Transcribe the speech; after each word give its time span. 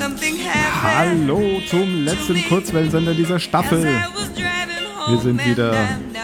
Hallo 0.00 1.60
zum 1.68 2.04
letzten 2.06 2.42
Kurzwellensender 2.48 3.12
dieser 3.12 3.38
Staffel. 3.38 3.82
Wir 3.82 5.18
sind 5.18 5.44
wieder 5.44 5.74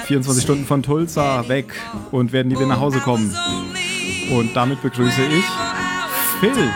24 0.06 0.42
Stunden 0.42 0.64
von 0.64 0.82
Tulsa 0.82 1.46
weg 1.48 1.74
und 2.10 2.32
werden 2.32 2.48
nie 2.48 2.56
wieder 2.56 2.66
nach 2.66 2.80
Hause 2.80 3.00
kommen. 3.00 3.36
Und 4.30 4.56
damit 4.56 4.80
begrüße 4.80 5.20
ich 5.24 5.44
Phil. 6.40 6.72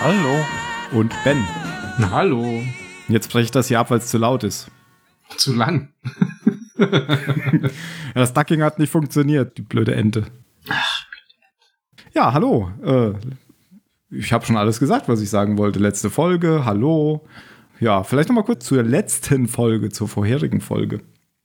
Hallo. 0.00 0.44
Und 0.90 1.14
Ben. 1.22 1.46
Hallo. 2.10 2.62
Jetzt 3.06 3.30
breche 3.30 3.44
ich 3.44 3.50
das 3.52 3.68
hier 3.68 3.78
ab, 3.78 3.90
weil 3.92 3.98
es 3.98 4.08
zu 4.08 4.18
laut 4.18 4.42
ist. 4.42 4.72
Zu 5.36 5.54
lang. 5.54 5.92
das 8.14 8.32
Ducking 8.32 8.62
hat 8.62 8.80
nicht 8.80 8.90
funktioniert, 8.90 9.56
die 9.56 9.62
blöde 9.62 9.94
Ente. 9.94 10.26
Ja, 12.12 12.32
hallo. 12.32 12.72
Äh, 12.82 13.12
ich 14.10 14.32
habe 14.32 14.44
schon 14.46 14.56
alles 14.56 14.80
gesagt, 14.80 15.08
was 15.08 15.20
ich 15.20 15.30
sagen 15.30 15.58
wollte. 15.58 15.78
Letzte 15.78 16.10
Folge, 16.10 16.64
hallo. 16.64 17.26
Ja, 17.80 18.02
vielleicht 18.02 18.28
noch 18.28 18.36
mal 18.36 18.44
kurz 18.44 18.64
zur 18.64 18.82
letzten 18.82 19.46
Folge, 19.46 19.90
zur 19.90 20.08
vorherigen 20.08 20.60
Folge. 20.60 21.00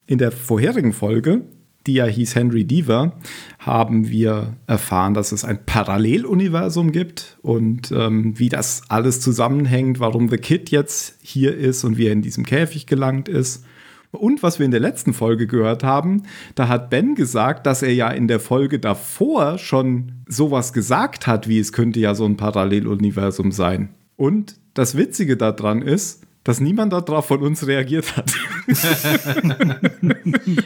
In 0.08 0.18
der 0.18 0.32
vorherigen 0.32 0.94
Folge, 0.94 1.44
die 1.86 1.94
ja 1.94 2.06
hieß 2.06 2.36
Henry 2.36 2.64
Deaver, 2.64 3.20
haben 3.60 4.10
wir 4.10 4.58
erfahren, 4.66 5.14
dass 5.14 5.32
es 5.32 5.46
ein 5.46 5.66
Paralleluniversum 5.66 6.92
gibt 6.92 7.38
und 7.42 7.92
ähm, 7.92 8.38
wie 8.40 8.50
das 8.50 8.84
alles 8.90 9.22
zusammenhängt, 9.22 10.00
warum 10.00 10.30
The 10.30 10.38
Kid 10.38 10.72
jetzt 10.72 11.20
hier 11.22 11.56
ist 11.56 11.84
und 11.84 11.98
wie 11.98 12.08
er 12.08 12.14
in 12.14 12.22
diesem 12.22 12.46
Käfig 12.46 12.88
gelangt 12.88 13.28
ist. 13.28 13.66
Und 14.14 14.44
was 14.44 14.60
wir 14.60 14.66
in 14.66 14.72
der 14.72 14.80
letzten 14.80 15.14
Folge 15.14 15.48
gehört 15.48 15.84
haben, 15.84 16.24
da 16.54 16.68
hat 16.68 16.92
Ben 16.92 17.16
gesagt, 17.16 17.66
dass 17.66 17.82
er 17.82 17.94
ja 17.94 18.10
in 18.10 18.28
der 18.28 18.40
Folge 18.40 18.78
davor 18.78 19.58
schon 19.58 20.12
sowas 20.28 20.72
gesagt 20.72 21.26
hat, 21.26 21.48
wie 21.48 21.58
es 21.58 21.74
könnte 21.74 22.00
ja 22.00 22.14
so 22.14 22.26
ein 22.26 22.38
Paralleluniversum 22.38 23.52
sein. 23.52 23.90
Und 24.16 24.56
das 24.76 24.96
Witzige 24.96 25.36
daran 25.36 25.82
ist, 25.82 26.22
dass 26.44 26.60
niemand 26.60 26.92
darauf 26.92 27.26
von 27.26 27.42
uns 27.42 27.66
reagiert 27.66 28.18
hat. 28.18 28.30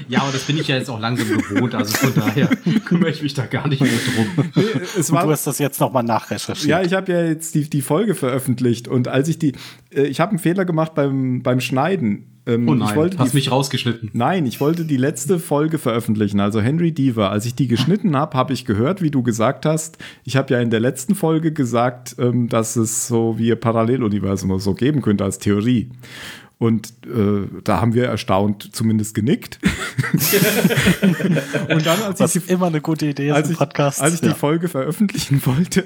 ja, 0.08 0.22
aber 0.22 0.32
das 0.32 0.44
bin 0.44 0.58
ich 0.58 0.68
ja 0.68 0.78
jetzt 0.78 0.90
auch 0.90 1.00
langsam 1.00 1.28
gewohnt, 1.28 1.76
also 1.76 1.96
von 1.96 2.16
daher 2.16 2.48
kümmere 2.86 3.12
ich 3.12 3.22
mich 3.22 3.36
da 3.36 3.46
gar 3.46 3.68
nicht 3.68 3.82
mehr 3.82 3.92
drum. 3.92 4.52
Nee, 4.56 4.64
es 4.98 5.12
war, 5.12 5.26
du 5.26 5.32
hast 5.32 5.46
das 5.46 5.60
jetzt 5.60 5.80
nochmal 5.80 6.04
nachrecherchiert. 6.04 6.68
Ja, 6.68 6.82
ich 6.82 6.94
habe 6.94 7.12
ja 7.12 7.24
jetzt 7.24 7.54
die, 7.54 7.70
die 7.70 7.84
Folge 7.84 8.16
veröffentlicht 8.16 8.88
und 8.88 9.08
als 9.08 9.28
ich 9.28 9.38
die, 9.38 9.54
ich 9.90 10.20
habe 10.20 10.32
einen 10.32 10.40
Fehler 10.40 10.66
gemacht 10.66 10.96
beim, 10.96 11.44
beim 11.44 11.60
Schneiden 11.60 12.38
ähm, 12.48 12.70
oh 12.70 12.76
nein, 12.76 12.90
ich 12.90 12.96
wollte 12.96 13.18
hast 13.18 13.34
die, 13.34 13.38
mich 13.38 13.52
rausgeschnitten. 13.52 14.10
Nein, 14.14 14.46
ich 14.46 14.62
wollte 14.62 14.86
die 14.86 14.96
letzte 14.96 15.38
Folge 15.38 15.78
veröffentlichen, 15.78 16.40
also 16.40 16.62
Henry 16.62 16.94
Deaver. 16.94 17.30
Als 17.30 17.46
ich 17.46 17.56
die 17.56 17.68
geschnitten 17.68 18.16
habe, 18.16 18.38
habe 18.38 18.54
ich 18.54 18.64
gehört, 18.64 19.02
wie 19.02 19.12
du 19.12 19.22
gesagt 19.22 19.66
hast. 19.66 19.98
Ich 20.24 20.38
habe 20.38 20.54
ja 20.54 20.62
in 20.62 20.70
der 20.70 20.80
letzten 20.80 21.14
Folge 21.14 21.52
gesagt, 21.52 22.16
ähm, 22.20 22.48
dass 22.48 22.78
es 22.78 23.08
so 23.08 23.38
wie 23.38 23.52
ein 23.52 23.60
Paralleluniversum 23.60 24.52
oder 24.52 24.62
so 24.62 24.74
geben 24.74 25.02
könnte 25.02 25.26
als 25.26 25.40
Theorie. 25.40 25.90
Und 26.60 26.94
äh, 27.06 27.48
da 27.64 27.82
haben 27.82 27.94
wir 27.94 28.06
erstaunt 28.06 28.70
zumindest 28.74 29.14
genickt. 29.14 29.60
und 31.70 31.86
dann, 31.86 32.02
als 32.02 32.20
Was 32.20 32.36
ich 32.36 32.46
die, 32.46 32.54
immer 32.54 32.68
eine 32.68 32.82
gute 32.82 33.08
Idee 33.08 33.32
als 33.32 33.52
ich, 33.52 33.58
Podcast. 33.58 34.02
Als 34.02 34.16
ich 34.16 34.22
ja. 34.22 34.30
die 34.30 34.34
Folge 34.34 34.68
veröffentlichen 34.68 35.40
wollte, 35.46 35.84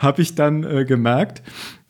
habe 0.00 0.20
ich 0.20 0.34
dann 0.34 0.64
äh, 0.64 0.84
gemerkt, 0.84 1.42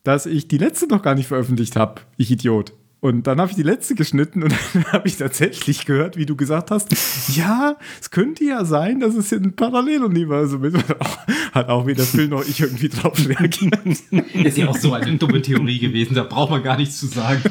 dass 0.02 0.26
ich 0.26 0.48
die 0.48 0.58
letzte 0.58 0.86
noch 0.86 1.02
gar 1.02 1.14
nicht 1.14 1.26
veröffentlicht 1.26 1.76
habe. 1.76 2.02
Ich 2.16 2.30
Idiot. 2.30 2.72
Und 3.00 3.28
dann 3.28 3.40
habe 3.40 3.50
ich 3.50 3.56
die 3.56 3.62
letzte 3.62 3.94
geschnitten 3.94 4.42
und 4.42 4.52
dann 4.74 4.84
habe 4.86 5.06
ich 5.06 5.16
tatsächlich 5.16 5.86
gehört, 5.86 6.16
wie 6.16 6.26
du 6.26 6.34
gesagt 6.34 6.72
hast, 6.72 6.88
ja, 7.34 7.76
es 8.00 8.10
könnte 8.10 8.42
ja 8.42 8.64
sein, 8.64 8.98
dass 8.98 9.14
es 9.14 9.32
ein 9.32 9.54
Paralleluniversum 9.54 10.64
ist. 10.64 10.76
Hat 11.52 11.68
auch 11.68 11.86
weder 11.86 12.02
Phil 12.02 12.26
noch 12.26 12.44
ich 12.44 12.60
irgendwie 12.60 12.88
drauf 12.88 13.16
reagiert. 13.28 13.78
Ist 14.34 14.58
ja 14.58 14.68
auch 14.68 14.76
so 14.76 14.94
eine 14.94 15.16
dumme 15.16 15.40
Theorie 15.40 15.78
gewesen, 15.78 16.14
da 16.14 16.24
braucht 16.24 16.50
man 16.50 16.62
gar 16.62 16.76
nichts 16.76 16.98
zu 16.98 17.06
sagen. 17.06 17.42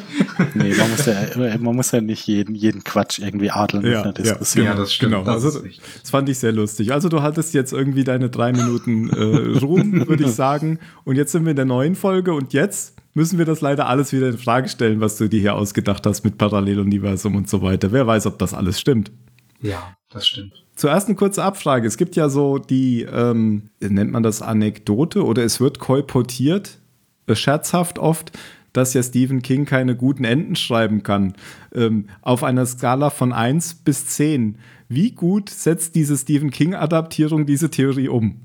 Nee, 0.54 0.74
man 0.76 0.92
muss 0.92 1.06
ja, 1.06 1.58
man 1.60 1.76
muss 1.76 1.92
ja 1.92 2.02
nicht 2.02 2.28
jeden, 2.28 2.54
jeden 2.54 2.84
Quatsch 2.84 3.20
irgendwie 3.20 3.50
adeln 3.50 3.84
ja, 3.84 3.90
mit 3.90 3.98
einer 4.00 4.14
Diskussion. 4.14 4.66
Ja, 4.66 4.72
ja 4.72 4.78
das 4.78 4.94
stimmt. 4.94 5.14
Genau. 5.14 5.24
Das, 5.24 5.46
also, 5.46 5.62
das 6.02 6.10
fand 6.10 6.28
ich 6.28 6.40
sehr 6.40 6.52
lustig. 6.52 6.92
Also 6.92 7.08
du 7.08 7.22
hattest 7.22 7.54
jetzt 7.54 7.72
irgendwie 7.72 8.04
deine 8.04 8.30
drei 8.30 8.52
Minuten 8.52 9.10
äh, 9.10 9.60
Ruhm, 9.60 10.08
würde 10.08 10.26
ich 10.26 10.32
sagen. 10.32 10.80
Und 11.06 11.16
jetzt 11.16 11.32
sind 11.32 11.46
wir 11.46 11.52
in 11.52 11.56
der 11.56 11.66
neuen 11.66 11.96
Folge 11.96 12.34
und 12.34 12.52
jetzt 12.52 12.97
müssen 13.18 13.40
wir 13.40 13.46
das 13.46 13.62
leider 13.62 13.88
alles 13.88 14.14
wieder 14.14 14.30
in 14.30 14.38
Frage 14.38 14.70
stellen, 14.70 15.02
was 15.02 15.18
du 15.18 15.28
dir 15.28 15.40
hier 15.40 15.56
ausgedacht 15.56 16.06
hast 16.06 16.24
mit 16.24 16.38
Paralleluniversum 16.38 17.36
und 17.36 17.50
so 17.50 17.64
weiter. 17.64 17.92
Wer 17.92 18.06
weiß, 18.06 18.28
ob 18.28 18.38
das 18.38 18.54
alles 18.54 18.80
stimmt. 18.80 19.12
Ja, 19.60 19.98
das 20.12 20.28
stimmt. 20.28 20.54
Zuerst 20.76 21.08
eine 21.08 21.16
kurze 21.16 21.44
Abfrage. 21.44 21.88
Es 21.88 21.98
gibt 21.98 22.16
ja 22.16 22.30
so 22.30 22.60
die, 22.60 23.02
ähm, 23.02 23.72
nennt 23.80 24.12
man 24.12 24.22
das 24.22 24.44
Anekdote 24.44 25.26
oder 25.26 25.44
es 25.44 25.60
wird 25.60 25.80
kolportiert, 25.80 26.78
äh, 27.26 27.34
scherzhaft 27.34 27.98
oft, 27.98 28.38
dass 28.72 28.94
ja 28.94 29.02
Stephen 29.02 29.42
King 29.42 29.66
keine 29.66 29.96
guten 29.96 30.24
Enden 30.24 30.56
schreiben 30.56 31.02
kann. 31.02 31.34
Ähm, 31.74 32.10
auf 32.22 32.44
einer 32.44 32.68
Skala 32.68 33.10
von 33.10 33.34
1 33.34 33.84
bis 33.84 34.06
10. 34.06 34.60
Wie 34.90 35.10
gut 35.14 35.50
setzt 35.50 35.96
diese 35.96 36.16
Stephen 36.18 36.52
King-Adaptierung 36.52 37.48
diese 37.48 37.72
Theorie 37.72 38.10
um? 38.10 38.42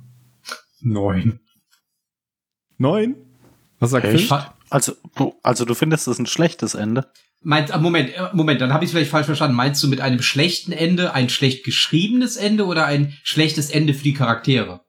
Neun. 0.80 1.40
Neun? 2.78 3.16
Was 3.80 3.90
sagt 3.90 4.06
Phil? 4.06 4.26
Also, 4.72 4.94
also 5.42 5.66
du 5.66 5.74
findest 5.74 6.08
es 6.08 6.18
ein 6.18 6.24
schlechtes 6.24 6.74
Ende? 6.74 7.06
Meinst, 7.42 7.74
ah, 7.74 7.78
Moment, 7.78 8.16
äh, 8.16 8.30
Moment, 8.32 8.60
dann 8.62 8.72
habe 8.72 8.84
ich 8.84 8.88
es 8.88 8.92
vielleicht 8.92 9.10
falsch 9.10 9.26
verstanden. 9.26 9.54
Meinst 9.54 9.82
du 9.82 9.88
mit 9.88 10.00
einem 10.00 10.22
schlechten 10.22 10.72
Ende 10.72 11.12
ein 11.12 11.28
schlecht 11.28 11.62
geschriebenes 11.64 12.36
Ende 12.36 12.64
oder 12.64 12.86
ein 12.86 13.12
schlechtes 13.22 13.70
Ende 13.70 13.92
für 13.92 14.04
die 14.04 14.14
Charaktere? 14.14 14.80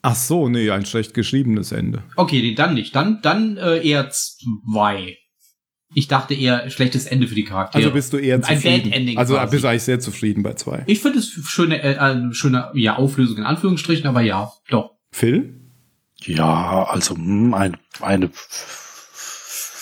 Ach 0.00 0.14
so, 0.14 0.48
nee, 0.48 0.70
ein 0.70 0.86
schlecht 0.86 1.12
geschriebenes 1.12 1.72
Ende. 1.72 2.04
Okay, 2.14 2.40
nee, 2.40 2.54
dann 2.54 2.74
nicht. 2.74 2.94
Dann, 2.94 3.20
dann 3.22 3.56
äh, 3.56 3.78
eher 3.78 4.10
zwei. 4.10 5.18
Ich 5.94 6.06
dachte 6.06 6.34
eher 6.34 6.70
schlechtes 6.70 7.06
Ende 7.06 7.26
für 7.26 7.34
die 7.34 7.44
Charaktere. 7.44 7.82
Also 7.82 7.94
bist 7.94 8.12
du 8.12 8.18
eher 8.18 8.40
zufrieden? 8.40 8.66
Ein 8.68 8.82
Bad 8.82 8.92
Ending. 8.92 9.18
Also 9.18 9.34
quasi. 9.34 9.50
bist 9.50 9.64
du 9.64 9.68
eigentlich 9.68 9.82
sehr 9.82 10.00
zufrieden 10.00 10.42
bei 10.44 10.54
zwei. 10.54 10.84
Ich 10.86 11.00
finde 11.00 11.18
es 11.18 11.30
schöne, 11.30 11.82
äh, 11.82 12.32
schöne 12.32 12.70
ja, 12.74 12.96
Auflösung 12.96 13.38
in 13.38 13.44
Anführungsstrichen, 13.44 14.06
aber 14.06 14.20
ja, 14.20 14.52
doch. 14.70 14.92
Phil? 15.10 15.60
Ja, 16.20 16.84
also 16.84 17.16
hm, 17.16 17.54
ein, 17.54 17.76
eine 18.00 18.30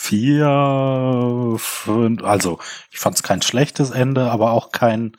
vier, 0.01 1.57
fünf, 1.59 2.23
also 2.23 2.59
ich 2.91 2.99
fand 2.99 3.17
es 3.17 3.23
kein 3.23 3.43
schlechtes 3.43 3.91
Ende, 3.91 4.31
aber 4.31 4.53
auch 4.53 4.73
kein 4.73 5.17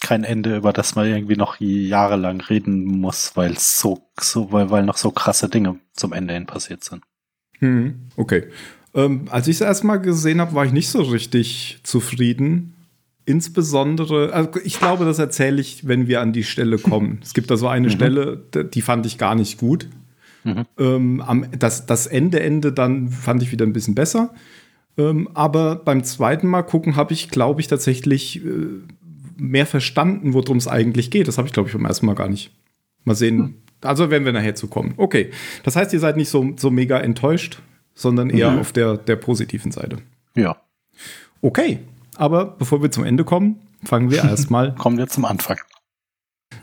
kein 0.00 0.24
Ende, 0.24 0.56
über 0.56 0.72
das 0.72 0.94
man 0.94 1.06
irgendwie 1.06 1.36
noch 1.36 1.60
jahrelang 1.60 2.40
reden 2.40 2.84
muss, 2.86 3.32
weil 3.34 3.58
so, 3.58 4.10
so 4.18 4.50
weil, 4.50 4.70
weil 4.70 4.84
noch 4.84 4.96
so 4.96 5.10
krasse 5.10 5.50
Dinge 5.50 5.78
zum 5.92 6.14
Ende 6.14 6.32
hin 6.32 6.46
passiert 6.46 6.82
sind. 6.82 7.02
Hm, 7.58 8.06
okay. 8.16 8.44
Ähm, 8.94 9.26
als 9.30 9.46
ich 9.46 9.56
es 9.56 9.60
erstmal 9.60 10.00
gesehen 10.00 10.40
habe, 10.40 10.54
war 10.54 10.64
ich 10.64 10.72
nicht 10.72 10.88
so 10.88 11.02
richtig 11.02 11.80
zufrieden. 11.82 12.74
Insbesondere, 13.26 14.32
also 14.32 14.50
ich 14.64 14.78
glaube, 14.78 15.04
das 15.04 15.18
erzähle 15.18 15.60
ich, 15.60 15.86
wenn 15.86 16.08
wir 16.08 16.22
an 16.22 16.32
die 16.32 16.44
Stelle 16.44 16.78
kommen. 16.78 17.20
Es 17.22 17.34
gibt 17.34 17.50
da 17.50 17.58
so 17.58 17.68
eine 17.68 17.88
mhm. 17.88 17.92
Stelle, 17.92 18.42
die 18.72 18.82
fand 18.82 19.04
ich 19.04 19.18
gar 19.18 19.34
nicht 19.34 19.58
gut. 19.58 19.86
Mhm. 20.44 20.64
Ähm, 20.78 21.20
am, 21.20 21.46
das, 21.58 21.86
das 21.86 22.06
Ende, 22.06 22.40
Ende 22.40 22.72
dann 22.72 23.08
fand 23.08 23.42
ich 23.42 23.52
wieder 23.52 23.66
ein 23.66 23.72
bisschen 23.72 23.94
besser. 23.94 24.32
Ähm, 24.98 25.28
aber 25.34 25.76
beim 25.76 26.04
zweiten 26.04 26.46
Mal 26.46 26.62
gucken 26.62 26.96
habe 26.96 27.12
ich, 27.12 27.30
glaube 27.30 27.60
ich, 27.60 27.68
tatsächlich 27.68 28.44
äh, 28.44 28.48
mehr 29.36 29.66
verstanden, 29.66 30.34
worum 30.34 30.56
es 30.56 30.68
eigentlich 30.68 31.10
geht. 31.10 31.28
Das 31.28 31.38
habe 31.38 31.48
ich, 31.48 31.54
glaube 31.54 31.68
ich, 31.68 31.74
beim 31.74 31.84
ersten 31.84 32.06
Mal 32.06 32.14
gar 32.14 32.28
nicht. 32.28 32.52
Mal 33.04 33.14
sehen. 33.14 33.36
Mhm. 33.36 33.54
Also 33.82 34.10
werden 34.10 34.24
wir 34.24 34.32
nachher 34.32 34.54
zu 34.54 34.68
kommen. 34.68 34.94
Okay. 34.96 35.30
Das 35.62 35.76
heißt, 35.76 35.92
ihr 35.92 36.00
seid 36.00 36.16
nicht 36.16 36.28
so, 36.28 36.52
so 36.56 36.70
mega 36.70 36.98
enttäuscht, 36.98 37.62
sondern 37.94 38.30
eher 38.30 38.50
mhm. 38.50 38.58
auf 38.58 38.72
der, 38.72 38.96
der 38.96 39.16
positiven 39.16 39.72
Seite. 39.72 39.98
Ja. 40.36 40.56
Okay. 41.40 41.80
Aber 42.16 42.44
bevor 42.44 42.82
wir 42.82 42.90
zum 42.90 43.04
Ende 43.04 43.24
kommen, 43.24 43.60
fangen 43.82 44.10
wir 44.10 44.18
erstmal. 44.24 44.74
kommen 44.74 44.98
wir 44.98 45.06
zum 45.06 45.24
Anfang. 45.24 45.56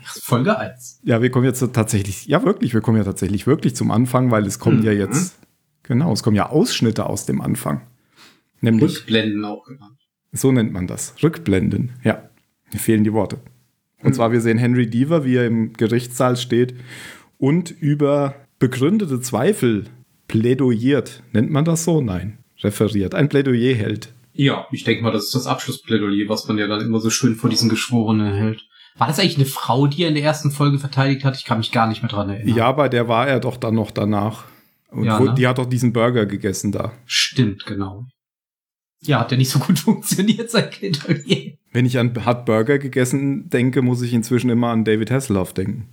Folge 0.02 0.58
1. 0.58 1.00
Ja, 1.04 1.22
wir 1.22 1.30
kommen 1.30 1.44
jetzt 1.44 1.60
tatsächlich, 1.72 2.26
ja 2.26 2.42
wirklich, 2.44 2.74
wir 2.74 2.80
kommen 2.80 2.98
ja 2.98 3.04
tatsächlich 3.04 3.46
wirklich 3.46 3.74
zum 3.74 3.90
Anfang, 3.90 4.30
weil 4.30 4.46
es 4.46 4.58
kommen 4.58 4.78
mhm. 4.78 4.84
ja 4.84 4.92
jetzt, 4.92 5.38
genau, 5.82 6.12
es 6.12 6.22
kommen 6.22 6.36
ja 6.36 6.48
Ausschnitte 6.48 7.06
aus 7.06 7.26
dem 7.26 7.40
Anfang. 7.40 7.82
Nämlich. 8.60 8.98
Rückblenden 8.98 9.44
auch 9.44 9.64
genannt. 9.64 9.98
So 10.32 10.52
nennt 10.52 10.72
man 10.72 10.86
das. 10.86 11.14
Rückblenden, 11.22 11.92
ja. 12.04 12.28
Mir 12.72 12.78
fehlen 12.78 13.04
die 13.04 13.12
Worte. 13.12 13.38
Und 14.02 14.10
mhm. 14.10 14.12
zwar, 14.14 14.32
wir 14.32 14.40
sehen 14.40 14.58
Henry 14.58 14.88
Deaver, 14.88 15.24
wie 15.24 15.36
er 15.36 15.46
im 15.46 15.72
Gerichtssaal 15.72 16.36
steht 16.36 16.74
und 17.38 17.70
über 17.70 18.34
begründete 18.58 19.20
Zweifel 19.20 19.84
plädoyiert. 20.26 21.22
Nennt 21.32 21.50
man 21.50 21.64
das 21.64 21.84
so? 21.84 22.00
Nein. 22.00 22.38
Referiert. 22.62 23.14
Ein 23.14 23.28
Plädoyer 23.28 23.74
hält. 23.74 24.12
Ja, 24.32 24.66
ich 24.70 24.84
denke 24.84 25.02
mal, 25.02 25.12
das 25.12 25.26
ist 25.26 25.34
das 25.34 25.46
Abschlussplädoyer, 25.46 26.28
was 26.28 26.46
man 26.46 26.58
ja 26.58 26.66
dann 26.66 26.80
immer 26.80 27.00
so 27.00 27.10
schön 27.10 27.34
vor 27.34 27.50
diesen 27.50 27.68
Geschworenen 27.68 28.34
hält. 28.34 28.67
War 28.98 29.06
das 29.06 29.18
eigentlich 29.18 29.36
eine 29.36 29.46
Frau, 29.46 29.86
die 29.86 30.02
er 30.02 30.08
in 30.08 30.14
der 30.14 30.24
ersten 30.24 30.50
Folge 30.50 30.78
verteidigt 30.78 31.24
hat? 31.24 31.36
Ich 31.36 31.44
kann 31.44 31.58
mich 31.58 31.72
gar 31.72 31.86
nicht 31.86 32.02
mehr 32.02 32.10
dran 32.10 32.28
erinnern. 32.28 32.56
Ja, 32.56 32.72
bei 32.72 32.88
der 32.88 33.08
war 33.08 33.28
er 33.28 33.40
doch 33.40 33.56
dann 33.56 33.74
noch 33.74 33.92
danach. 33.92 34.44
Und 34.90 35.04
ja, 35.04 35.20
ne? 35.20 35.34
die 35.36 35.46
hat 35.46 35.58
doch 35.58 35.66
diesen 35.66 35.92
Burger 35.92 36.26
gegessen 36.26 36.72
da. 36.72 36.92
Stimmt, 37.06 37.64
genau. 37.64 38.06
Ja, 39.00 39.20
hat 39.20 39.30
der 39.30 39.38
nicht 39.38 39.50
so 39.50 39.60
gut 39.60 39.78
funktioniert, 39.78 40.50
sein 40.50 40.70
Plädoyer. 40.70 41.52
Wenn 41.72 41.86
ich 41.86 41.98
an 41.98 42.24
hat 42.24 42.44
Burger 42.46 42.78
gegessen 42.78 43.48
denke, 43.50 43.82
muss 43.82 44.02
ich 44.02 44.12
inzwischen 44.12 44.50
immer 44.50 44.68
an 44.68 44.84
David 44.84 45.10
Hasselhoff 45.10 45.52
denken. 45.52 45.88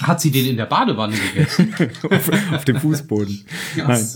Hat 0.00 0.20
sie 0.20 0.30
den 0.30 0.46
in 0.46 0.56
der 0.56 0.66
Badewanne 0.66 1.16
gegessen? 1.16 1.74
auf, 2.10 2.30
auf 2.52 2.64
dem 2.64 2.76
Fußboden. 2.76 3.46
Nein. 3.76 4.06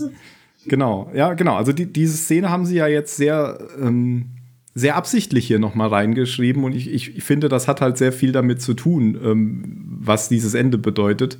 Genau, 0.67 1.11
ja, 1.13 1.33
genau. 1.33 1.55
Also 1.55 1.73
die, 1.73 1.91
diese 1.91 2.15
Szene 2.15 2.49
haben 2.49 2.65
sie 2.65 2.75
ja 2.75 2.87
jetzt 2.87 3.17
sehr, 3.17 3.57
ähm, 3.79 4.29
sehr 4.73 4.95
absichtlich 4.95 5.47
hier 5.47 5.59
nochmal 5.59 5.89
reingeschrieben 5.89 6.63
und 6.63 6.73
ich, 6.73 6.89
ich, 6.89 7.15
ich, 7.15 7.23
finde, 7.23 7.49
das 7.49 7.67
hat 7.67 7.81
halt 7.81 7.97
sehr 7.97 8.13
viel 8.13 8.31
damit 8.31 8.61
zu 8.61 8.73
tun, 8.73 9.19
ähm, 9.21 9.83
was 9.99 10.29
dieses 10.29 10.53
Ende 10.53 10.77
bedeutet. 10.77 11.39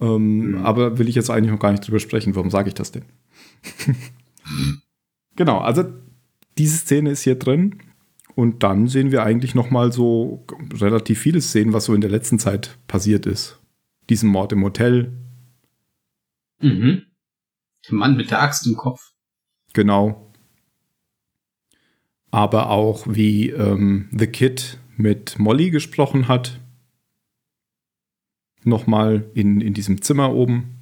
Ähm, 0.00 0.50
mhm. 0.50 0.64
Aber 0.64 0.98
will 0.98 1.08
ich 1.08 1.14
jetzt 1.14 1.30
eigentlich 1.30 1.50
noch 1.50 1.60
gar 1.60 1.72
nicht 1.72 1.86
drüber 1.86 1.98
sprechen. 1.98 2.36
Warum 2.36 2.50
sage 2.50 2.68
ich 2.68 2.74
das 2.74 2.92
denn? 2.92 3.04
genau, 5.36 5.58
also 5.58 5.84
diese 6.58 6.78
Szene 6.78 7.10
ist 7.10 7.22
hier 7.22 7.36
drin 7.36 7.80
und 8.34 8.62
dann 8.62 8.86
sehen 8.86 9.10
wir 9.10 9.22
eigentlich 9.22 9.54
nochmal 9.54 9.92
so 9.92 10.44
relativ 10.74 11.18
viele 11.18 11.40
Szenen, 11.40 11.72
was 11.72 11.86
so 11.86 11.94
in 11.94 12.00
der 12.00 12.10
letzten 12.10 12.38
Zeit 12.38 12.78
passiert 12.86 13.26
ist. 13.26 13.58
Diesen 14.08 14.30
Mord 14.30 14.52
im 14.52 14.62
Hotel. 14.62 15.12
Mhm. 16.60 17.02
Der 17.88 17.94
Mann 17.94 18.16
mit 18.16 18.30
der 18.30 18.42
Axt 18.42 18.66
im 18.66 18.76
Kopf. 18.76 19.12
Genau. 19.72 20.25
Aber 22.30 22.70
auch 22.70 23.06
wie 23.08 23.50
ähm, 23.50 24.08
The 24.12 24.26
Kid 24.26 24.78
mit 24.96 25.38
Molly 25.38 25.70
gesprochen 25.70 26.28
hat. 26.28 26.60
Nochmal 28.64 29.30
in, 29.34 29.60
in 29.60 29.74
diesem 29.74 30.02
Zimmer 30.02 30.34
oben. 30.34 30.80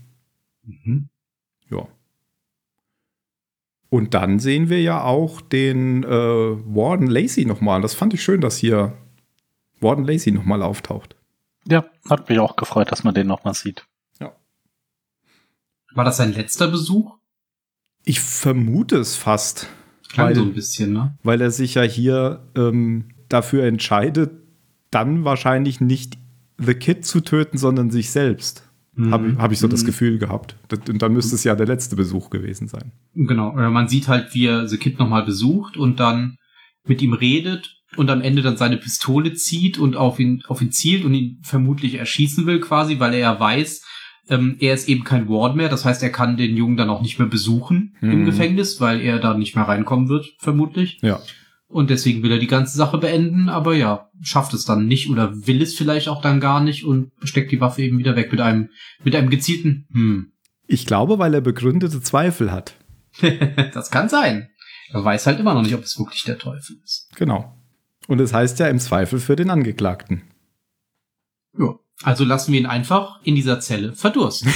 Mhm. 0.63 1.09
Ja. 1.71 1.87
Und 3.91 4.15
dann 4.15 4.39
sehen 4.39 4.69
wir 4.71 4.81
ja 4.81 5.05
auch 5.05 5.41
den 5.41 6.03
äh, 6.03 6.09
Warden 6.09 7.07
Lacey 7.07 7.45
nochmal. 7.45 7.81
Das 7.83 7.95
fand 7.95 8.15
ich 8.15 8.23
schön, 8.23 8.41
dass 8.41 8.57
hier 8.57 8.97
Warden 9.81 10.05
Lacey 10.05 10.33
nochmal 10.33 10.63
auftaucht. 10.63 11.17
Ja, 11.67 11.85
hat 12.09 12.29
mich 12.29 12.39
auch 12.39 12.57
gefreut, 12.57 12.91
dass 12.91 13.05
man 13.05 13.15
den 13.15 13.27
nochmal 13.27 13.55
sieht. 13.55 13.87
War 15.95 16.05
das 16.05 16.17
sein 16.17 16.33
letzter 16.33 16.69
Besuch? 16.69 17.17
Ich 18.05 18.21
vermute 18.21 18.97
es 18.97 19.17
fast. 19.17 19.69
Klang 20.15 20.29
weil, 20.29 20.37
so 20.37 20.43
ein 20.43 20.55
bisschen, 20.55 20.93
ne? 20.93 21.19
Weil 21.25 21.41
er 21.41 21.51
sich 21.51 21.75
ja 21.75 21.83
hier 21.83 22.45
ähm, 22.55 23.07
dafür 23.29 23.65
entscheidet, 23.65 24.31
dann 24.91 25.25
wahrscheinlich 25.25 25.81
nicht 25.81 26.19
The 26.59 26.75
Kid 26.75 27.05
zu 27.05 27.21
töten, 27.21 27.59
sondern 27.59 27.91
sich 27.91 28.11
selbst. 28.11 28.63
Mhm. 28.95 29.11
Habe 29.11 29.37
hab 29.39 29.53
ich 29.53 29.59
so 29.59 29.67
mhm. 29.67 29.73
das 29.73 29.85
Gefühl 29.85 30.19
gehabt. 30.19 30.57
Und 30.89 31.03
dann 31.03 31.13
müsste 31.13 31.35
es 31.35 31.43
ja 31.43 31.57
der 31.57 31.67
letzte 31.67 31.97
Besuch 31.97 32.31
gewesen 32.31 32.69
sein. 32.69 32.93
Genau. 33.15 33.53
Man 33.53 33.89
sieht 33.89 34.07
halt, 34.07 34.35
wie 34.35 34.47
er 34.47 34.69
The 34.69 34.79
Kid 34.79 35.01
nochmal 35.01 35.25
besucht 35.25 35.77
und 35.77 35.99
dann 35.99 36.37
mit 36.87 37.03
ihm 37.03 37.13
redet 37.13 37.77
und 37.97 38.09
am 38.11 38.21
Ende 38.21 38.43
dann 38.43 38.57
seine 38.57 38.77
Pistole 38.77 39.35
zieht 39.35 39.79
und 39.79 39.97
auf 39.97 40.21
ihn, 40.21 40.43
auf 40.47 40.63
ihn 40.63 40.71
zielt 40.71 41.05
und 41.05 41.15
ihn 41.15 41.41
vermutlich 41.43 41.95
erschießen 41.95 42.47
will 42.47 42.61
quasi, 42.61 43.01
weil 43.01 43.15
er 43.15 43.21
ja 43.21 43.41
weiß, 43.41 43.85
ähm, 44.29 44.57
er 44.61 44.75
ist 44.75 44.89
eben 44.89 45.05
kein 45.05 45.29
Ward 45.29 45.57
mehr, 45.57 45.69
das 45.69 45.85
heißt, 45.85 46.03
er 46.03 46.11
kann 46.11 46.37
den 46.37 46.57
Jungen 46.57 46.77
dann 46.77 46.91
auch 46.91 47.03
nicht 47.03 47.19
mehr 47.19 47.29
besuchen 47.29 47.97
mhm. 48.01 48.11
im 48.11 48.25
Gefängnis, 48.25 48.81
weil 48.81 49.01
er 49.01 49.19
da 49.19 49.35
nicht 49.35 49.55
mehr 49.55 49.69
reinkommen 49.69 50.09
wird, 50.09 50.27
vermutlich. 50.39 50.99
Ja. 51.03 51.21
Und 51.67 51.91
deswegen 51.91 52.23
will 52.23 52.31
er 52.31 52.39
die 52.39 52.47
ganze 52.47 52.77
Sache 52.77 52.99
beenden, 52.99 53.49
aber 53.49 53.75
ja, 53.75 54.09
schafft 54.21 54.55
es 54.55 54.65
dann 54.65 54.87
nicht 54.87 55.11
oder 55.11 55.47
will 55.47 55.61
es 55.61 55.75
vielleicht 55.75 56.09
auch 56.09 56.23
dann 56.23 56.39
gar 56.41 56.61
nicht 56.61 56.85
und 56.85 57.11
steckt 57.23 57.51
die 57.51 57.61
Waffe 57.61 57.83
eben 57.83 57.99
wieder 57.99 58.17
weg 58.17 58.31
mit 58.31 58.41
einem, 58.41 58.71
mit 59.03 59.17
einem 59.17 59.31
gezielten 59.31 59.87
Hm. 59.93 60.31
Ich 60.67 60.87
glaube, 60.87 61.19
weil 61.19 61.35
er 61.35 61.43
begründete 61.43 62.01
Zweifel 62.01 62.51
hat. 62.51 62.75
das 63.75 63.91
kann 63.91 64.09
sein. 64.09 64.49
Er 64.91 65.05
weiß 65.05 65.27
halt 65.27 65.41
immer 65.41 65.53
noch 65.53 65.63
nicht, 65.63 65.75
ob 65.75 65.83
es 65.83 65.99
wirklich 65.99 66.23
der 66.25 66.39
Teufel 66.39 66.77
ist. 66.83 67.11
Genau. 67.17 67.55
Und 68.07 68.21
es 68.21 68.33
heißt 68.33 68.59
ja 68.61 68.69
im 68.69 68.79
Zweifel 68.79 69.19
für 69.19 69.37
den 69.37 69.51
Angeklagten. 69.51 70.23
Ja. 71.59 71.75
Also 72.03 72.25
lassen 72.25 72.53
wir 72.53 72.61
ihn 72.61 72.67
einfach 72.67 73.21
in 73.23 73.37
dieser 73.37 73.61
Zelle 73.61 73.93
verdursten. 73.93 74.51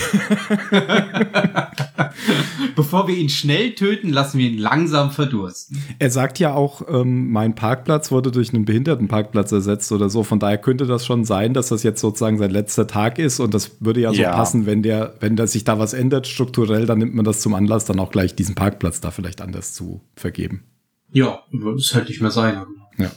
Bevor 2.74 3.06
wir 3.06 3.16
ihn 3.16 3.28
schnell 3.28 3.74
töten, 3.74 4.10
lassen 4.10 4.38
wir 4.38 4.50
ihn 4.50 4.58
langsam 4.58 5.12
verdursten. 5.12 5.80
Er 6.00 6.10
sagt 6.10 6.40
ja 6.40 6.52
auch, 6.52 6.82
ähm, 6.88 7.30
mein 7.30 7.54
Parkplatz 7.54 8.10
wurde 8.10 8.32
durch 8.32 8.52
einen 8.52 8.64
Behindertenparkplatz 8.64 9.52
ersetzt 9.52 9.92
oder 9.92 10.10
so. 10.10 10.24
Von 10.24 10.40
daher 10.40 10.58
könnte 10.58 10.86
das 10.86 11.06
schon 11.06 11.24
sein, 11.24 11.54
dass 11.54 11.68
das 11.68 11.84
jetzt 11.84 12.00
sozusagen 12.00 12.38
sein 12.38 12.50
letzter 12.50 12.88
Tag 12.88 13.20
ist. 13.20 13.38
Und 13.38 13.54
das 13.54 13.80
würde 13.80 14.00
ja 14.00 14.12
so 14.12 14.20
ja. 14.20 14.32
passen, 14.32 14.66
wenn 14.66 14.82
der, 14.82 15.14
wenn 15.20 15.36
da 15.36 15.46
sich 15.46 15.62
da 15.62 15.78
was 15.78 15.92
ändert 15.92 16.26
strukturell, 16.26 16.86
dann 16.86 16.98
nimmt 16.98 17.14
man 17.14 17.24
das 17.24 17.40
zum 17.40 17.54
Anlass, 17.54 17.84
dann 17.84 18.00
auch 18.00 18.10
gleich 18.10 18.34
diesen 18.34 18.56
Parkplatz 18.56 19.00
da 19.00 19.12
vielleicht 19.12 19.40
anders 19.40 19.74
zu 19.74 20.00
vergeben. 20.16 20.64
Ja, 21.12 21.38
das 21.52 21.94
hätte 21.94 22.10
ich 22.12 22.20
mir 22.20 22.32
sein. 22.32 22.66
Ja. 22.98 23.10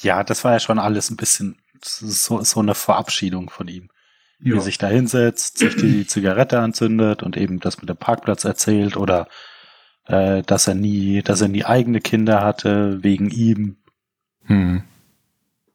Ja, 0.00 0.22
das 0.22 0.44
war 0.44 0.52
ja 0.52 0.60
schon 0.60 0.78
alles 0.78 1.10
ein 1.10 1.16
bisschen 1.16 1.56
so, 1.84 2.42
so 2.42 2.60
eine 2.60 2.74
Verabschiedung 2.74 3.50
von 3.50 3.68
ihm. 3.68 3.90
Ja. 4.40 4.52
Wie 4.52 4.58
er 4.58 4.62
sich 4.62 4.78
da 4.78 4.88
hinsetzt, 4.88 5.58
sich 5.58 5.76
die 5.76 6.06
Zigarette 6.06 6.60
anzündet 6.60 7.22
und 7.22 7.36
eben 7.36 7.60
das 7.60 7.78
mit 7.80 7.88
dem 7.88 7.96
Parkplatz 7.96 8.44
erzählt 8.44 8.96
oder 8.96 9.28
äh, 10.06 10.42
dass 10.42 10.66
er 10.66 10.74
nie, 10.74 11.22
dass 11.22 11.40
er 11.40 11.48
nie 11.48 11.64
eigene 11.64 12.00
Kinder 12.00 12.42
hatte, 12.42 13.02
wegen 13.02 13.30
ihm. 13.30 13.76
Hm. 14.44 14.82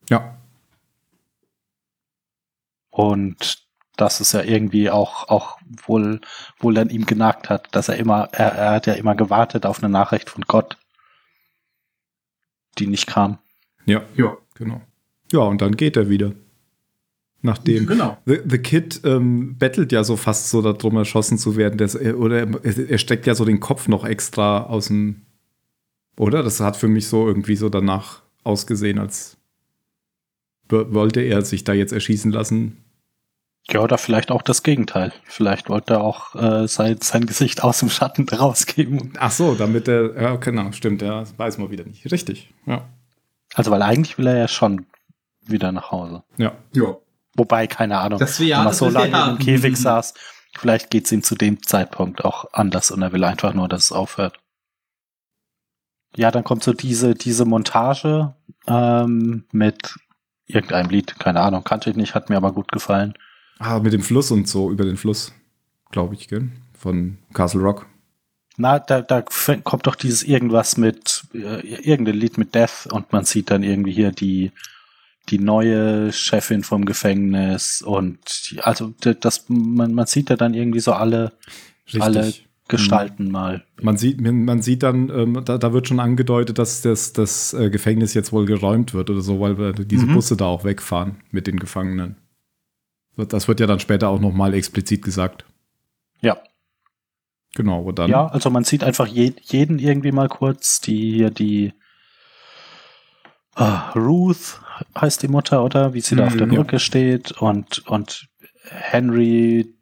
Ja. 0.09 0.37
Und 2.89 3.63
dass 3.95 4.19
es 4.19 4.31
ja 4.31 4.41
irgendwie 4.41 4.89
auch, 4.89 5.29
auch 5.29 5.59
wohl, 5.85 6.19
wohl 6.59 6.77
an 6.77 6.89
ihm 6.89 7.05
genagt 7.05 7.49
hat, 7.49 7.67
dass 7.75 7.89
er 7.89 7.97
immer, 7.97 8.29
er, 8.31 8.53
er 8.53 8.71
hat 8.71 8.87
ja 8.87 8.93
immer 8.93 9.15
gewartet 9.15 9.65
auf 9.65 9.83
eine 9.83 9.89
Nachricht 9.89 10.29
von 10.29 10.43
Gott, 10.43 10.77
die 12.79 12.87
nicht 12.87 13.07
kam. 13.07 13.37
Ja, 13.85 14.01
ja, 14.15 14.35
genau. 14.55 14.81
Ja, 15.33 15.39
und 15.39 15.61
dann 15.61 15.75
geht 15.75 15.97
er 15.97 16.09
wieder. 16.09 16.33
Nachdem 17.41 17.87
genau. 17.87 18.17
The, 18.25 18.39
The 18.47 18.59
Kid 18.59 19.01
ähm, 19.03 19.57
bettelt 19.57 19.91
ja 19.91 20.03
so 20.03 20.15
fast 20.15 20.49
so 20.49 20.61
darum, 20.61 20.95
erschossen 20.95 21.37
zu 21.37 21.57
werden. 21.57 21.77
Das, 21.77 21.95
oder 21.95 22.47
er, 22.47 22.89
er, 22.89 22.97
steckt 22.99 23.25
ja 23.27 23.35
so 23.35 23.43
den 23.43 23.59
Kopf 23.59 23.87
noch 23.89 24.05
extra 24.05 24.63
aus 24.63 24.87
dem. 24.87 25.23
Oder? 26.17 26.43
Das 26.43 26.59
hat 26.61 26.77
für 26.77 26.87
mich 26.87 27.07
so 27.07 27.27
irgendwie 27.27 27.55
so 27.55 27.67
danach 27.67 28.21
ausgesehen, 28.43 28.99
als 28.99 29.37
wollte 30.69 31.21
er 31.21 31.41
sich 31.41 31.63
da 31.63 31.73
jetzt 31.73 31.91
erschießen 31.91 32.31
lassen. 32.31 32.77
Ja, 33.69 33.81
oder 33.81 33.97
vielleicht 33.97 34.31
auch 34.31 34.41
das 34.41 34.63
Gegenteil. 34.63 35.13
Vielleicht 35.25 35.69
wollte 35.69 35.95
er 35.95 36.01
auch 36.01 36.35
äh, 36.35 36.67
sein, 36.67 36.97
sein 37.01 37.25
Gesicht 37.25 37.63
aus 37.63 37.79
dem 37.79 37.89
Schatten 37.89 38.27
rausgeben. 38.29 39.13
Ach 39.17 39.31
so, 39.31 39.55
damit 39.55 39.87
er. 39.87 40.21
Ja, 40.21 40.35
genau, 40.35 40.71
stimmt, 40.71 41.01
ja, 41.01 41.23
weiß 41.37 41.57
man 41.57 41.71
wieder 41.71 41.85
nicht. 41.85 42.09
Richtig, 42.11 42.53
ja. 42.65 42.87
Also, 43.53 43.71
weil 43.71 43.81
eigentlich 43.81 44.17
will 44.17 44.27
er 44.27 44.37
ja 44.37 44.47
schon 44.47 44.85
wieder 45.45 45.71
nach 45.71 45.91
Hause. 45.91 46.23
Ja. 46.37 46.53
Ja. 46.73 46.97
Wobei, 47.35 47.67
keine 47.67 47.99
Ahnung, 47.99 48.19
das 48.19 48.39
wir, 48.39 48.47
ja, 48.47 48.57
wenn 48.59 48.65
man 48.65 48.73
so 48.73 48.89
lange 48.89 49.11
ja. 49.11 49.31
im 49.31 49.39
Käfig 49.39 49.77
saß, 49.79 50.13
vielleicht 50.57 50.91
geht's 50.91 51.11
ihm 51.11 51.23
zu 51.23 51.35
dem 51.35 51.63
Zeitpunkt 51.63 52.23
auch 52.23 52.45
anders 52.53 52.91
und 52.91 53.01
er 53.01 53.11
will 53.11 53.23
einfach 53.23 53.53
nur, 53.53 53.67
dass 53.67 53.85
es 53.85 53.91
aufhört. 53.91 54.39
Ja, 56.15 56.29
dann 56.29 56.43
kommt 56.43 56.63
so 56.63 56.73
diese, 56.73 57.15
diese 57.15 57.45
Montage 57.45 58.35
ähm, 58.67 59.45
mit 59.51 59.95
irgendeinem 60.45 60.89
Lied, 60.89 61.19
keine 61.19 61.41
Ahnung, 61.41 61.63
kannte 61.63 61.89
ich 61.89 61.95
nicht, 61.95 62.13
hat 62.13 62.29
mir 62.29 62.37
aber 62.37 62.51
gut 62.51 62.71
gefallen. 62.71 63.13
Ah, 63.57 63.79
mit 63.79 63.93
dem 63.93 64.01
Fluss 64.01 64.29
und 64.29 64.47
so, 64.47 64.69
über 64.69 64.85
den 64.85 64.97
Fluss, 64.97 65.33
glaube 65.91 66.13
ich, 66.13 66.27
gell? 66.27 66.49
Von 66.77 67.17
Castle 67.33 67.61
Rock. 67.61 67.87
Na, 68.57 68.77
da, 68.77 69.01
da 69.01 69.23
kommt 69.63 69.87
doch 69.87 69.95
dieses 69.95 70.21
irgendwas 70.21 70.77
mit, 70.77 71.23
äh, 71.33 71.65
irgendein 71.65 72.15
Lied 72.15 72.37
mit 72.37 72.53
Death 72.53 72.87
und 72.91 73.11
man 73.11 73.25
sieht 73.25 73.49
dann 73.49 73.63
irgendwie 73.63 73.93
hier 73.93 74.11
die, 74.11 74.51
die 75.29 75.39
neue 75.39 76.11
Chefin 76.11 76.63
vom 76.63 76.85
Gefängnis 76.85 77.81
und 77.81 78.19
also 78.61 78.93
das 78.99 79.45
man, 79.47 79.93
man 79.93 80.05
sieht 80.05 80.29
ja 80.29 80.35
dann 80.35 80.53
irgendwie 80.53 80.81
so 80.81 80.93
alle 80.93 81.31
Richtig. 81.85 82.01
alle 82.01 82.33
Gestalten 82.67 83.25
mhm. 83.25 83.31
mal. 83.31 83.63
Man 83.81 83.97
sieht, 83.97 84.21
man 84.21 84.61
sieht 84.61 84.83
dann, 84.83 85.09
ähm, 85.09 85.41
da, 85.43 85.57
da, 85.57 85.73
wird 85.73 85.87
schon 85.87 85.99
angedeutet, 85.99 86.57
dass 86.57 86.81
das, 86.81 87.11
das 87.11 87.53
äh, 87.53 87.69
Gefängnis 87.69 88.13
jetzt 88.13 88.31
wohl 88.31 88.45
geräumt 88.45 88.93
wird 88.93 89.09
oder 89.09 89.21
so, 89.21 89.39
weil 89.39 89.73
diese 89.73 90.05
mhm. 90.05 90.13
Busse 90.13 90.37
da 90.37 90.45
auch 90.45 90.63
wegfahren 90.63 91.17
mit 91.31 91.45
den 91.45 91.59
Gefangenen. 91.59 92.15
Das 93.15 93.47
wird 93.47 93.59
ja 93.59 93.67
dann 93.67 93.79
später 93.79 94.09
auch 94.09 94.19
noch 94.19 94.33
mal 94.33 94.53
explizit 94.53 95.03
gesagt. 95.03 95.45
Ja. 96.21 96.37
Genau, 97.53 97.83
und 97.83 97.99
dann. 97.99 98.09
Ja, 98.09 98.27
also 98.27 98.49
man 98.49 98.63
sieht 98.63 98.83
einfach 98.83 99.07
je, 99.07 99.33
jeden 99.41 99.77
irgendwie 99.77 100.11
mal 100.11 100.29
kurz, 100.29 100.79
die 100.81 101.13
hier 101.13 101.29
die 101.29 101.73
uh, 103.59 103.97
Ruth 103.99 104.59
heißt 104.99 105.21
die 105.21 105.27
Mutter, 105.27 105.63
oder? 105.63 105.93
Wie 105.93 106.01
sie 106.01 106.15
da 106.15 106.27
auf 106.27 106.35
der 106.37 106.47
mhm, 106.47 106.55
Brücke 106.55 106.73
ja. 106.73 106.79
steht 106.79 107.31
und, 107.33 107.87
und 107.87 108.27
Henry 108.69 109.73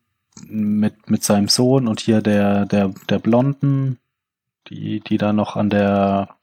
mit, 0.48 1.10
mit 1.10 1.24
seinem 1.24 1.48
Sohn 1.48 1.88
und 1.88 2.00
hier 2.00 2.22
der, 2.22 2.66
der, 2.66 2.94
der 3.10 3.20
Blonden, 3.20 4.00
die, 4.68 5.00
die 5.02 5.18
da 5.18 5.34
noch 5.34 5.56
an 5.56 5.70
der, 5.70 6.36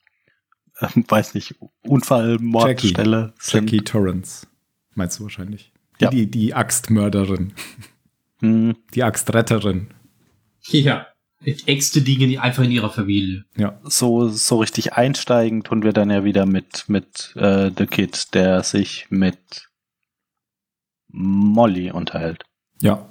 äh, 0.78 0.88
weiß 1.08 1.34
nicht, 1.34 1.56
Unfallmordstelle 1.82 3.32
sind. 3.38 3.70
Jackie 3.70 3.84
Torrance, 3.84 4.46
meinst 4.94 5.18
du 5.18 5.24
wahrscheinlich. 5.24 5.72
Ja. 6.00 6.10
Die, 6.10 6.30
die 6.30 6.54
Axtmörderin. 6.54 7.52
Hm. 8.40 8.76
Die 8.94 9.02
Axtretterin. 9.02 9.88
Ja. 10.62 11.06
Äxte 11.44 12.00
liegen 12.00 12.38
einfach 12.38 12.64
in 12.64 12.72
ihrer 12.72 12.90
Familie. 12.90 13.44
Ja. 13.56 13.80
So, 13.84 14.28
so 14.28 14.58
richtig 14.58 14.94
einsteigen 14.94 15.62
tun 15.62 15.82
wir 15.82 15.92
dann 15.92 16.10
ja 16.10 16.24
wieder 16.24 16.46
mit, 16.46 16.84
mit 16.88 17.32
äh, 17.36 17.70
The 17.76 17.86
Kid, 17.86 18.34
der 18.34 18.62
sich 18.64 19.06
mit 19.10 19.68
Molly 21.08 21.90
unterhält. 21.90 22.44
Ja. 22.82 23.08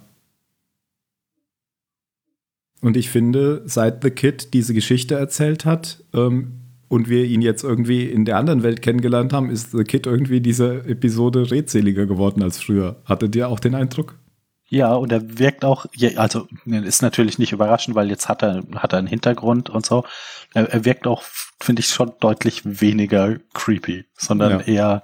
Und 2.81 2.97
ich 2.97 3.09
finde, 3.09 3.63
seit 3.65 4.03
The 4.03 4.11
Kid 4.11 4.53
diese 4.53 4.73
Geschichte 4.73 5.15
erzählt 5.15 5.65
hat 5.65 6.03
ähm, 6.13 6.61
und 6.89 7.09
wir 7.09 7.25
ihn 7.25 7.41
jetzt 7.41 7.63
irgendwie 7.63 8.05
in 8.05 8.25
der 8.25 8.37
anderen 8.37 8.61
Welt 8.61 8.81
kennengelernt 8.81 9.33
haben, 9.33 9.49
ist 9.49 9.71
The 9.71 9.83
Kid 9.83 10.05
irgendwie 10.05 10.41
diese 10.41 10.85
Episode 10.85 11.49
redseliger 11.49 12.05
geworden 12.05 12.43
als 12.43 12.59
früher. 12.61 13.01
Hattet 13.05 13.35
ihr 13.35 13.49
auch 13.49 13.59
den 13.59 13.73
Eindruck? 13.73 14.19
Ja, 14.69 14.93
und 14.93 15.11
er 15.11 15.39
wirkt 15.39 15.63
auch, 15.63 15.85
also 16.17 16.47
ist 16.65 17.01
natürlich 17.01 17.39
nicht 17.39 17.53
überraschend, 17.53 17.95
weil 17.95 18.09
jetzt 18.09 18.27
hat 18.27 18.43
er, 18.43 18.63
hat 18.75 18.93
er 18.93 18.99
einen 18.99 19.07
Hintergrund 19.07 19.69
und 19.69 19.85
so. 19.85 20.03
Er, 20.53 20.69
er 20.69 20.83
wirkt 20.83 21.07
auch, 21.07 21.23
finde 21.59 21.79
ich, 21.79 21.87
schon 21.87 22.11
deutlich 22.19 22.63
weniger 22.65 23.37
creepy, 23.53 24.05
sondern 24.17 24.59
ja. 24.59 24.59
eher, 24.59 25.03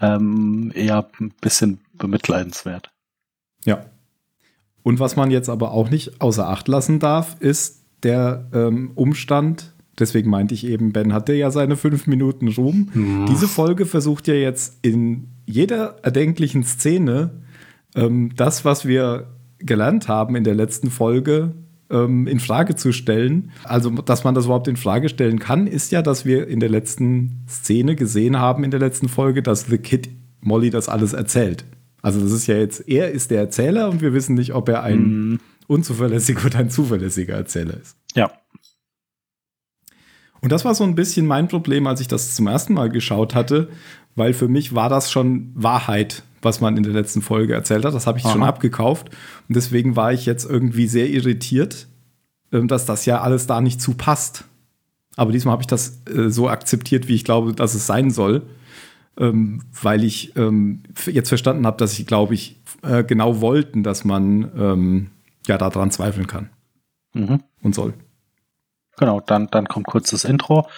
ähm, 0.00 0.72
eher 0.74 1.08
ein 1.20 1.32
bisschen 1.40 1.80
bemitleidenswert. 1.92 2.90
Ja. 3.64 3.86
Und 4.82 4.98
was 4.98 5.14
man 5.14 5.30
jetzt 5.30 5.48
aber 5.48 5.70
auch 5.70 5.88
nicht 5.88 6.20
außer 6.20 6.48
Acht 6.48 6.66
lassen 6.66 6.98
darf, 6.98 7.36
ist 7.40 7.84
der 8.02 8.48
ähm, 8.52 8.90
Umstand, 8.96 9.72
deswegen 9.98 10.30
meinte 10.30 10.52
ich 10.52 10.66
eben, 10.66 10.92
Ben 10.92 11.12
hatte 11.12 11.32
ja 11.32 11.52
seine 11.52 11.76
fünf 11.76 12.08
Minuten 12.08 12.48
Ruhm. 12.48 12.90
Mhm. 12.92 13.26
Diese 13.26 13.46
Folge 13.46 13.86
versucht 13.86 14.26
ja 14.26 14.34
jetzt 14.34 14.78
in 14.82 15.28
jeder 15.46 15.98
erdenklichen 16.02 16.64
Szene 16.64 17.30
ähm, 17.94 18.32
das, 18.36 18.64
was 18.64 18.86
wir 18.86 19.28
gelernt 19.58 20.08
haben 20.08 20.36
in 20.36 20.44
der 20.44 20.54
letzten 20.54 20.90
Folge, 20.90 21.54
ähm, 21.90 22.26
in 22.26 22.40
Frage 22.40 22.74
zu 22.74 22.92
stellen. 22.92 23.50
Also, 23.64 23.90
dass 23.90 24.24
man 24.24 24.34
das 24.34 24.46
überhaupt 24.46 24.68
in 24.68 24.76
Frage 24.76 25.08
stellen 25.08 25.38
kann, 25.38 25.66
ist 25.66 25.92
ja, 25.92 26.02
dass 26.02 26.24
wir 26.24 26.48
in 26.48 26.60
der 26.60 26.68
letzten 26.68 27.44
Szene 27.48 27.96
gesehen 27.96 28.38
haben, 28.38 28.64
in 28.64 28.70
der 28.70 28.80
letzten 28.80 29.08
Folge, 29.08 29.42
dass 29.42 29.66
The 29.66 29.78
Kid 29.78 30.10
Molly 30.40 30.70
das 30.70 30.88
alles 30.88 31.12
erzählt. 31.12 31.64
Also, 32.02 32.20
das 32.20 32.32
ist 32.32 32.46
ja 32.46 32.56
jetzt, 32.56 32.88
er 32.88 33.10
ist 33.10 33.30
der 33.30 33.40
Erzähler 33.40 33.88
und 33.88 34.00
wir 34.00 34.12
wissen 34.12 34.34
nicht, 34.34 34.54
ob 34.54 34.68
er 34.68 34.82
ein 34.82 34.98
mhm. 34.98 35.40
unzuverlässiger 35.66 36.46
oder 36.46 36.58
ein 36.58 36.70
zuverlässiger 36.70 37.34
Erzähler 37.34 37.74
ist. 37.80 37.96
Ja. 38.14 38.30
Und 40.40 40.52
das 40.52 40.66
war 40.66 40.74
so 40.74 40.84
ein 40.84 40.94
bisschen 40.94 41.26
mein 41.26 41.48
Problem, 41.48 41.86
als 41.86 42.02
ich 42.02 42.08
das 42.08 42.34
zum 42.34 42.46
ersten 42.46 42.74
Mal 42.74 42.90
geschaut 42.90 43.34
hatte, 43.34 43.70
weil 44.14 44.34
für 44.34 44.48
mich 44.48 44.74
war 44.74 44.90
das 44.90 45.10
schon 45.10 45.50
Wahrheit, 45.54 46.22
was 46.44 46.60
man 46.60 46.76
in 46.76 46.82
der 46.82 46.92
letzten 46.92 47.22
Folge 47.22 47.54
erzählt 47.54 47.84
hat. 47.84 47.94
Das 47.94 48.06
habe 48.06 48.18
ich 48.18 48.24
Aha. 48.24 48.32
schon 48.32 48.42
abgekauft. 48.42 49.08
Und 49.48 49.56
deswegen 49.56 49.96
war 49.96 50.12
ich 50.12 50.26
jetzt 50.26 50.48
irgendwie 50.48 50.86
sehr 50.86 51.08
irritiert, 51.08 51.86
ähm, 52.52 52.68
dass 52.68 52.86
das 52.86 53.06
ja 53.06 53.20
alles 53.20 53.46
da 53.46 53.60
nicht 53.60 53.80
zu 53.80 53.94
passt. 53.94 54.44
Aber 55.16 55.32
diesmal 55.32 55.52
habe 55.52 55.62
ich 55.62 55.68
das 55.68 56.02
äh, 56.06 56.28
so 56.28 56.48
akzeptiert, 56.48 57.08
wie 57.08 57.14
ich 57.14 57.24
glaube, 57.24 57.54
dass 57.54 57.74
es 57.74 57.86
sein 57.86 58.10
soll. 58.10 58.42
Ähm, 59.16 59.62
weil 59.80 60.02
ich 60.02 60.36
ähm, 60.36 60.82
jetzt 61.06 61.28
verstanden 61.28 61.66
habe, 61.66 61.76
dass 61.76 61.96
ich, 61.98 62.06
glaube 62.06 62.34
ich, 62.34 62.60
äh, 62.82 63.04
genau 63.04 63.40
wollten, 63.40 63.82
dass 63.82 64.04
man 64.04 65.10
ja 65.46 65.58
daran 65.58 65.90
zweifeln 65.90 66.26
kann 66.26 66.50
mhm. 67.12 67.42
und 67.62 67.74
soll. 67.74 67.94
Genau, 68.96 69.20
dann, 69.20 69.48
dann 69.50 69.66
kommt 69.66 69.86
kurz 69.86 70.10
das 70.10 70.24
Intro. 70.24 70.68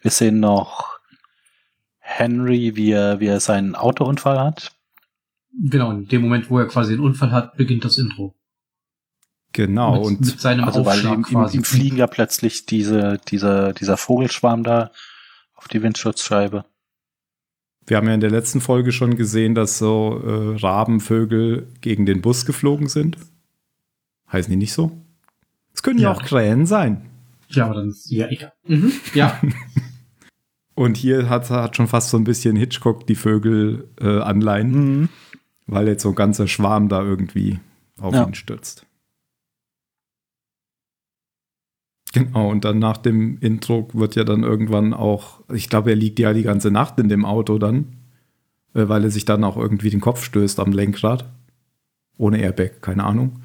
Wir 0.00 0.10
sehen 0.10 0.40
noch 0.40 0.97
Henry, 2.10 2.74
wie 2.74 2.90
er, 2.90 3.20
wie 3.20 3.26
er 3.26 3.38
seinen 3.38 3.74
Autounfall 3.74 4.40
hat. 4.40 4.72
Genau, 5.52 5.92
in 5.92 6.08
dem 6.08 6.22
Moment, 6.22 6.48
wo 6.48 6.58
er 6.58 6.66
quasi 6.66 6.94
einen 6.94 7.02
Unfall 7.02 7.32
hat, 7.32 7.56
beginnt 7.56 7.84
das 7.84 7.98
Intro. 7.98 8.34
Genau, 9.52 9.96
mit, 9.96 10.04
und 10.06 10.20
mit 10.20 10.40
seinem 10.40 10.64
also 10.64 10.86
weil 10.86 11.04
ihm, 11.04 11.26
ihm, 11.30 11.46
ihm, 11.52 11.64
fliegen 11.64 11.98
ja 11.98 12.06
plötzlich 12.06 12.64
diese, 12.64 13.18
dieser, 13.28 13.74
dieser 13.74 13.98
Vogelschwarm 13.98 14.62
da 14.62 14.90
auf 15.54 15.68
die 15.68 15.82
Windschutzscheibe. 15.82 16.64
Wir 17.86 17.96
haben 17.98 18.06
ja 18.06 18.14
in 18.14 18.20
der 18.20 18.30
letzten 18.30 18.62
Folge 18.62 18.92
schon 18.92 19.16
gesehen, 19.16 19.54
dass 19.54 19.78
so 19.78 20.22
äh, 20.24 20.58
Rabenvögel 20.60 21.68
gegen 21.82 22.06
den 22.06 22.22
Bus 22.22 22.46
geflogen 22.46 22.88
sind. 22.88 23.18
Heißen 24.32 24.50
die 24.50 24.56
nicht 24.56 24.72
so? 24.72 24.92
Es 25.74 25.82
können 25.82 25.98
ja, 25.98 26.10
ja 26.10 26.16
auch 26.16 26.22
Krähen 26.22 26.64
sein. 26.64 27.02
Ja, 27.48 27.66
aber 27.66 27.74
dann 27.74 27.90
ist 27.90 28.10
ja 28.10 28.28
egal. 28.28 28.52
Mhm. 28.66 28.92
Ja. 29.14 29.38
Und 30.78 30.96
hier 30.96 31.28
hat, 31.28 31.50
hat 31.50 31.74
schon 31.74 31.88
fast 31.88 32.10
so 32.10 32.16
ein 32.16 32.22
bisschen 32.22 32.54
Hitchcock 32.54 33.04
die 33.04 33.16
Vögel 33.16 33.88
äh, 34.00 34.20
Anleihen, 34.20 34.70
mhm. 35.00 35.08
weil 35.66 35.88
jetzt 35.88 36.04
so 36.04 36.10
ein 36.10 36.14
ganzer 36.14 36.46
Schwarm 36.46 36.88
da 36.88 37.02
irgendwie 37.02 37.58
auf 38.00 38.14
ja. 38.14 38.24
ihn 38.24 38.36
stürzt. 38.36 38.86
Genau, 42.12 42.48
und 42.48 42.64
dann 42.64 42.78
nach 42.78 42.96
dem 42.96 43.38
Intro 43.40 43.88
wird 43.92 44.14
ja 44.14 44.22
dann 44.22 44.44
irgendwann 44.44 44.94
auch, 44.94 45.40
ich 45.52 45.68
glaube, 45.68 45.90
er 45.90 45.96
liegt 45.96 46.20
ja 46.20 46.32
die 46.32 46.44
ganze 46.44 46.70
Nacht 46.70 47.00
in 47.00 47.08
dem 47.08 47.24
Auto 47.24 47.58
dann, 47.58 47.96
äh, 48.74 48.86
weil 48.86 49.02
er 49.02 49.10
sich 49.10 49.24
dann 49.24 49.42
auch 49.42 49.56
irgendwie 49.56 49.90
den 49.90 50.00
Kopf 50.00 50.22
stößt 50.22 50.60
am 50.60 50.70
Lenkrad. 50.70 51.28
Ohne 52.18 52.38
Airbag, 52.38 52.82
keine 52.82 53.02
Ahnung. 53.02 53.40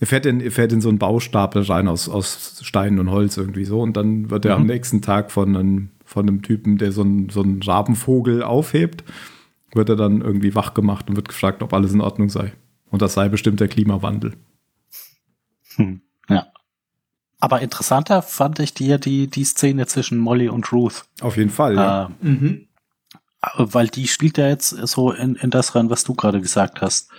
Er 0.00 0.06
fährt 0.06 0.26
in, 0.26 0.42
er 0.42 0.50
fährt 0.50 0.74
in 0.74 0.82
so 0.82 0.90
einen 0.90 0.98
Baustapel 0.98 1.62
rein 1.62 1.88
aus, 1.88 2.10
aus 2.10 2.60
Stein 2.62 2.98
und 2.98 3.10
Holz 3.10 3.38
irgendwie 3.38 3.64
so 3.64 3.80
und 3.80 3.96
dann 3.96 4.28
wird 4.28 4.44
er 4.44 4.56
mhm. 4.56 4.60
am 4.60 4.66
nächsten 4.66 5.00
Tag 5.00 5.32
von 5.32 5.56
einem 5.56 5.88
von 6.14 6.28
einem 6.28 6.42
Typen, 6.42 6.78
der 6.78 6.92
so 6.92 7.02
einen, 7.02 7.28
so 7.28 7.42
einen 7.42 7.60
Rabenvogel 7.60 8.44
aufhebt, 8.44 9.02
wird 9.72 9.88
er 9.88 9.96
dann 9.96 10.20
irgendwie 10.20 10.54
wach 10.54 10.72
gemacht 10.72 11.08
und 11.08 11.16
wird 11.16 11.28
gefragt, 11.28 11.60
ob 11.60 11.72
alles 11.72 11.92
in 11.92 12.00
Ordnung 12.00 12.28
sei. 12.30 12.52
Und 12.88 13.02
das 13.02 13.14
sei 13.14 13.28
bestimmt 13.28 13.58
der 13.58 13.66
Klimawandel. 13.66 14.34
Hm, 15.74 16.02
ja. 16.28 16.46
Aber 17.40 17.62
interessanter 17.62 18.22
fand 18.22 18.60
ich 18.60 18.74
dir 18.74 18.98
die, 18.98 19.26
die 19.26 19.44
Szene 19.44 19.86
zwischen 19.86 20.18
Molly 20.18 20.48
und 20.48 20.70
Ruth. 20.70 21.04
Auf 21.20 21.36
jeden 21.36 21.50
Fall, 21.50 21.74
ja. 21.74 22.04
Äh, 22.22 22.26
mhm. 22.26 22.68
Weil 23.56 23.88
die 23.88 24.06
spielt 24.06 24.38
ja 24.38 24.46
jetzt 24.46 24.68
so 24.70 25.10
in, 25.10 25.34
in 25.34 25.50
das 25.50 25.74
rein, 25.74 25.90
was 25.90 26.04
du 26.04 26.14
gerade 26.14 26.40
gesagt 26.40 26.80
hast. 26.80 27.10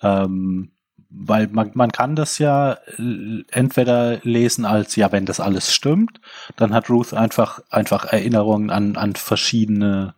Ähm, 0.00 0.70
weil 1.08 1.48
man, 1.48 1.70
man 1.74 1.92
kann 1.92 2.16
das 2.16 2.38
ja 2.38 2.78
äh, 2.98 3.44
entweder 3.50 4.20
lesen 4.22 4.64
als, 4.64 4.96
ja, 4.96 5.12
wenn 5.12 5.26
das 5.26 5.40
alles 5.40 5.72
stimmt, 5.72 6.20
dann 6.56 6.74
hat 6.74 6.90
Ruth 6.90 7.14
einfach, 7.14 7.60
einfach 7.70 8.06
Erinnerungen 8.06 8.70
an, 8.70 8.96
an 8.96 9.14
verschiedene, 9.14 10.14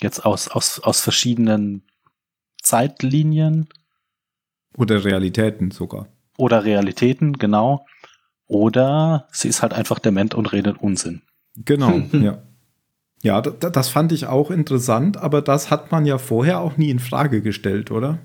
jetzt 0.00 0.24
aus, 0.24 0.48
aus, 0.48 0.80
aus 0.80 1.00
verschiedenen 1.00 1.82
Zeitlinien. 2.62 3.68
Oder 4.76 5.04
Realitäten 5.04 5.70
sogar. 5.70 6.08
Oder 6.38 6.64
Realitäten, 6.64 7.34
genau. 7.34 7.86
Oder 8.46 9.28
sie 9.32 9.48
ist 9.48 9.62
halt 9.62 9.74
einfach 9.74 9.98
dement 9.98 10.34
und 10.34 10.52
redet 10.52 10.80
Unsinn. 10.80 11.22
Genau, 11.56 11.98
ja. 12.12 12.42
Ja, 13.22 13.40
das 13.40 13.88
fand 13.88 14.12
ich 14.12 14.26
auch 14.26 14.50
interessant, 14.50 15.16
aber 15.16 15.42
das 15.42 15.70
hat 15.70 15.90
man 15.90 16.04
ja 16.04 16.18
vorher 16.18 16.60
auch 16.60 16.76
nie 16.76 16.90
in 16.90 16.98
Frage 16.98 17.42
gestellt, 17.42 17.90
oder? 17.90 18.18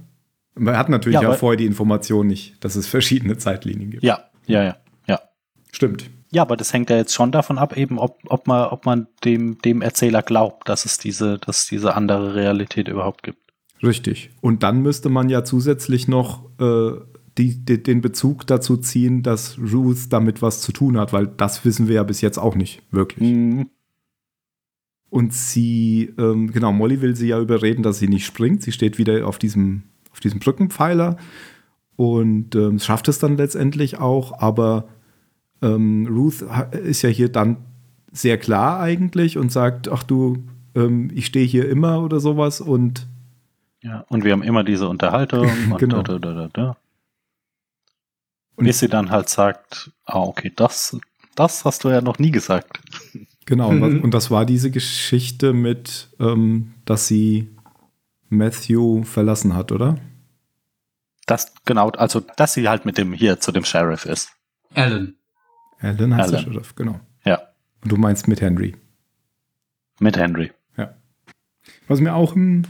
Man 0.56 0.78
hat 0.78 0.90
natürlich 0.90 1.22
ja, 1.22 1.30
ja 1.30 1.34
vorher 1.34 1.58
die 1.58 1.66
Information 1.66 2.28
nicht, 2.28 2.64
dass 2.64 2.76
es 2.76 2.88
verschiedene 2.88 3.38
Zeitlinien 3.38 3.92
gibt. 3.92 4.04
Ja, 4.04 4.26
ja, 4.48 4.64
ja, 4.64 4.78
ja. 5.08 5.20
Stimmt. 5.72 6.10
Ja, 6.32 6.44
aber 6.44 6.56
das 6.56 6.72
hängt 6.74 6.90
ja 6.90 6.98
jetzt 6.98 7.14
schon 7.14 7.32
davon 7.32 7.58
ab, 7.58 7.76
eben, 7.76 8.00
ob, 8.00 8.20
ob 8.26 8.48
man, 8.48 8.70
ob 8.70 8.86
man 8.86 9.08
dem, 9.26 9.58
dem 9.60 9.82
Erzähler 9.82 10.22
glaubt, 10.22 10.70
dass 10.70 10.86
es 10.86 10.98
diese, 10.98 11.38
dass 11.40 11.64
es 11.64 11.68
diese 11.68 11.96
andere 11.96 12.36
Realität 12.36 12.88
überhaupt 12.88 13.24
gibt. 13.24 13.40
Richtig. 13.84 14.30
Und 14.42 14.64
dann 14.64 14.82
müsste 14.82 15.10
man 15.10 15.30
ja 15.30 15.44
zusätzlich 15.44 16.08
noch 16.08 16.46
äh, 16.60 16.92
die, 17.38 17.66
die, 17.66 17.82
den 17.82 18.02
Bezug 18.02 18.48
dazu 18.48 18.78
ziehen, 18.78 19.24
dass 19.24 19.58
Ruth 19.58 20.08
damit 20.10 20.42
was 20.42 20.62
zu 20.62 20.72
tun 20.72 20.98
hat, 20.98 21.14
weil 21.14 21.28
das 21.28 21.66
wissen 21.66 21.88
wir 21.88 21.96
ja 21.96 22.04
bis 22.04 22.22
jetzt 22.22 22.38
auch 22.38 22.56
nicht 22.56 22.82
wirklich. 22.92 23.30
Mhm. 23.30 23.70
Und 25.10 25.34
sie, 25.34 26.14
ähm, 26.18 26.52
genau, 26.52 26.72
Molly 26.72 27.02
will 27.02 27.18
sie 27.18 27.28
ja 27.28 27.40
überreden, 27.40 27.84
dass 27.84 28.00
sie 28.00 28.08
nicht 28.08 28.26
springt. 28.26 28.64
Sie 28.64 28.72
steht 28.72 28.98
wieder 28.98 29.28
auf 29.28 29.38
diesem 29.38 29.84
auf 30.12 30.20
diesem 30.20 30.40
Brückenpfeiler 30.40 31.18
und 31.96 32.56
ähm, 32.56 32.80
schafft 32.80 33.08
es 33.08 33.20
dann 33.20 33.38
letztendlich 33.38 34.00
auch, 34.00 34.40
aber 34.40 34.86
ähm, 35.62 36.08
Ruth 36.10 36.44
ist 36.84 37.02
ja 37.02 37.10
hier 37.10 37.30
dann 37.30 37.58
sehr 38.12 38.38
klar 38.38 38.80
eigentlich 38.80 39.38
und 39.38 39.52
sagt, 39.52 39.90
ach 39.90 40.04
du, 40.04 40.44
ähm, 40.76 41.12
ich 41.14 41.28
stehe 41.28 41.46
hier 41.46 41.70
immer 41.70 42.04
oder 42.04 42.20
sowas 42.20 42.62
und 42.62 43.08
ja, 43.84 44.06
und 44.10 44.24
wir 44.24 44.32
haben 44.32 44.44
immer 44.44 44.64
diese 44.64 44.88
Unterhaltung 44.88 45.50
und 45.72 45.78
genau. 45.78 46.02
da, 46.04 46.20
da, 46.20 46.34
da, 46.34 46.50
da. 46.52 46.78
Und 48.56 48.66
bis 48.66 48.80
sie 48.80 48.90
dann 48.90 49.10
halt 49.10 49.30
sagt, 49.30 49.92
ah, 50.06 50.20
okay, 50.20 50.52
das, 50.56 50.98
das 51.36 51.66
hast 51.66 51.84
du 51.84 51.90
ja 51.90 52.02
noch 52.02 52.20
nie 52.20 52.32
gesagt. 52.32 52.80
Genau, 53.46 53.72
mhm. 53.72 54.02
und 54.04 54.14
das 54.14 54.30
war 54.30 54.46
diese 54.46 54.72
Geschichte 54.72 55.54
mit, 55.54 56.10
ähm, 56.20 56.74
dass 56.86 57.08
sie 57.08 57.50
Matthew 58.32 59.04
verlassen 59.04 59.56
hat, 59.56 59.72
oder? 59.72 59.98
Das, 61.28 61.54
genau, 61.66 61.90
also, 61.90 62.22
dass 62.38 62.54
sie 62.54 62.68
halt 62.68 62.86
mit 62.86 62.98
dem 62.98 63.14
hier 63.14 63.40
zu 63.40 63.52
dem 63.52 63.64
Sheriff 63.64 64.06
ist. 64.06 64.32
Alan. 64.74 65.16
Alan 65.80 66.16
heißt 66.16 66.30
Alan. 66.30 66.46
der 66.46 66.52
Sheriff, 66.52 66.76
genau. 66.76 67.00
Ja. 67.26 67.42
Und 67.84 67.92
du 67.92 67.98
meinst 67.98 68.28
mit 68.28 68.42
Henry. 68.42 68.76
Mit 70.00 70.18
Henry. 70.18 70.52
Ja. 70.78 70.96
Was 71.88 72.00
mir 72.00 72.16
auch 72.16 72.36
im, 72.36 72.64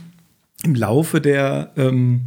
im 0.64 0.74
Laufe 0.74 1.20
der, 1.20 1.72
ähm, 1.76 2.26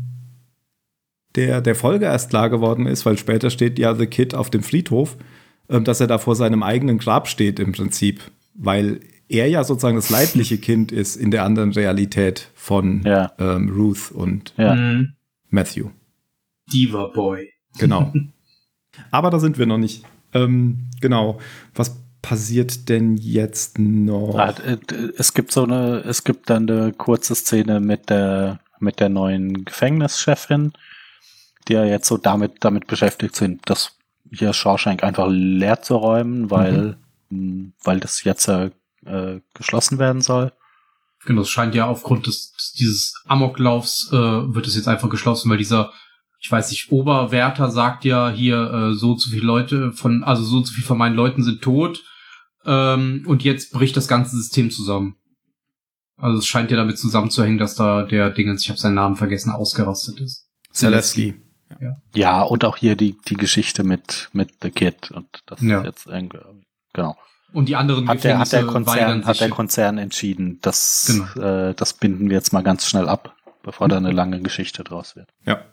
der, 1.35 1.61
der 1.61 1.75
Folge 1.75 2.05
erst 2.05 2.29
klar 2.29 2.49
geworden 2.49 2.87
ist, 2.87 3.05
weil 3.05 3.17
später 3.17 3.49
steht 3.49 3.77
ja 3.77 3.93
The 3.93 4.07
Kid 4.07 4.33
auf 4.33 4.49
dem 4.49 4.63
Friedhof, 4.63 5.17
ähm, 5.69 5.83
dass 5.83 5.99
er 5.99 6.07
da 6.07 6.17
vor 6.19 6.35
seinem 6.35 6.63
eigenen 6.63 6.99
Grab 6.99 7.27
steht 7.27 7.59
im 7.59 7.73
Prinzip, 7.73 8.21
weil 8.53 9.01
er 9.27 9.47
ja 9.47 9.63
sozusagen 9.63 9.95
das 9.95 10.09
leibliche 10.09 10.57
Kind 10.57 10.91
ist 10.91 11.15
in 11.15 11.31
der 11.31 11.43
anderen 11.43 11.71
Realität 11.71 12.49
von 12.53 13.03
ja. 13.03 13.31
ähm, 13.39 13.69
Ruth 13.69 14.11
und 14.11 14.53
ja. 14.57 14.75
Mhm. 14.75 15.13
Matthew. 15.49 15.89
Diva 16.71 17.07
Boy. 17.07 17.51
Genau. 17.77 18.13
Aber 19.11 19.29
da 19.29 19.39
sind 19.39 19.57
wir 19.57 19.65
noch 19.65 19.77
nicht. 19.77 20.03
Ähm, 20.33 20.89
genau. 21.01 21.39
Was 21.73 21.97
passiert 22.21 22.89
denn 22.89 23.17
jetzt 23.17 23.77
noch? 23.77 24.35
Ah, 24.37 24.53
es 25.17 25.33
gibt 25.33 25.51
so 25.51 25.63
eine, 25.63 26.03
es 26.05 26.23
gibt 26.23 26.49
dann 26.49 26.69
eine 26.69 26.91
kurze 26.93 27.35
Szene 27.35 27.79
mit 27.79 28.09
der, 28.09 28.59
mit 28.79 28.99
der 28.99 29.09
neuen 29.09 29.65
Gefängnischefin, 29.65 30.73
die 31.67 31.73
ja 31.73 31.85
jetzt 31.85 32.07
so 32.07 32.17
damit, 32.17 32.53
damit 32.61 32.87
beschäftigt 32.87 33.35
sind, 33.35 33.61
das 33.65 33.97
hier 34.31 34.53
Shawshank 34.53 35.03
einfach 35.03 35.27
leer 35.29 35.81
zu 35.81 35.95
räumen, 35.95 36.49
weil, 36.49 36.97
mhm. 37.29 37.73
weil 37.83 37.99
das 37.99 38.23
jetzt 38.23 38.49
äh, 39.05 39.41
geschlossen 39.53 39.99
werden 39.99 40.21
soll. 40.21 40.51
Genau, 41.25 41.41
es 41.41 41.49
scheint 41.49 41.73
ja 41.73 41.87
aufgrund 41.87 42.27
des, 42.27 42.73
dieses 42.77 43.13
Amoklaufs 43.25 44.09
äh, 44.11 44.15
wird 44.15 44.67
es 44.67 44.75
jetzt 44.75 44.87
einfach 44.87 45.09
geschlossen, 45.09 45.49
weil 45.49 45.57
dieser, 45.57 45.91
ich 46.39 46.51
weiß 46.51 46.69
nicht, 46.69 46.91
Oberwärter 46.91 47.71
sagt 47.71 48.05
ja 48.05 48.29
hier, 48.29 48.71
äh, 48.71 48.93
so 48.93 49.15
zu 49.15 49.29
viele 49.29 49.45
Leute 49.45 49.91
von, 49.91 50.23
also 50.23 50.43
so 50.43 50.61
zu 50.61 50.73
viel 50.73 50.83
von 50.83 50.97
meinen 50.97 51.15
Leuten 51.15 51.43
sind 51.43 51.61
tot 51.61 52.03
ähm, 52.65 53.23
und 53.27 53.43
jetzt 53.43 53.71
bricht 53.71 53.97
das 53.97 54.07
ganze 54.07 54.35
System 54.35 54.69
zusammen. 54.69 55.15
Also 56.17 56.39
es 56.39 56.45
scheint 56.45 56.71
ja 56.71 56.77
damit 56.77 56.97
zusammenzuhängen, 56.97 57.57
dass 57.57 57.75
da 57.75 58.03
der 58.03 58.29
Dingens, 58.29 58.63
ich 58.63 58.69
habe 58.69 58.79
seinen 58.79 58.95
Namen 58.95 59.15
vergessen, 59.15 59.51
ausgerastet 59.51 60.19
ist. 60.21 60.47
Zelensky. 60.71 61.41
Ja. 61.81 62.01
ja, 62.13 62.41
und 62.43 62.63
auch 62.63 62.77
hier 62.77 62.95
die, 62.95 63.17
die 63.27 63.35
Geschichte 63.35 63.83
mit, 63.83 64.29
mit 64.31 64.51
The 64.61 64.69
Kid 64.69 65.11
und 65.11 65.27
das 65.47 65.61
ja. 65.61 65.79
ist 65.79 65.85
jetzt 65.85 66.07
irgendwie, 66.07 66.37
genau. 66.93 67.17
Und 67.55 67.69
die 67.69 67.77
anderen 67.77 68.09
hat 68.09 68.25
der, 68.25 68.37
hat 68.37 68.51
der 68.51 68.65
Konzern, 68.65 69.25
hat 69.25 69.39
der 69.39 69.49
Konzern 69.49 69.97
entschieden, 69.97 70.59
dass 70.61 71.25
genau. 71.35 71.69
äh, 71.69 71.73
das 71.73 71.93
binden 71.93 72.29
wir 72.29 72.35
jetzt 72.35 72.51
mal 72.51 72.63
ganz 72.63 72.85
schnell 72.85 73.07
ab, 73.07 73.33
bevor 73.63 73.87
da 73.87 73.95
eine 73.95 74.11
lange 74.11 74.41
Geschichte 74.41 74.83
draus 74.83 75.15
wird. 75.15 75.29
Ja. 75.45 75.63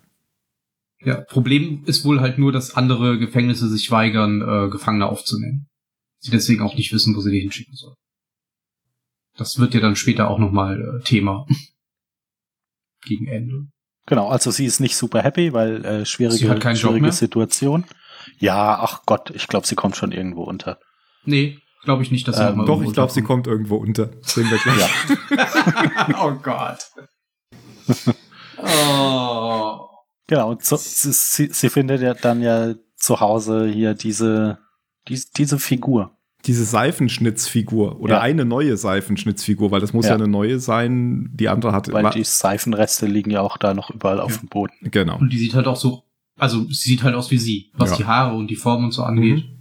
Ja, 1.00 1.20
Problem 1.22 1.82
ist 1.84 2.04
wohl 2.04 2.20
halt 2.20 2.38
nur, 2.38 2.52
dass 2.52 2.76
andere 2.76 3.18
Gefängnisse 3.18 3.68
sich 3.68 3.90
weigern, 3.90 4.42
äh, 4.42 4.70
Gefangene 4.70 5.08
aufzunehmen. 5.08 5.66
Sie 6.20 6.30
deswegen 6.30 6.62
auch 6.62 6.76
nicht 6.76 6.92
wissen, 6.92 7.16
wo 7.16 7.20
sie 7.20 7.32
die 7.32 7.40
hinschicken 7.40 7.74
sollen. 7.74 7.96
Das 9.36 9.58
wird 9.58 9.74
ja 9.74 9.80
dann 9.80 9.96
später 9.96 10.30
auch 10.30 10.38
nochmal 10.38 10.80
äh, 10.80 11.02
Thema. 11.02 11.48
Gegen 13.04 13.26
Ende. 13.26 13.66
Genau, 14.06 14.28
also 14.28 14.52
sie 14.52 14.66
ist 14.66 14.78
nicht 14.78 14.94
super 14.94 15.20
happy, 15.20 15.52
weil 15.52 15.84
äh, 15.84 16.06
schwierige, 16.06 16.76
schwierige 16.76 17.10
Situation. 17.10 17.84
Ja, 18.38 18.78
ach 18.80 19.02
Gott, 19.04 19.32
ich 19.34 19.48
glaube, 19.48 19.66
sie 19.66 19.74
kommt 19.74 19.96
schon 19.96 20.12
irgendwo 20.12 20.44
unter. 20.44 20.78
Nee, 21.24 21.58
Glaube 21.84 22.02
ich 22.02 22.10
nicht, 22.12 22.28
dass 22.28 22.36
sie 22.36 22.44
ähm, 22.44 22.64
Doch, 22.64 22.80
ich 22.82 22.92
glaube, 22.92 23.12
sie 23.12 23.22
kommt 23.22 23.46
irgendwo 23.46 23.76
unter. 23.76 24.10
Sehen 24.22 24.48
wir 24.50 24.58
gleich. 24.58 26.14
Oh 26.22 26.32
Gott. 26.42 26.78
oh. 28.58 29.88
Genau, 30.28 30.50
und 30.50 30.64
so, 30.64 30.76
sie, 30.76 31.48
sie 31.52 31.68
findet 31.68 32.00
ja 32.00 32.14
dann 32.14 32.40
ja 32.40 32.74
zu 32.96 33.20
Hause 33.20 33.68
hier 33.68 33.94
diese, 33.94 34.58
die, 35.08 35.20
diese 35.36 35.58
Figur. 35.58 36.16
Diese 36.46 36.64
Seifenschnitzfigur 36.64 38.00
oder 38.00 38.14
ja. 38.14 38.20
eine 38.20 38.44
neue 38.44 38.76
Seifenschnitzfigur, 38.76 39.70
weil 39.70 39.80
das 39.80 39.92
muss 39.92 40.06
ja. 40.06 40.12
ja, 40.12 40.16
eine 40.16 40.28
neue 40.28 40.58
sein, 40.58 41.30
die 41.32 41.48
andere 41.48 41.72
hat. 41.72 41.92
Weil 41.92 42.10
die 42.10 42.24
Seifenreste 42.24 43.06
liegen 43.06 43.30
ja 43.30 43.40
auch 43.42 43.58
da 43.58 43.74
noch 43.74 43.90
überall 43.90 44.18
ja. 44.18 44.22
auf 44.22 44.38
dem 44.38 44.48
Boden. 44.48 44.74
Genau. 44.82 45.18
Und 45.18 45.32
die 45.32 45.38
sieht 45.38 45.54
halt 45.54 45.66
auch 45.66 45.76
so, 45.76 46.04
also 46.36 46.64
sie 46.64 46.90
sieht 46.90 47.02
halt 47.02 47.14
aus 47.14 47.30
wie 47.30 47.38
sie, 47.38 47.70
was 47.74 47.96
die 47.96 48.06
Haare 48.06 48.36
und 48.36 48.48
die 48.48 48.56
Form 48.56 48.84
und 48.84 48.92
so 48.92 49.02
angeht. 49.02 49.44
Mhm. 49.44 49.51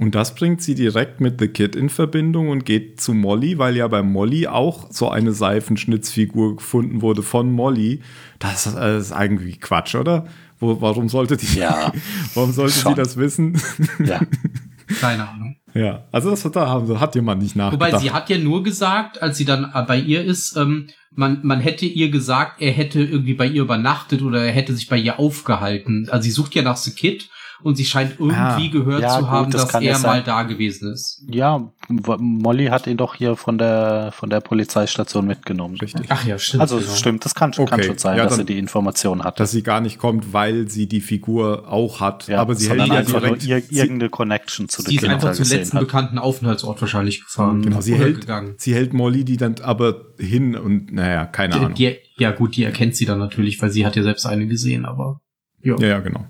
Und 0.00 0.14
das 0.14 0.36
bringt 0.36 0.62
sie 0.62 0.76
direkt 0.76 1.20
mit 1.20 1.40
The 1.40 1.48
Kid 1.48 1.74
in 1.74 1.88
Verbindung 1.88 2.50
und 2.50 2.64
geht 2.64 3.00
zu 3.00 3.14
Molly, 3.14 3.58
weil 3.58 3.76
ja 3.76 3.88
bei 3.88 4.02
Molly 4.02 4.46
auch 4.46 4.86
so 4.90 5.08
eine 5.08 5.32
Seifenschnitzfigur 5.32 6.56
gefunden 6.56 7.02
wurde 7.02 7.24
von 7.24 7.50
Molly. 7.52 8.00
Das 8.38 8.66
ist, 8.66 8.76
das 8.76 9.10
ist 9.10 9.16
irgendwie 9.18 9.56
Quatsch, 9.56 9.96
oder? 9.96 10.26
Wo, 10.60 10.80
warum 10.80 11.08
sollte 11.08 11.36
die, 11.36 11.58
ja, 11.58 11.92
warum 12.34 12.52
sollte 12.52 12.74
sie 12.74 12.94
das 12.94 13.16
wissen? 13.16 13.60
Ja. 14.04 14.20
Keine 15.00 15.28
Ahnung. 15.28 15.56
Ja, 15.74 16.04
also 16.12 16.30
das 16.30 16.44
hat, 16.44 16.56
da 16.56 16.82
hat 16.98 17.14
jemand 17.14 17.42
nicht 17.42 17.56
nachgedacht. 17.56 17.92
Wobei 17.92 18.00
sie 18.00 18.10
hat 18.10 18.30
ja 18.30 18.38
nur 18.38 18.62
gesagt, 18.62 19.20
als 19.20 19.36
sie 19.36 19.44
dann 19.44 19.70
bei 19.86 19.98
ihr 19.98 20.24
ist, 20.24 20.56
ähm, 20.56 20.86
man, 21.10 21.40
man 21.42 21.60
hätte 21.60 21.84
ihr 21.84 22.10
gesagt, 22.10 22.62
er 22.62 22.72
hätte 22.72 23.02
irgendwie 23.02 23.34
bei 23.34 23.46
ihr 23.46 23.62
übernachtet 23.62 24.22
oder 24.22 24.42
er 24.42 24.52
hätte 24.52 24.74
sich 24.74 24.88
bei 24.88 24.96
ihr 24.96 25.18
aufgehalten. 25.18 26.08
Also 26.10 26.22
sie 26.22 26.30
sucht 26.30 26.54
ja 26.54 26.62
nach 26.62 26.76
The 26.76 26.92
Kid 26.92 27.28
und 27.62 27.76
sie 27.76 27.84
scheint 27.84 28.12
irgendwie 28.18 28.36
ah, 28.36 28.70
gehört 28.70 29.02
ja, 29.02 29.18
zu 29.18 29.30
haben, 29.30 29.46
gut, 29.46 29.54
das 29.54 29.68
dass 29.68 29.82
er 29.82 29.98
mal 29.98 30.22
da 30.22 30.42
gewesen 30.44 30.92
ist. 30.92 31.24
Ja, 31.28 31.72
Molly 31.88 32.66
hat 32.66 32.86
ihn 32.86 32.96
doch 32.96 33.14
hier 33.14 33.36
von 33.36 33.58
der 33.58 34.10
von 34.12 34.30
der 34.30 34.40
Polizeistation 34.40 35.26
mitgenommen. 35.26 35.76
Richtig. 35.76 36.06
Ach 36.08 36.24
ja, 36.24 36.38
stimmt. 36.38 36.60
Also 36.60 36.78
genau. 36.78 36.94
stimmt, 36.94 37.24
das 37.24 37.34
kann, 37.34 37.50
okay. 37.56 37.66
kann 37.66 37.82
schon 37.82 37.98
sein, 37.98 38.16
ja, 38.16 38.24
dass 38.24 38.36
sie 38.36 38.44
die 38.44 38.58
Information 38.58 39.24
hat. 39.24 39.40
Dass 39.40 39.50
sie 39.50 39.62
gar 39.62 39.80
nicht 39.80 39.98
kommt, 39.98 40.32
weil 40.32 40.68
sie 40.68 40.86
die 40.86 41.00
Figur 41.00 41.64
auch 41.68 42.00
hat. 42.00 42.28
Ja, 42.28 42.40
aber 42.40 42.54
sie 42.54 42.68
hält 42.68 42.86
ja 42.86 43.02
direkt 43.02 43.44
ir 43.44 43.62
irgendeine 43.70 44.10
Connection 44.10 44.68
zu 44.68 44.82
der 44.82 44.90
Sie 44.90 44.96
ist 44.96 45.04
einfach 45.04 45.32
zum 45.32 45.48
letzten 45.48 45.78
hat. 45.78 45.84
bekannten 45.84 46.18
Aufenthaltsort 46.18 46.80
wahrscheinlich 46.80 47.24
gefahren. 47.24 47.62
Genau, 47.62 47.80
sie 47.80 47.94
hält, 47.94 48.20
gegangen. 48.20 48.54
sie 48.58 48.74
hält 48.74 48.92
Molly 48.92 49.24
die 49.24 49.36
dann 49.36 49.56
aber 49.62 50.06
hin 50.18 50.56
und 50.56 50.92
naja, 50.92 51.26
keine 51.26 51.54
die, 51.54 51.58
Ahnung. 51.60 51.74
Die, 51.74 51.96
ja 52.16 52.30
gut, 52.30 52.56
die 52.56 52.64
erkennt 52.64 52.96
sie 52.96 53.04
dann 53.04 53.18
natürlich, 53.18 53.60
weil 53.60 53.70
sie 53.70 53.84
hat 53.84 53.96
ja 53.96 54.02
selbst 54.02 54.26
eine 54.26 54.46
gesehen, 54.46 54.84
aber 54.84 55.20
ja. 55.62 55.76
Ja, 55.78 55.86
ja, 55.88 56.00
genau. 56.00 56.26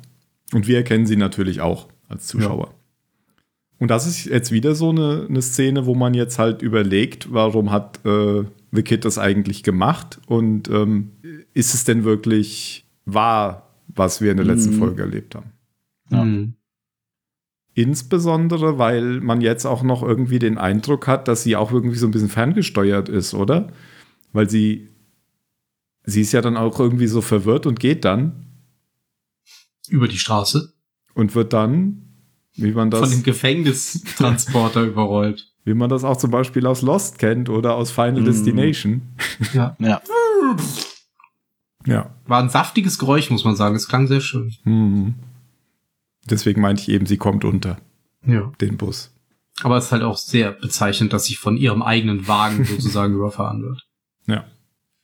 Und 0.52 0.66
wir 0.66 0.78
erkennen 0.78 1.06
sie 1.06 1.16
natürlich 1.16 1.61
auch 1.61 1.88
als 2.08 2.26
Zuschauer. 2.26 2.68
Ja. 2.68 2.74
Und 3.78 3.90
das 3.90 4.06
ist 4.06 4.24
jetzt 4.24 4.50
wieder 4.50 4.74
so 4.74 4.90
eine, 4.90 5.26
eine, 5.28 5.42
Szene, 5.42 5.87
wo 5.87 5.94
man 5.94 6.14
jetzt 6.14 6.38
halt 6.38 6.62
überlegt, 6.62 7.32
warum 7.32 7.70
hat 7.70 8.04
äh, 8.04 8.44
The 8.72 8.82
Kid 8.82 9.04
das 9.04 9.18
eigentlich 9.18 9.62
gemacht 9.62 10.20
und 10.26 10.68
ähm, 10.68 11.12
ist 11.54 11.74
es 11.74 11.84
denn 11.84 12.04
wirklich 12.04 12.87
wahr, 13.04 13.70
was 13.87 14.20
wir 14.20 14.32
in 14.32 14.37
der 14.37 14.46
letzten 14.46 14.74
mhm. 14.74 14.78
Folge 14.78 15.02
erlebt 15.02 15.37
haben? 15.37 15.52
Ja. 16.11 16.24
Mhm. 16.24 16.54
Insbesondere, 17.74 18.78
weil 18.78 19.20
man 19.20 19.40
jetzt 19.40 19.64
auch 19.64 19.84
noch 19.84 20.02
irgendwie 20.02 20.40
den 20.40 20.58
Eindruck 20.58 21.06
hat, 21.06 21.28
dass 21.28 21.44
sie 21.44 21.54
auch 21.54 21.70
irgendwie 21.70 21.98
so 21.98 22.08
ein 22.08 22.11
bisschen 22.11 22.28
ferngesteuert 22.28 23.08
ist, 23.08 23.34
oder? 23.34 23.68
Weil 24.32 24.50
sie, 24.50 24.88
sie 26.02 26.22
ist 26.22 26.32
ja 26.32 26.40
dann 26.40 26.56
auch 26.56 26.80
irgendwie 26.80 27.06
so 27.06 27.20
verwirrt 27.20 27.66
und 27.66 27.78
geht 27.78 28.04
dann 28.04 28.47
über 29.88 30.09
die 30.09 30.18
Straße. 30.18 30.72
Und 31.14 31.35
wird 31.35 31.53
dann, 31.53 32.03
wie 32.55 32.72
man 32.72 32.90
das. 32.90 33.01
Von 33.01 33.11
dem 33.11 33.22
Gefängnistransporter 33.22 34.83
überrollt. 34.85 35.53
Wie 35.64 35.74
man 35.74 35.90
das 35.90 36.05
auch 36.05 36.16
zum 36.16 36.31
Beispiel 36.31 36.66
aus 36.66 36.83
Lost 36.83 37.18
kennt 37.18 37.48
oder 37.48 37.74
aus 37.74 37.90
Final 37.90 38.22
mm. 38.22 38.24
Destination. 38.24 39.03
Ja. 39.53 39.77
ja. 39.79 40.01
Ja. 41.87 42.14
War 42.27 42.42
ein 42.42 42.48
saftiges 42.48 42.98
Geräusch, 42.98 43.31
muss 43.31 43.44
man 43.44 43.57
sagen. 43.57 43.74
Es 43.74 43.88
klang 43.88 44.07
sehr 44.07 44.20
schön. 44.20 44.55
Mhm. 44.64 45.14
Deswegen 46.24 46.61
meinte 46.61 46.83
ich 46.83 46.88
eben, 46.88 47.07
sie 47.07 47.16
kommt 47.16 47.44
unter 47.44 47.79
ja. 48.27 48.53
den 48.61 48.77
Bus. 48.77 49.14
Aber 49.62 49.77
es 49.77 49.87
ist 49.87 49.92
halt 49.92 50.03
auch 50.03 50.16
sehr 50.16 50.53
bezeichnend, 50.53 51.12
dass 51.12 51.24
sie 51.24 51.35
von 51.35 51.57
ihrem 51.57 51.83
eigenen 51.83 52.29
Wagen 52.29 52.64
sozusagen 52.64 53.14
überfahren 53.14 53.62
wird. 53.62 53.87
Ja. 54.27 54.44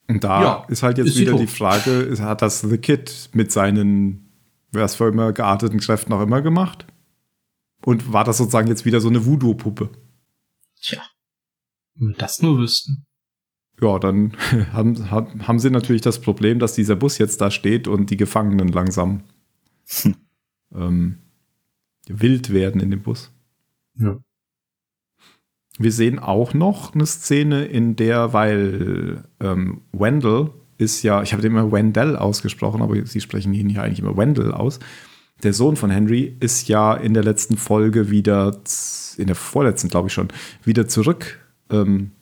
Und 0.07 0.23
da 0.23 0.42
ja, 0.42 0.64
ist 0.68 0.83
halt 0.83 0.99
jetzt 0.99 1.09
ist 1.09 1.18
wieder 1.18 1.35
die 1.35 1.47
Frage, 1.47 2.14
hat 2.20 2.42
das 2.42 2.61
The 2.61 2.77
Kid 2.77 3.31
mit 3.33 3.51
seinen 3.51 4.23
was 4.74 4.96
für 4.96 5.08
immer 5.08 5.32
gearteten 5.32 5.80
Kräften 5.80 6.12
auch 6.12 6.22
immer 6.22 6.42
gemacht? 6.42 6.87
Und 7.84 8.12
war 8.12 8.24
das 8.24 8.38
sozusagen 8.38 8.68
jetzt 8.68 8.84
wieder 8.84 9.00
so 9.00 9.08
eine 9.08 9.26
Voodoo-Puppe? 9.26 9.90
Tja, 10.80 11.02
wenn 11.94 12.08
wir 12.08 12.16
das 12.16 12.42
nur 12.42 12.58
wüssten. 12.58 13.06
Ja, 13.80 13.98
dann 13.98 14.37
haben, 14.72 15.08
haben 15.46 15.58
sie 15.58 15.70
natürlich 15.70 16.02
das 16.02 16.20
Problem, 16.20 16.58
dass 16.58 16.74
dieser 16.74 16.96
Bus 16.96 17.18
jetzt 17.18 17.40
da 17.40 17.50
steht 17.50 17.88
und 17.88 18.10
die 18.10 18.16
Gefangenen 18.16 18.68
langsam 18.68 19.22
hm. 19.87 20.16
ähm, 20.74 21.18
wild 22.06 22.52
werden 22.52 22.80
in 22.80 22.90
dem 22.90 23.02
Bus. 23.02 23.32
Ja. 23.96 24.18
Wir 25.78 25.92
sehen 25.92 26.20
auch 26.20 26.54
noch 26.54 26.94
eine 26.94 27.06
Szene, 27.06 27.64
in 27.64 27.96
der, 27.96 28.32
weil 28.32 29.24
ähm, 29.40 29.82
Wendell 29.92 30.52
ist 30.78 31.02
ja, 31.02 31.22
ich 31.22 31.32
habe 31.32 31.42
den 31.42 31.52
immer 31.52 31.70
Wendell 31.72 32.16
ausgesprochen, 32.16 32.82
aber 32.82 33.04
sie 33.06 33.20
sprechen 33.20 33.54
ihn 33.54 33.68
hier 33.68 33.82
eigentlich 33.82 34.00
immer 34.00 34.16
Wendell 34.16 34.52
aus. 34.52 34.78
Der 35.42 35.52
Sohn 35.52 35.76
von 35.76 35.90
Henry 35.90 36.37
ist 36.40 36.68
ja 36.68 36.94
in 36.94 37.14
der 37.14 37.24
letzten 37.24 37.56
Folge 37.56 38.10
wieder, 38.10 38.56
in 39.16 39.26
der 39.26 39.37
vorletzten 39.37 39.88
glaube 39.88 40.08
ich 40.08 40.14
schon, 40.14 40.28
wieder 40.64 40.87
zurück 40.87 41.40
ähm, 41.70 42.12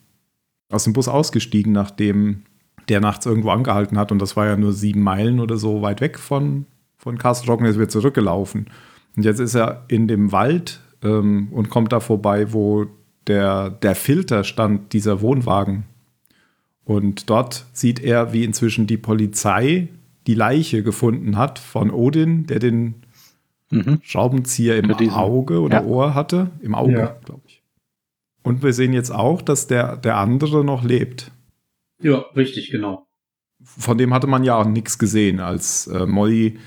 aus 0.69 0.83
dem 0.83 0.93
Bus 0.93 1.07
ausgestiegen, 1.07 1.71
nachdem 1.71 2.43
der 2.89 2.99
nachts 2.99 3.25
irgendwo 3.25 3.49
angehalten 3.49 3.97
hat 3.97 4.11
und 4.11 4.19
das 4.19 4.35
war 4.35 4.45
ja 4.45 4.57
nur 4.57 4.73
sieben 4.73 5.01
Meilen 5.01 5.39
oder 5.39 5.57
so 5.57 5.81
weit 5.81 6.01
weg 6.01 6.19
von, 6.19 6.65
von 6.97 7.17
Castle 7.17 7.47
Rock 7.47 7.61
und 7.61 7.67
ist 7.67 7.77
wieder 7.77 7.89
zurückgelaufen. 7.89 8.67
Und 9.15 9.23
jetzt 9.23 9.39
ist 9.39 9.55
er 9.55 9.85
in 9.87 10.07
dem 10.07 10.31
Wald 10.31 10.81
ähm, 11.03 11.49
und 11.51 11.69
kommt 11.69 11.93
da 11.93 11.99
vorbei, 11.99 12.51
wo 12.51 12.87
der, 13.27 13.69
der 13.69 13.95
Filter 13.95 14.43
stand, 14.43 14.91
dieser 14.91 15.21
Wohnwagen 15.21 15.85
und 16.85 17.29
dort 17.29 17.65
sieht 17.73 18.01
er, 18.01 18.33
wie 18.33 18.43
inzwischen 18.43 18.87
die 18.87 18.97
Polizei 18.97 19.87
die 20.27 20.35
Leiche 20.35 20.83
gefunden 20.83 21.37
hat 21.37 21.59
von 21.59 21.91
Odin, 21.91 22.45
der 22.45 22.59
den 22.59 22.95
mhm. 23.69 23.99
Schraubenzieher 24.01 24.77
im 24.77 24.91
Auge 25.11 25.59
oder 25.61 25.81
ja. 25.81 25.85
Ohr 25.85 26.13
hatte. 26.13 26.51
Im 26.61 26.75
Auge, 26.75 26.93
ja. 26.93 27.15
glaube 27.25 27.41
ich. 27.47 27.61
Und 28.43 28.61
wir 28.61 28.73
sehen 28.73 28.93
jetzt 28.93 29.11
auch, 29.11 29.41
dass 29.41 29.67
der, 29.67 29.97
der 29.97 30.17
andere 30.17 30.65
noch 30.65 30.83
lebt. 30.83 31.31
Ja, 32.01 32.25
richtig, 32.35 32.71
genau. 32.71 33.07
von 33.63 33.97
dem 33.97 34.13
hatte 34.13 34.27
man 34.27 34.43
ja 34.43 34.55
auch 34.57 34.65
nichts 34.65 34.99
gesehen, 34.99 35.39
als 35.39 35.87
äh, 35.87 36.05
Molly 36.05 36.59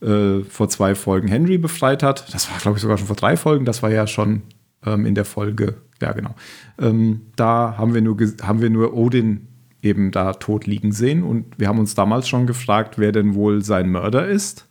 äh, 0.00 0.40
vor 0.44 0.68
zwei 0.68 0.94
Folgen 0.94 1.26
Henry 1.26 1.58
befreit 1.58 2.04
hat. 2.04 2.32
Das 2.32 2.50
war, 2.50 2.58
glaube 2.58 2.78
ich, 2.78 2.82
sogar 2.82 2.98
schon 2.98 3.08
vor 3.08 3.16
drei 3.16 3.36
Folgen. 3.36 3.64
Das 3.64 3.82
war 3.82 3.90
ja 3.90 4.06
schon 4.06 4.42
ähm, 4.84 5.06
in 5.06 5.16
der 5.16 5.24
Folge, 5.24 5.74
ja 6.00 6.12
genau. 6.12 6.34
Ähm, 6.78 7.22
da 7.34 7.76
haben 7.76 7.94
wir, 7.94 8.02
nur 8.02 8.16
haben 8.42 8.60
wir 8.60 8.70
nur 8.70 8.94
Odin 8.94 9.48
eben 9.82 10.10
da 10.10 10.32
tot 10.34 10.66
liegen 10.66 10.92
sehen 10.92 11.22
und 11.22 11.58
wir 11.58 11.68
haben 11.68 11.78
uns 11.78 11.94
damals 11.94 12.28
schon 12.28 12.46
gefragt, 12.46 12.98
wer 12.98 13.12
denn 13.12 13.34
wohl 13.34 13.62
sein 13.62 13.90
Mörder 13.90 14.26
ist. 14.26 14.68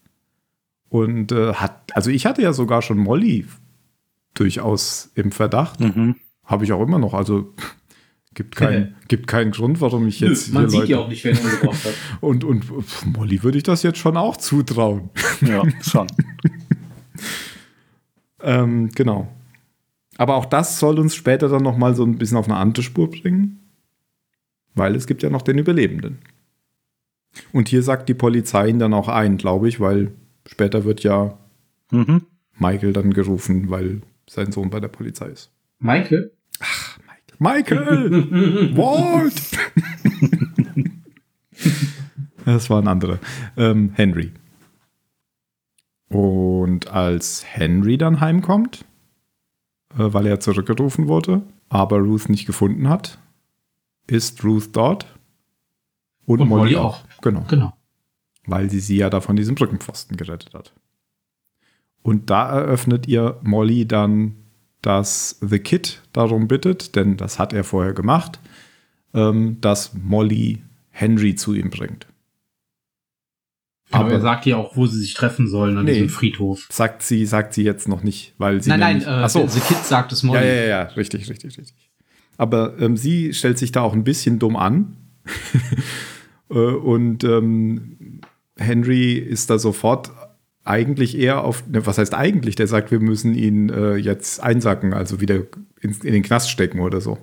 Und 0.90 1.32
äh, 1.32 1.54
hat, 1.54 1.96
also 1.96 2.10
ich 2.10 2.26
hatte 2.26 2.42
ja 2.42 2.54
sogar 2.54 2.82
schon 2.82 2.98
Molly 2.98 3.46
durchaus 4.34 5.12
im 5.16 5.32
Verdacht. 5.32 5.80
Mhm. 5.80 6.16
Habe 6.44 6.64
ich 6.64 6.74
auch 6.74 6.82
immer 6.82 7.00
noch. 7.00 7.14
Also 7.14 7.54
gibt, 8.34 8.56
kein, 8.56 8.96
gibt 9.08 9.28
keinen 9.28 9.52
Grund, 9.52 9.82
warum 9.82 10.08
ich 10.08 10.20
jetzt. 10.20 10.50
Nö, 10.50 10.54
man 10.54 10.70
sieht 10.70 10.82
Leute 10.82 10.92
ja 10.92 11.00
auch 11.00 11.08
nicht, 11.08 11.24
wer 11.24 11.34
ihn 11.34 11.40
umgebracht 11.40 11.86
hat. 11.86 11.94
und, 12.22 12.44
und 12.44 12.66
pf, 12.66 13.06
Molly 13.06 13.44
würde 13.44 13.58
ich 13.58 13.64
das 13.64 13.84
jetzt 13.84 13.98
schon 13.98 14.18
auch 14.18 14.38
zutrauen. 14.38 15.10
Ja, 15.42 15.64
schon. 15.82 16.08
ähm, 18.42 18.90
genau. 18.94 19.28
Aber 20.18 20.36
auch 20.36 20.46
das 20.46 20.80
soll 20.80 21.00
uns 21.00 21.16
später 21.16 21.50
dann 21.50 21.64
noch 21.64 21.78
mal 21.78 21.96
so 21.96 22.06
ein 22.06 22.18
bisschen 22.18 22.38
auf 22.38 22.46
eine 22.46 22.58
andere 22.58 22.84
Spur 22.84 23.10
bringen. 23.10 23.65
Weil 24.76 24.96
es 24.96 25.08
gibt 25.08 25.24
ja 25.24 25.30
noch 25.30 25.42
den 25.42 25.58
Überlebenden. 25.58 26.20
Und 27.52 27.70
hier 27.70 27.82
sagt 27.82 28.08
die 28.10 28.14
Polizei 28.14 28.68
ihn 28.68 28.80
dann 28.80 28.94
auch 28.94 29.08
ein, 29.08 29.38
glaube 29.38 29.68
ich, 29.68 29.80
weil 29.80 30.12
später 30.46 30.84
wird 30.84 31.04
ja 31.04 31.38
mhm. 31.92 32.24
Michael 32.58 32.94
dann 32.94 33.14
gerufen, 33.14 33.70
weil 33.70 34.02
sein 34.30 34.52
Sohn 34.52 34.70
bei 34.70 34.80
der 34.80 34.88
Polizei 34.88 35.28
ist. 35.28 35.52
Michael? 35.80 36.32
Ach, 36.60 36.98
Michael! 37.40 38.10
Michael! 38.10 38.78
Walt! 38.78 39.42
das 42.46 42.70
war 42.70 42.82
ein 42.82 42.88
anderer. 42.88 43.20
Ähm, 43.58 43.92
Henry. 43.94 44.32
Und 46.10 46.88
als 46.88 47.44
Henry 47.46 47.98
dann 47.98 48.22
heimkommt, 48.22 48.86
äh, 49.94 50.14
weil 50.14 50.28
er 50.28 50.40
zurückgerufen 50.40 51.08
wurde, 51.08 51.42
aber 51.70 52.00
Ruth 52.00 52.30
nicht 52.30 52.46
gefunden 52.46 52.88
hat, 52.90 53.20
ist 54.08 54.44
Ruth 54.44 54.70
dort. 54.74 55.06
Und, 56.26 56.42
und 56.42 56.50
Molly, 56.50 56.74
Molly 56.74 56.76
auch. 56.78 57.04
Genau. 57.22 57.46
genau. 57.48 57.74
Weil 58.46 58.70
sie 58.70 58.80
sie 58.80 58.98
ja 58.98 59.10
da 59.10 59.22
von 59.22 59.36
diesem 59.36 59.56
Brückenpfosten 59.56 60.18
gerettet 60.18 60.54
hat. 60.54 60.74
Und 62.02 62.30
da 62.30 62.50
eröffnet 62.50 63.08
ihr 63.08 63.40
Molly 63.42 63.88
dann, 63.88 64.36
dass 64.82 65.40
The 65.42 65.58
Kid 65.58 66.04
darum 66.14 66.48
bittet, 66.48 66.96
denn 66.96 67.18
das 67.18 67.40
hat 67.40 67.54
er 67.54 67.64
vorher 67.64 67.94
gemacht, 67.94 68.40
ähm, 69.16 69.60
dass 69.62 69.96
Molly 69.96 70.62
Henry 70.92 71.34
zu 71.36 71.56
ihm 71.56 71.72
bringt. 71.72 72.06
Aber, 73.92 74.12
er 74.12 74.22
sagt 74.22 74.46
ja 74.46 74.58
auch, 74.58 74.76
wo 74.76 74.88
sie 74.88 75.00
sich 75.00 75.14
treffen 75.14 75.48
sollen 75.48 75.78
an 75.78 75.86
nee, 75.86 75.94
diesem 75.94 76.10
Friedhof. 76.10 76.68
Sagt 76.72 77.02
sie, 77.02 77.26
sagt 77.26 77.54
sie 77.54 77.64
jetzt 77.64 77.88
noch 77.88 78.04
nicht, 78.04 78.34
weil 78.38 78.62
sie. 78.62 78.70
Nein, 78.70 78.80
nein, 78.80 79.02
äh, 79.02 79.30
so. 79.30 79.48
The 79.48 79.60
Kid 79.60 79.78
sagt 79.84 80.12
es 80.12 80.24
Molly. 80.24 80.40
Ja, 80.40 80.46
ja, 80.46 80.64
ja, 80.66 80.82
richtig, 80.84 81.30
richtig, 81.30 81.58
richtig. 81.58 81.90
Aber 82.38 82.80
ähm, 82.80 82.98
sie 82.98 83.34
stellt 83.34 83.58
sich 83.58 83.72
da 83.72 83.82
auch 83.82 83.94
ein 83.94 84.04
bisschen 84.04 84.40
dumm 84.40 84.56
an. 84.56 84.98
Äh, 86.48 86.60
und 86.60 87.24
ähm, 87.24 88.22
Henry 88.56 89.14
ist 89.14 89.50
da 89.50 89.58
sofort 89.58 90.12
eigentlich 90.64 91.18
eher 91.18 91.44
auf, 91.44 91.66
ne, 91.68 91.86
was 91.88 91.98
heißt 91.98 92.14
eigentlich? 92.14 92.56
Der 92.56 92.68
sagt, 92.68 92.92
wir 92.92 93.00
müssen 93.00 93.34
ihn 93.34 93.70
äh, 93.70 93.96
jetzt 93.96 94.42
einsacken, 94.42 94.94
also 94.94 95.22
wieder 95.22 95.38
in, 95.82 95.92
in, 96.04 96.14
den 96.14 96.22
Knast 96.22 96.50
stecken 96.50 96.82
oder 96.82 97.02
so. 97.02 97.18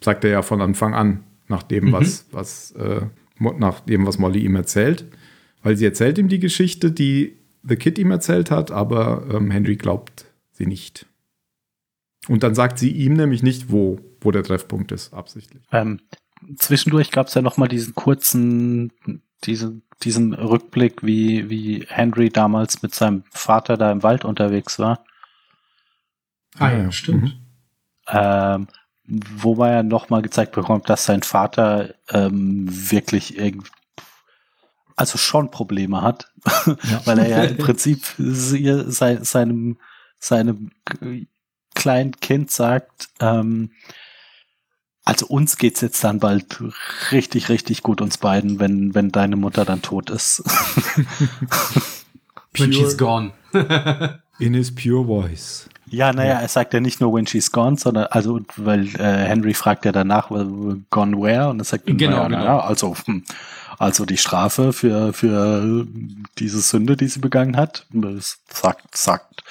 Sagt 0.00 0.24
er 0.24 0.30
ja 0.30 0.42
von 0.42 0.60
Anfang 0.60 0.94
an, 0.94 1.24
nach 1.48 1.62
dem, 1.62 1.86
mhm. 1.86 1.92
was, 1.92 2.26
was, 2.32 2.72
äh, 2.72 3.02
nach 3.38 3.80
dem, 3.80 4.06
was 4.06 4.18
Molly 4.18 4.40
ihm 4.40 4.56
erzählt. 4.56 5.04
Weil 5.62 5.76
sie 5.76 5.84
erzählt 5.84 6.18
ihm 6.18 6.28
die 6.28 6.40
Geschichte, 6.40 6.90
die 6.90 7.36
The 7.62 7.76
Kid 7.76 7.98
ihm 7.98 8.10
erzählt 8.10 8.50
hat, 8.50 8.70
aber 8.70 9.26
ähm, 9.32 9.50
Henry 9.50 9.76
glaubt 9.76 10.26
sie 10.52 10.66
nicht. 10.66 11.06
Und 12.28 12.42
dann 12.42 12.54
sagt 12.54 12.78
sie 12.78 12.90
ihm 12.90 13.14
nämlich 13.14 13.42
nicht, 13.42 13.70
wo, 13.70 14.00
wo 14.20 14.30
der 14.30 14.42
Treffpunkt 14.42 14.92
ist, 14.92 15.12
absichtlich. 15.12 15.62
Ähm, 15.72 16.00
zwischendurch 16.56 17.10
gab 17.10 17.26
es 17.26 17.34
ja 17.34 17.42
noch 17.42 17.56
mal 17.56 17.68
diesen 17.68 17.94
kurzen, 17.94 18.92
diesen 19.44 19.84
diesen 20.02 20.34
Rückblick, 20.34 21.02
wie, 21.02 21.48
wie 21.48 21.86
Henry 21.88 22.30
damals 22.30 22.82
mit 22.82 22.94
seinem 22.94 23.24
Vater 23.30 23.76
da 23.76 23.92
im 23.92 24.02
Wald 24.02 24.24
unterwegs 24.24 24.78
war. 24.78 25.04
Ah 26.58 26.70
ja, 26.70 26.92
stimmt. 26.92 27.22
Mhm. 27.22 27.32
Ähm, 28.08 28.68
wo 29.06 29.54
man 29.54 29.70
ja 29.70 29.82
nochmal 29.82 30.22
gezeigt 30.22 30.52
bekommt, 30.52 30.88
dass 30.88 31.04
sein 31.04 31.22
Vater 31.22 31.94
ähm, 32.10 32.66
wirklich 32.68 33.38
irgendwie 33.38 33.70
also 34.96 35.18
schon 35.18 35.50
Probleme 35.50 36.02
hat, 36.02 36.30
ja. 36.66 37.00
weil 37.04 37.18
er 37.18 37.28
ja 37.28 37.42
im 37.44 37.56
Prinzip 37.58 38.04
sein, 38.16 39.24
seinem, 39.24 39.78
seinem 40.18 40.70
kleinen 41.74 42.16
Kind 42.20 42.50
sagt, 42.50 43.08
ähm, 43.20 43.70
also 45.04 45.26
uns 45.26 45.58
geht's 45.58 45.82
jetzt 45.82 46.02
dann 46.02 46.18
bald 46.18 46.62
richtig, 47.12 47.50
richtig 47.50 47.82
gut, 47.82 48.00
uns 48.00 48.16
beiden, 48.16 48.58
wenn, 48.58 48.94
wenn 48.94 49.12
deine 49.12 49.36
Mutter 49.36 49.64
dann 49.64 49.82
tot 49.82 50.08
ist. 50.08 50.42
when 52.56 52.72
she's 52.72 52.96
gone. 52.96 53.32
in 54.38 54.54
his 54.54 54.74
pure 54.74 55.04
voice. 55.04 55.68
Ja, 55.86 56.12
naja, 56.12 56.40
er 56.40 56.48
sagt 56.48 56.72
ja 56.72 56.80
nicht 56.80 57.00
nur 57.00 57.12
when 57.12 57.26
she's 57.26 57.52
gone, 57.52 57.76
sondern, 57.76 58.06
also, 58.06 58.40
weil 58.56 58.86
äh, 58.96 59.26
Henry 59.26 59.52
fragt 59.52 59.84
ja 59.84 59.92
danach, 59.92 60.28
gone 60.28 61.20
where? 61.20 61.50
Und 61.50 61.60
er 61.60 61.64
sagt, 61.64 61.86
genau, 61.86 61.96
naja, 61.96 62.28
genau. 62.28 62.38
Naja, 62.38 62.60
also, 62.60 62.96
hm, 63.04 63.24
also 63.78 64.06
die 64.06 64.16
Strafe 64.16 64.72
für, 64.72 65.12
für 65.12 65.86
diese 66.38 66.60
Sünde, 66.60 66.96
die 66.96 67.08
sie 67.08 67.20
begangen 67.20 67.56
hat, 67.56 67.86
sagt, 68.48 68.96
sagt 68.96 69.44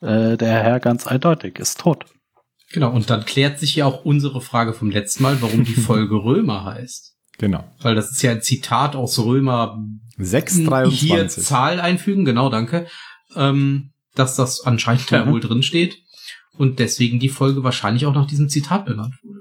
äh, 0.00 0.36
der 0.36 0.62
Herr 0.62 0.80
ganz 0.80 1.06
eindeutig, 1.06 1.58
ist 1.58 1.80
tot. 1.80 2.06
Genau, 2.72 2.92
und 2.92 3.10
dann 3.10 3.24
klärt 3.24 3.58
sich 3.58 3.76
ja 3.76 3.86
auch 3.86 4.04
unsere 4.04 4.40
Frage 4.40 4.72
vom 4.72 4.90
letzten 4.90 5.22
Mal, 5.22 5.42
warum 5.42 5.64
die 5.64 5.74
Folge 5.74 6.14
Römer 6.14 6.64
heißt. 6.64 7.16
Genau. 7.38 7.64
Weil 7.80 7.94
das 7.94 8.10
ist 8.10 8.22
ja 8.22 8.32
ein 8.32 8.42
Zitat 8.42 8.94
aus 8.94 9.18
Römer 9.18 9.78
623. 10.18 11.00
Hier 11.00 11.28
Zahl 11.28 11.80
einfügen, 11.80 12.24
genau, 12.24 12.50
danke. 12.50 12.86
Ähm, 13.34 13.92
dass 14.14 14.36
das 14.36 14.60
anscheinend 14.64 15.10
mhm. 15.10 15.16
da 15.16 15.26
wohl 15.26 15.40
drin 15.40 15.62
steht. 15.62 15.98
Und 16.56 16.78
deswegen 16.78 17.20
die 17.20 17.28
Folge 17.28 17.64
wahrscheinlich 17.64 18.06
auch 18.06 18.14
nach 18.14 18.26
diesem 18.26 18.48
Zitat 18.48 18.84
benannt 18.84 19.14
wurde. 19.22 19.40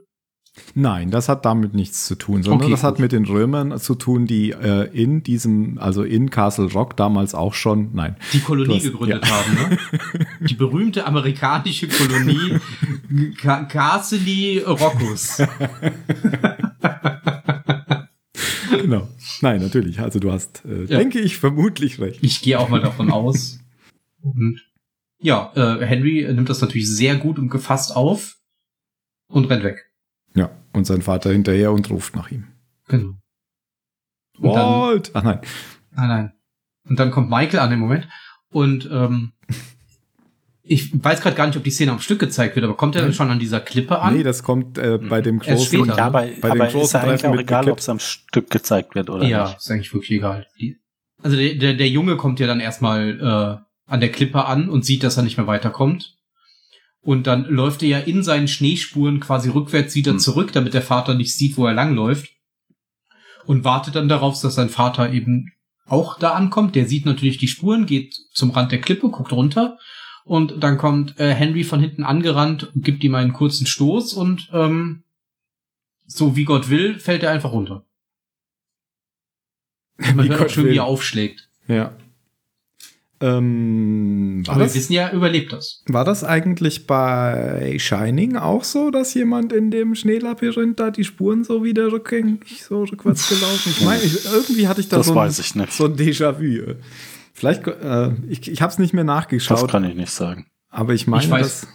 Nein, 0.76 1.12
das 1.12 1.30
hat 1.30 1.46
damit 1.46 1.74
nichts 1.74 2.06
zu 2.06 2.16
tun, 2.16 2.44
sondern 2.44 2.62
okay, 2.62 2.72
das 2.72 2.82
gut. 2.82 2.88
hat 2.88 3.00
mit 3.00 3.12
den 3.12 3.26
Römern 3.26 3.80
zu 3.80 3.96
tun, 3.96 4.28
die 4.28 4.52
äh, 4.52 4.90
in 4.92 5.24
diesem, 5.24 5.78
also 5.78 6.04
in 6.04 6.30
Castle 6.30 6.72
Rock 6.72 6.96
damals 6.98 7.36
auch 7.36 7.54
schon, 7.54 7.90
nein. 7.94 8.16
Die 8.34 8.40
Kolonie 8.40 8.76
hast, 8.76 8.84
gegründet 8.84 9.26
ja. 9.26 9.32
haben, 9.32 9.54
ne? 9.54 9.78
Die 10.48 10.54
berühmte 10.54 11.06
amerikanische 11.06 11.88
Kolonie 11.88 12.60
Castle 13.68 14.64
Rockus. 14.66 15.42
genau. 18.70 19.08
Nein, 19.42 19.62
natürlich. 19.62 20.00
Also 20.00 20.20
du 20.20 20.32
hast, 20.32 20.64
äh, 20.66 20.86
ja. 20.86 20.98
denke 20.98 21.20
ich, 21.20 21.38
vermutlich 21.38 22.00
recht. 22.00 22.20
Ich 22.22 22.42
gehe 22.42 22.60
auch 22.60 22.70
mal 22.70 22.82
davon 22.82 23.12
aus. 23.12 23.60
Und 24.22 24.62
ja, 25.22 25.52
äh, 25.56 25.86
Henry 25.86 26.28
nimmt 26.34 26.50
das 26.50 26.62
natürlich 26.62 26.90
sehr 26.90 27.16
gut 27.16 27.40
und 27.40 27.50
gefasst 27.50 27.96
auf 27.96 28.38
und 29.28 29.46
rennt 29.50 29.64
weg. 29.64 29.89
Ja, 30.36 30.52
und 30.74 30.86
sein 30.86 31.02
Vater 31.02 31.32
hinterher 31.32 31.72
und 31.72 31.90
ruft 31.90 32.16
nach 32.16 32.32
ihm. 32.32 32.48
Genau. 32.88 33.14
Und 34.38 34.54
Walt! 34.54 35.12
Ach 35.14 35.24
nein. 35.24 35.40
Nein, 35.92 36.08
nein. 36.08 36.34
Und 36.88 37.00
dann 37.00 37.12
kommt 37.12 37.30
Michael 37.30 37.60
an 37.60 37.72
im 37.72 37.80
Moment 37.80 38.08
und 38.52 38.90
ähm, 38.92 39.34
ich 40.70 40.92
weiß 41.04 41.22
gerade 41.22 41.36
gar 41.36 41.48
nicht, 41.48 41.58
ob 41.58 41.64
die 41.64 41.72
Szene 41.72 41.92
am 41.92 42.00
Stück 42.00 42.20
gezeigt 42.20 42.56
wird, 42.56 42.64
aber 42.64 42.78
kommt 42.78 42.96
er 42.96 43.02
dann 43.02 43.14
schon 43.14 43.32
an 43.32 43.40
dieser 43.40 43.60
Klippe 43.60 44.00
an? 44.00 44.16
Nee, 44.16 44.24
das 44.24 44.44
kommt 44.44 44.78
äh, 44.78 45.00
bei 45.00 45.20
dem 45.22 45.40
großen 45.40 45.66
später, 45.66 45.98
Ja, 45.98 46.10
bei, 46.10 46.36
bei 46.40 46.52
aber 46.52 46.68
dem 46.68 46.72
großen 46.72 46.82
ist 46.82 46.94
ja 46.94 47.02
eigentlich 47.02 47.26
auch 47.26 47.36
egal, 47.36 47.70
ob 47.72 47.80
es 47.80 47.90
am 47.90 48.00
Stück 48.00 48.52
gezeigt 48.52 48.94
wird 48.94 49.10
oder 49.10 49.26
ja, 49.26 49.44
nicht. 49.44 49.52
Ja, 49.52 49.58
ist 49.58 49.72
eigentlich 49.72 49.94
wirklich 49.94 50.12
egal. 50.12 50.48
Also 51.24 51.36
der, 51.36 51.56
der, 51.56 51.74
der 51.74 51.90
Junge 51.90 52.18
kommt 52.18 52.40
ja 52.40 52.46
dann 52.46 52.60
erstmal 52.60 53.20
äh, 53.20 53.92
an 53.92 54.00
der 54.00 54.12
Klippe 54.12 54.46
an 54.46 54.70
und 54.70 54.86
sieht, 54.86 55.04
dass 55.04 55.18
er 55.18 55.24
nicht 55.24 55.38
mehr 55.38 55.48
weiterkommt. 55.48 56.19
Und 57.02 57.28
dann 57.28 57.46
läuft 57.46 57.82
er 57.82 57.90
ja 57.90 58.00
in 58.00 58.24
seinen 58.24 58.48
Schneespuren 58.48 59.20
quasi 59.20 59.50
rückwärts 59.50 59.96
wieder 59.96 60.12
hm. 60.12 60.20
zurück, 60.20 60.52
damit 60.52 60.74
der 60.74 60.82
Vater 60.82 61.14
nicht 61.14 61.36
sieht, 61.36 61.58
wo 61.58 61.66
er 61.66 61.74
langläuft. 61.74 62.30
Und 63.46 63.64
wartet 63.64 63.96
dann 63.96 64.10
darauf, 64.10 64.40
dass 64.42 64.56
sein 64.56 64.70
Vater 64.70 65.12
eben 65.12 65.52
auch 65.86 66.20
da 66.20 66.32
ankommt. 66.32 66.76
Der 66.76 66.88
sieht 66.88 67.06
natürlich 67.06 67.38
die 67.38 67.48
Spuren, 67.48 67.86
geht 67.86 68.16
zum 68.34 68.52
Rand 68.52 68.72
der 68.72 68.82
Klippe, 68.82 69.10
guckt 69.10 69.32
runter. 69.32 69.78
Und 70.26 70.64
dann 70.64 70.78
kommt 70.78 71.20
äh, 71.20 71.34
Henry 71.34 71.64
von 71.64 71.80
hinten 71.80 72.04
angerannt, 72.04 72.72
gibt 72.76 73.04
ihm 73.04 73.16
einen 73.16 73.34
kurzen 73.34 73.66
Stoß 73.66 74.14
und 74.14 74.50
ähm, 74.54 75.04
so 76.06 76.36
wie 76.36 76.44
Gott 76.44 76.70
will, 76.70 77.00
fällt 77.00 77.24
er 77.24 77.32
einfach 77.32 77.52
runter. 77.52 77.86
Man 79.98 80.26
wie 80.26 80.30
hört 80.30 80.40
Gott 80.40 80.52
schön, 80.52 80.66
will. 80.66 80.74
wie 80.74 80.78
er 80.78 80.86
aufschlägt. 80.86 81.50
Ja. 81.68 81.96
Ähm, 83.22 84.44
war, 84.46 84.54
Aber 84.54 84.62
wir 84.62 84.66
das, 84.68 84.76
wissen 84.76 84.94
ja, 84.94 85.04
er 85.08 85.14
überlebt 85.14 85.52
das. 85.54 85.84
war 85.88 86.06
das 86.06 86.24
eigentlich 86.24 86.88
bei 86.88 87.76
Shining 87.80 88.38
auch 88.38 88.64
so, 88.64 88.92
dass 88.92 89.14
jemand 89.14 89.52
in 89.54 89.72
dem 89.72 89.96
Schneelabyrinth 89.96 90.80
da 90.80 90.90
die 90.92 91.04
Spuren 91.04 91.44
so 91.44 91.64
wieder 91.64 91.92
rückgängig, 91.92 92.64
so 92.64 92.84
rückwärts 92.84 93.28
gelaufen? 93.30 93.74
Ich 93.78 93.82
meine, 93.86 94.02
irgendwie 94.34 94.68
hatte 94.68 94.82
ich 94.82 94.90
da 94.90 94.98
Das 94.98 95.08
so, 95.08 95.14
ein, 95.14 95.18
weiß 95.18 95.40
ich 95.40 95.56
nicht. 95.56 95.74
so 95.74 95.86
ein 95.86 95.96
Déjà-vu. 95.96 96.76
Vielleicht, 97.34 97.68
äh, 97.68 98.12
ich, 98.30 98.50
ich 98.50 98.62
habe 98.62 98.72
es 98.72 98.80
nicht 98.80 98.94
mehr 98.94 99.04
Das 99.04 99.16
nachgeschaut, 99.16 99.70
kann 99.72 99.84
ich 99.84 99.96
nicht 99.96 100.12
sagen. 100.12 100.46
aber 100.70 100.94
ich 100.94 101.08
meine, 101.08 101.24
Ich 101.24 101.30
weiß. 101.30 101.68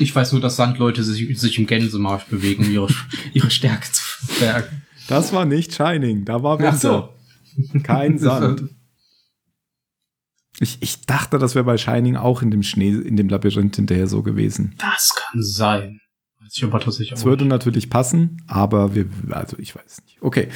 Ich 0.00 0.14
weiß 0.14 0.32
nur, 0.32 0.42
dass 0.42 0.56
Sandleute 0.56 1.02
sich, 1.02 1.40
sich 1.40 1.58
im 1.58 1.66
Gänsemarsch 1.66 2.24
bewegen, 2.26 2.66
um 2.66 2.70
ihre, 2.72 2.88
ihre 3.32 3.50
Stärke 3.50 3.90
zu 3.90 4.02
verstärken. 4.02 4.82
das 5.08 5.32
war 5.32 5.46
nicht 5.46 5.72
Shining, 5.74 6.26
da 6.26 6.42
war 6.42 6.56
Ach 6.60 6.72
Winter. 6.74 7.14
so. 7.72 7.78
Kein 7.82 8.18
Sand. 8.18 8.64
Ich, 10.60 10.78
ich 10.80 11.02
dachte, 11.06 11.38
das 11.38 11.54
wäre 11.54 11.64
bei 11.64 11.78
Shining 11.78 12.16
auch 12.16 12.42
in 12.42 12.50
dem 12.50 12.62
Schnee, 12.62 12.90
in 12.90 13.16
dem 13.16 13.28
Labyrinth 13.28 13.76
hinterher 13.76 14.08
so 14.08 14.22
gewesen. 14.22 14.74
Das 14.78 15.14
kann 15.14 15.42
sein. 15.42 16.00
Weiß 16.40 16.56
ich 16.56 16.64
aber 16.64 16.80
tatsächlich 16.80 17.12
Es 17.12 17.24
würde 17.24 17.44
nicht. 17.44 17.50
natürlich 17.50 17.90
passen, 17.90 18.42
aber 18.46 18.94
wir, 18.94 19.06
also 19.30 19.56
ich 19.58 19.74
weiß 19.76 20.02
nicht. 20.04 20.18
Okay. 20.20 20.48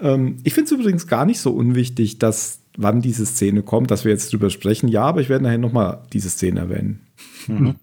Ähm, 0.00 0.38
ich 0.44 0.52
finde 0.54 0.66
es 0.66 0.72
übrigens 0.78 1.06
gar 1.06 1.24
nicht 1.24 1.40
so 1.40 1.52
unwichtig, 1.52 2.18
dass 2.18 2.60
wann 2.76 3.00
diese 3.00 3.26
Szene 3.26 3.62
kommt, 3.62 3.90
dass 3.90 4.04
wir 4.04 4.12
jetzt 4.12 4.32
drüber 4.32 4.50
sprechen. 4.50 4.88
Ja, 4.88 5.04
aber 5.04 5.20
ich 5.20 5.28
werde 5.28 5.44
nachher 5.44 5.58
nochmal 5.58 6.02
diese 6.12 6.30
Szene 6.30 6.60
erwähnen. 6.60 7.06
Mhm. 7.46 7.76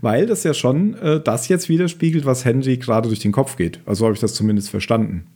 Weil 0.00 0.26
das 0.26 0.44
ja 0.44 0.54
schon 0.54 0.94
äh, 0.94 1.20
das 1.22 1.48
jetzt 1.48 1.68
widerspiegelt, 1.68 2.24
was 2.24 2.44
Henry 2.44 2.78
gerade 2.78 3.08
durch 3.08 3.20
den 3.20 3.32
Kopf 3.32 3.56
geht. 3.56 3.80
Also 3.86 4.04
habe 4.04 4.14
ich 4.14 4.20
das 4.20 4.34
zumindest 4.34 4.70
verstanden. 4.70 5.26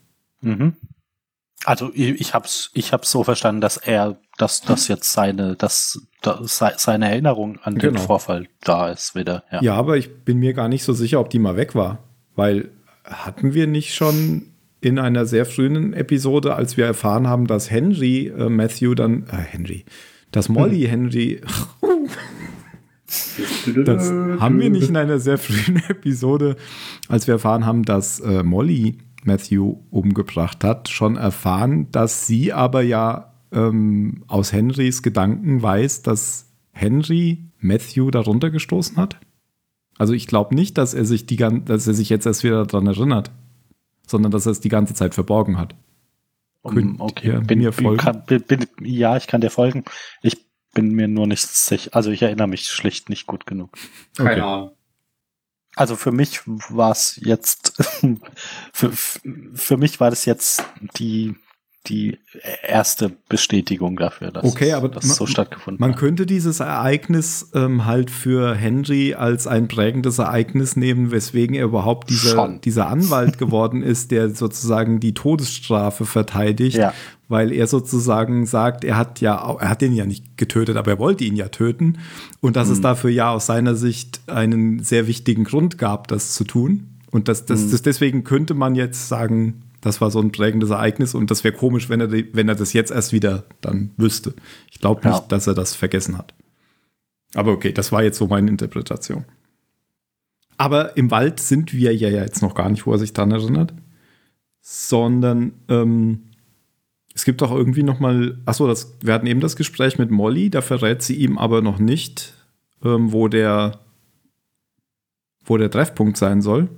Mhm. 0.41 0.75
Also 1.69 1.91
ich, 1.93 2.33
hab's, 2.33 2.71
ich 2.73 2.95
hab's 2.95 3.11
so 3.11 3.25
verstanden, 3.25 3.61
dass 3.61 3.77
er, 3.77 4.17
dass 4.39 4.63
das 4.63 4.89
jetzt 4.89 5.13
seine, 5.13 5.55
dass, 5.55 6.01
dass 6.23 6.57
se- 6.59 6.73
seine 6.79 7.11
Erinnerung 7.11 7.59
an 7.63 7.75
den 7.75 7.93
Genau. 7.93 8.01
Vorfall 8.01 8.47
da 8.65 8.89
ist 8.89 9.15
wieder. 9.15 9.45
Ja. 9.53 9.63
Ja, 9.63 9.75
aber 9.75 9.99
ich 9.99 10.25
bin 10.25 10.39
mir 10.39 10.55
gar 10.55 10.69
nicht 10.69 10.83
so 10.83 10.95
sicher, 10.95 11.21
ob 11.21 11.29
die 11.29 11.39
mal 11.39 11.57
weg 11.57 11.75
war. 11.75 11.99
Weil 12.35 12.71
hatten 13.05 13.53
wir 13.53 13.67
nicht 13.67 13.95
schon 13.95 14.47
in 14.81 14.99
einer 14.99 15.27
sehr 15.27 15.45
frühen 15.45 15.93
Episode, 15.93 16.55
als 16.55 16.79
wir 16.79 16.87
erfahren 16.87 17.27
haben, 17.27 17.47
dass 17.47 17.71
Henry 17.71 18.29
äh, 18.29 18.49
Matthew 18.49 18.95
dann, 18.95 19.25
äh, 19.31 19.37
Henry, 19.37 19.85
dass 20.33 20.49
Molly 20.49 20.87
Henry, 20.89 21.43
das 23.85 24.09
haben 24.11 24.61
wir 24.61 24.71
nicht 24.71 24.89
in 24.89 24.97
einer 24.97 25.19
sehr 25.19 25.39
frühen 25.39 25.83
Episode, 25.89 26.57
als 27.09 27.27
wir 27.27 27.35
erfahren 27.35 27.67
haben, 27.67 27.85
dass 27.85 28.21
äh, 28.21 28.43
Molly 28.43 28.99
Matthew 29.25 29.77
umgebracht 29.91 30.65
hat, 30.65 30.89
schon 30.89 31.17
erfahren, 31.17 31.91
dass 31.91 32.27
sie 32.27 32.53
aber 32.53 32.83
ja 32.83 33.35
ähm, 33.53 34.25
aus 34.29 34.53
Henrys 34.53 35.03
Gedanken 35.03 35.63
weiß, 35.63 36.03
dass 36.03 36.47
Henry 36.71 37.51
Matthew 37.59 38.11
darunter 38.11 38.51
gestoßen 38.51 38.97
hat? 38.97 39.19
Also 39.99 40.13
ich 40.13 40.27
glaube 40.29 40.55
nicht, 40.55 40.79
dass 40.79 40.95
er 40.95 41.05
sich 41.05 41.27
die 41.27 41.37
gan- 41.37 41.65
dass 41.65 41.87
er 41.87 41.95
sich 41.95 42.09
jetzt 42.09 42.27
erst 42.27 42.45
wieder 42.45 42.65
daran 42.67 42.87
erinnert, 42.87 43.31
sondern 44.07 44.31
dass 44.31 44.47
er 44.47 44.53
es 44.53 44.61
die 44.61 44.69
ganze 44.69 44.95
Zeit 44.95 45.15
verborgen 45.15 45.59
hat. 45.59 45.75
Könnt 46.65 47.01
ihr 47.25 47.41
bin, 47.41 47.59
mir 47.61 47.73
folgen? 47.73 47.99
Kann, 47.99 48.25
bin, 48.27 48.43
bin, 48.43 48.67
ja, 48.83 49.17
ich 49.17 49.27
kann 49.27 49.41
dir 49.41 49.51
folgen. 49.51 49.85
Ich 50.23 50.37
bin 50.75 50.93
mir 50.93 51.09
nur 51.09 51.27
nicht 51.27 51.41
sicher. 51.47 51.91
Also 51.95 52.11
ich 52.11 52.23
erinnere 52.23 52.47
mich 52.49 52.69
schlicht 52.69 53.09
nicht 53.09 53.27
gut 53.27 53.47
genug. 53.47 53.77
Keine 54.17 54.31
Okay. 54.33 54.41
Ahnung. 54.41 54.71
Also 55.79 55.97
für 55.97 56.13
mich 56.13 56.41
war 56.47 56.91
es 56.93 57.19
jetzt, 57.23 57.73
für, 58.73 58.91
für 59.55 59.77
mich 59.77 60.01
war 60.01 60.11
das 60.11 60.25
jetzt 60.25 60.63
die, 60.99 61.35
die 61.87 62.19
erste 62.63 63.11
Bestätigung 63.29 63.97
dafür, 63.97 64.31
dass 64.31 64.45
Okay, 64.45 64.73
aber 64.73 64.89
das 64.89 65.05
ma- 65.07 65.15
so 65.15 65.27
stattgefunden 65.27 65.81
Man 65.81 65.93
hat. 65.93 65.99
könnte 65.99 66.27
dieses 66.27 66.61
Ereignis 66.61 67.51
ähm, 67.55 67.87
halt 67.87 68.11
für 68.11 68.55
Henry 68.55 69.15
als 69.15 69.47
ein 69.47 69.69
prägendes 69.69 70.19
Ereignis 70.19 70.77
nehmen, 70.77 71.11
weswegen 71.13 71.55
er 71.55 71.65
überhaupt 71.65 72.11
dieser, 72.11 72.31
Schon. 72.31 72.61
dieser 72.61 72.89
Anwalt 72.89 73.39
geworden 73.39 73.83
ist, 73.83 74.11
der 74.11 74.31
sozusagen 74.31 75.01
die 75.01 75.15
Todesstrafe 75.15 76.05
verteidigt, 76.05 76.77
Ja. 76.77 76.93
Weil 77.29 77.53
er 77.53 77.67
sozusagen 77.67 78.47
sagt, 78.47 78.85
er 78.85 78.97
hat 78.97 79.21
ja, 79.21 79.35
er 79.61 79.69
hat 79.69 79.83
den 79.83 79.93
ja 79.93 80.07
nicht 80.07 80.37
getötet, 80.39 80.77
aber 80.77 80.93
er 80.93 80.99
wollte 80.99 81.25
ihn 81.25 81.37
ja 81.37 81.49
töten 81.49 81.99
und 82.41 82.57
dass 82.57 82.69
Mhm. 82.69 82.75
es 82.75 82.81
dafür 82.81 83.11
ja 83.11 83.31
aus 83.31 83.47
seiner 83.47 83.75
Sicht 83.75 84.21
einen 84.29 84.83
sehr 84.83 85.07
wichtigen 85.07 85.45
Grund 85.45 85.77
gab, 85.79 86.09
das 86.09 86.33
zu 86.35 86.45
tun. 86.45 86.89
Und 87.11 87.29
das, 87.29 87.47
das, 87.47 87.63
Mhm. 87.67 87.71
das 87.71 87.83
deswegen 87.83 88.25
könnte 88.25 88.55
man 88.55 88.75
jetzt 88.75 89.09
sagen, 89.09 89.63
das 89.81 90.01
war 90.01 90.11
so 90.11 90.21
ein 90.21 90.33
prägendes 90.33 90.71
Ereignis 90.71 91.15
und 91.15 91.31
das 91.31 91.45
wäre 91.45 91.55
komisch, 91.55 91.89
wenn 91.89 92.01
er, 92.01 92.11
wenn 92.11 92.49
er 92.49 92.55
das 92.57 92.73
jetzt 92.73 92.91
erst 92.91 93.13
wieder 93.13 93.45
dann 93.61 93.91
wüsste. 93.97 94.35
Ich 94.71 94.81
glaube 94.81 95.07
nicht, 95.09 95.19
Ja. 95.21 95.25
dass 95.29 95.47
er 95.47 95.55
das 95.55 95.75
vergessen 95.75 96.19
hat. 96.19 96.35
Aber 97.35 97.53
okay, 97.53 97.73
das 97.73 97.93
war 97.93 98.03
jetzt 98.03 98.19
so 98.19 98.27
meine 98.27 98.51
Interpretation. 98.51 99.25
Aber 100.57 100.97
im 100.97 101.11
Wald 101.11 101.39
sind 101.41 101.73
wir 101.73 101.95
ja 101.95 102.09
jetzt 102.09 102.43
noch 102.43 102.55
gar 102.55 102.69
nicht, 102.71 102.87
wo 102.87 102.93
er 102.93 102.99
sich 102.99 103.13
dran 103.13 103.31
erinnert, 103.31 103.73
sondern 104.61 105.53
ähm, 105.69 106.23
es 107.19 107.25
gibt 107.25 107.43
auch 107.43 107.51
irgendwie 107.51 107.83
noch 107.83 107.99
mal, 107.99 108.39
achso, 108.47 108.69
das, 108.69 108.97
wir 109.03 109.13
hatten 109.13 109.27
eben 109.27 109.41
das 109.41 109.57
Gespräch 109.57 109.99
mit 109.99 110.09
Molly, 110.13 110.51
da 110.51 110.61
verrät 110.63 111.03
sie 111.03 111.17
ihm 111.17 111.37
aber 111.37 111.63
noch 111.63 111.81
nicht, 111.81 112.33
ähm, 112.85 113.11
wo 113.13 113.27
der 113.27 113.81
wo 115.45 115.57
der 115.57 115.69
Treffpunkt 115.69 116.17
sein 116.17 116.43
soll. 116.43 116.69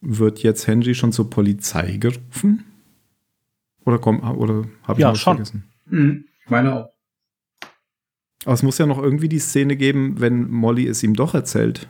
Wird 0.00 0.40
jetzt 0.42 0.66
Henry 0.66 0.96
schon 0.96 1.12
zur 1.12 1.30
Polizei 1.30 1.96
gerufen? 1.98 2.64
Oder 3.84 4.00
komm, 4.00 4.18
oder 4.36 4.64
habe 4.82 4.94
ich 4.94 4.98
Ja, 4.98 5.12
was 5.12 5.20
schon. 5.20 5.36
vergessen? 5.36 5.64
Mhm. 5.84 6.24
Ich 6.44 6.50
meine 6.50 6.74
auch. 6.74 6.88
Aber 8.44 8.54
es 8.54 8.64
muss 8.64 8.78
ja 8.78 8.86
noch 8.86 9.00
irgendwie 9.00 9.28
die 9.28 9.38
Szene 9.38 9.76
geben, 9.76 10.18
wenn 10.20 10.50
Molly 10.50 10.88
es 10.88 11.04
ihm 11.04 11.14
doch 11.14 11.34
erzählt. 11.34 11.88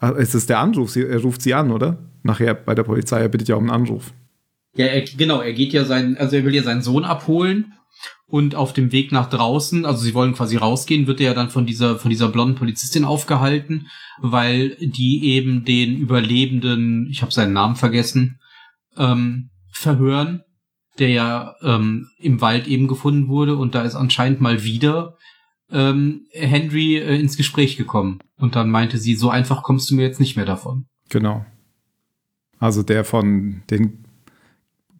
Ah, 0.00 0.10
Es 0.18 0.34
ist 0.34 0.48
der 0.50 0.58
Anruf, 0.58 0.96
er 0.96 1.20
ruft 1.22 1.42
sie 1.42 1.54
an, 1.54 1.70
oder? 1.70 1.98
Nachher 2.24 2.54
bei 2.54 2.74
der 2.74 2.82
Polizei, 2.84 3.20
er 3.20 3.28
bittet 3.28 3.48
ja 3.48 3.54
um 3.54 3.64
einen 3.70 3.82
Anruf. 3.82 4.12
Ja, 4.74 4.86
er, 4.86 5.02
genau, 5.02 5.40
er 5.40 5.52
geht 5.52 5.72
ja 5.72 5.84
sein, 5.84 6.16
also 6.16 6.36
er 6.36 6.44
will 6.44 6.54
ja 6.54 6.62
seinen 6.62 6.82
Sohn 6.82 7.04
abholen 7.04 7.74
und 8.26 8.54
auf 8.54 8.72
dem 8.72 8.90
Weg 8.92 9.12
nach 9.12 9.28
draußen, 9.28 9.84
also 9.84 10.02
sie 10.02 10.14
wollen 10.14 10.32
quasi 10.32 10.56
rausgehen, 10.56 11.06
wird 11.06 11.20
er 11.20 11.26
ja 11.26 11.34
dann 11.34 11.50
von 11.50 11.66
dieser, 11.66 11.98
von 11.98 12.08
dieser 12.08 12.28
blonden 12.28 12.54
Polizistin 12.54 13.04
aufgehalten, 13.04 13.88
weil 14.20 14.76
die 14.80 15.24
eben 15.24 15.64
den 15.64 15.98
Überlebenden, 15.98 17.08
ich 17.10 17.20
habe 17.20 17.32
seinen 17.32 17.52
Namen 17.52 17.76
vergessen, 17.76 18.38
ähm, 18.96 19.50
verhören, 19.70 20.42
der 20.98 21.10
ja 21.10 21.54
ähm, 21.62 22.08
im 22.18 22.40
Wald 22.40 22.66
eben 22.66 22.88
gefunden 22.88 23.28
wurde 23.28 23.56
und 23.56 23.74
da 23.74 23.82
ist 23.82 23.94
anscheinend 23.94 24.40
mal 24.40 24.64
wieder 24.64 25.16
ähm, 25.70 26.26
Henry 26.32 26.96
äh, 26.96 27.18
ins 27.18 27.36
Gespräch 27.36 27.76
gekommen 27.76 28.20
und 28.38 28.56
dann 28.56 28.70
meinte 28.70 28.98
sie, 28.98 29.14
so 29.14 29.28
einfach 29.28 29.62
kommst 29.62 29.90
du 29.90 29.94
mir 29.94 30.02
jetzt 30.02 30.20
nicht 30.20 30.36
mehr 30.36 30.46
davon. 30.46 30.86
Genau. 31.10 31.44
Also 32.58 32.82
der 32.82 33.04
von 33.04 33.62
den 33.70 34.01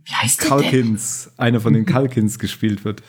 Wie 0.04 0.12
heißt 0.12 0.42
der 0.42 0.50
denn? 0.50 0.60
Kalkins, 0.60 1.32
einer 1.36 1.60
von 1.60 1.72
den 1.72 1.86
Kalkins 1.86 2.38
gespielt 2.38 2.84
wird. 2.84 3.02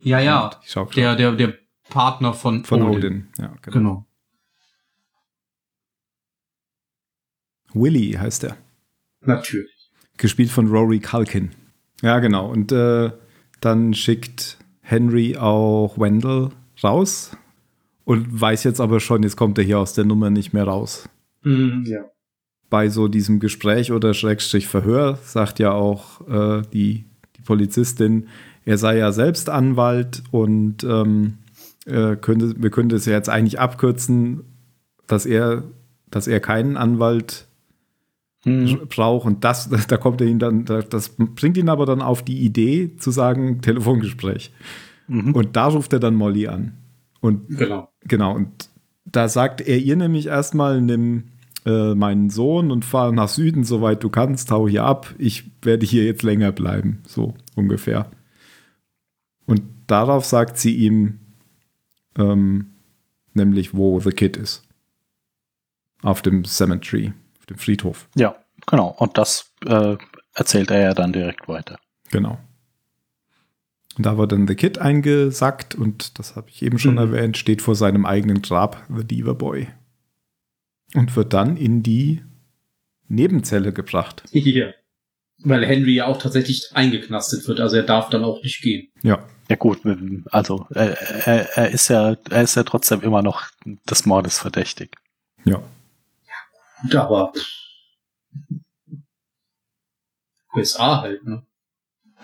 Ja, 0.00 0.20
ja, 0.20 0.50
Ich 0.62 0.70
schau 0.70 0.84
der, 0.84 1.16
der, 1.16 1.32
der 1.32 1.54
Partner 1.88 2.34
von, 2.34 2.64
von 2.64 2.82
Odin. 2.82 3.28
Ja, 3.38 3.54
genau. 3.62 3.72
Genau. 3.72 4.06
Willy 7.72 8.12
heißt 8.12 8.44
er. 8.44 8.56
Natürlich. 9.20 9.90
Gespielt 10.16 10.50
von 10.50 10.68
Rory 10.68 11.00
Culkin. 11.00 11.50
Ja, 12.02 12.20
genau. 12.20 12.50
Und 12.50 12.70
äh, 12.70 13.10
dann 13.60 13.94
schickt 13.94 14.58
Henry 14.80 15.36
auch 15.36 15.98
Wendell 15.98 16.50
raus 16.82 17.36
und 18.04 18.40
weiß 18.40 18.64
jetzt 18.64 18.80
aber 18.80 19.00
schon, 19.00 19.22
jetzt 19.22 19.36
kommt 19.36 19.58
er 19.58 19.64
hier 19.64 19.78
aus 19.78 19.94
der 19.94 20.04
Nummer 20.04 20.30
nicht 20.30 20.52
mehr 20.52 20.64
raus. 20.64 21.08
ja. 21.42 22.04
Bei 22.74 22.88
so 22.88 23.06
diesem 23.06 23.38
Gespräch 23.38 23.92
oder 23.92 24.14
Schrägstrich 24.14 24.66
Verhör 24.66 25.16
sagt 25.22 25.60
ja 25.60 25.70
auch 25.70 26.26
äh, 26.26 26.62
die, 26.72 27.04
die 27.36 27.42
Polizistin, 27.42 28.26
er 28.64 28.78
sei 28.78 28.98
ja 28.98 29.12
selbst 29.12 29.48
Anwalt 29.48 30.24
und 30.32 30.82
ähm, 30.82 31.34
äh, 31.86 32.16
könnte, 32.16 32.60
wir 32.60 32.70
könnten 32.70 32.96
es 32.96 33.06
ja 33.06 33.12
jetzt 33.12 33.28
eigentlich 33.28 33.60
abkürzen, 33.60 34.40
dass 35.06 35.24
er, 35.24 35.62
dass 36.10 36.26
er 36.26 36.40
keinen 36.40 36.76
Anwalt 36.76 37.46
Mhm. 38.44 38.88
braucht 38.88 39.24
und 39.24 39.44
das, 39.44 39.70
da 39.88 39.96
kommt 39.96 40.20
er 40.20 40.26
ihn 40.26 40.40
dann, 40.40 40.64
das 40.64 41.10
bringt 41.16 41.56
ihn 41.56 41.68
aber 41.68 41.86
dann 41.86 42.02
auf 42.02 42.24
die 42.24 42.40
Idee 42.40 42.96
zu 42.98 43.12
sagen, 43.12 43.60
Telefongespräch. 43.62 44.52
Mhm. 45.06 45.32
Und 45.32 45.54
da 45.54 45.66
ruft 45.68 45.92
er 45.92 46.00
dann 46.00 46.16
Molly 46.16 46.48
an. 46.48 46.72
Und 47.20 47.56
Genau. 47.56 47.88
genau, 48.02 48.34
und 48.34 48.68
da 49.06 49.28
sagt 49.28 49.60
er 49.60 49.78
ihr 49.78 49.94
nämlich 49.94 50.26
erstmal, 50.26 50.80
nimm 50.80 51.24
äh, 51.64 51.94
meinen 51.94 52.30
Sohn 52.30 52.70
und 52.70 52.84
fahr 52.84 53.12
nach 53.12 53.28
Süden, 53.28 53.64
soweit 53.64 54.02
du 54.02 54.10
kannst, 54.10 54.50
hau 54.50 54.68
hier 54.68 54.84
ab, 54.84 55.14
ich 55.18 55.50
werde 55.62 55.86
hier 55.86 56.04
jetzt 56.04 56.22
länger 56.22 56.52
bleiben, 56.52 57.02
so 57.06 57.34
ungefähr. 57.54 58.10
Und 59.46 59.62
darauf 59.86 60.24
sagt 60.24 60.58
sie 60.58 60.74
ihm, 60.74 61.20
ähm, 62.18 62.70
nämlich 63.32 63.74
wo 63.74 64.00
The 64.00 64.10
Kid 64.10 64.36
ist. 64.36 64.62
Auf 66.02 66.22
dem 66.22 66.44
Cemetery, 66.44 67.12
auf 67.38 67.46
dem 67.46 67.56
Friedhof. 67.58 68.08
Ja, 68.14 68.36
genau. 68.66 68.94
Und 68.98 69.16
das 69.16 69.50
äh, 69.66 69.96
erzählt 70.34 70.70
er 70.70 70.80
ja 70.80 70.94
dann 70.94 71.12
direkt 71.12 71.48
weiter. 71.48 71.78
Genau. 72.10 72.38
Und 73.96 74.06
da 74.06 74.18
wird 74.18 74.32
dann 74.32 74.46
The 74.48 74.54
Kid 74.54 74.78
eingesackt 74.78 75.74
und 75.74 76.18
das 76.18 76.36
habe 76.36 76.50
ich 76.50 76.62
eben 76.62 76.78
schon 76.78 76.92
Mhm. 76.94 76.98
erwähnt, 76.98 77.36
steht 77.38 77.62
vor 77.62 77.74
seinem 77.74 78.04
eigenen 78.06 78.42
Grab, 78.42 78.84
The 78.94 79.04
Diva 79.04 79.32
Boy. 79.32 79.68
Und 80.94 81.14
wird 81.16 81.32
dann 81.32 81.56
in 81.56 81.82
die 81.82 82.22
Nebenzelle 83.08 83.72
gebracht. 83.72 84.22
Ja. 84.32 84.72
Weil 85.38 85.66
Henry 85.66 85.94
ja 85.96 86.06
auch 86.06 86.18
tatsächlich 86.18 86.70
eingeknastet 86.74 87.46
wird, 87.48 87.58
also 87.58 87.76
er 87.76 87.82
darf 87.82 88.08
dann 88.08 88.24
auch 88.24 88.40
nicht 88.42 88.62
gehen. 88.62 88.88
Ja. 89.02 89.26
Ja 89.50 89.56
gut, 89.56 89.80
also 90.30 90.66
er, 90.70 90.98
er, 91.26 91.56
er 91.56 91.70
ist 91.70 91.88
ja, 91.88 92.16
er 92.30 92.42
ist 92.42 92.54
ja 92.54 92.62
trotzdem 92.62 93.02
immer 93.02 93.20
noch 93.20 93.50
des 93.90 94.06
Mordes 94.06 94.38
verdächtig. 94.38 94.96
Ja. 95.44 95.62
Gut, 96.82 96.94
aber 96.94 97.32
USA 100.54 101.02
halt, 101.02 101.24
ne? 101.26 101.42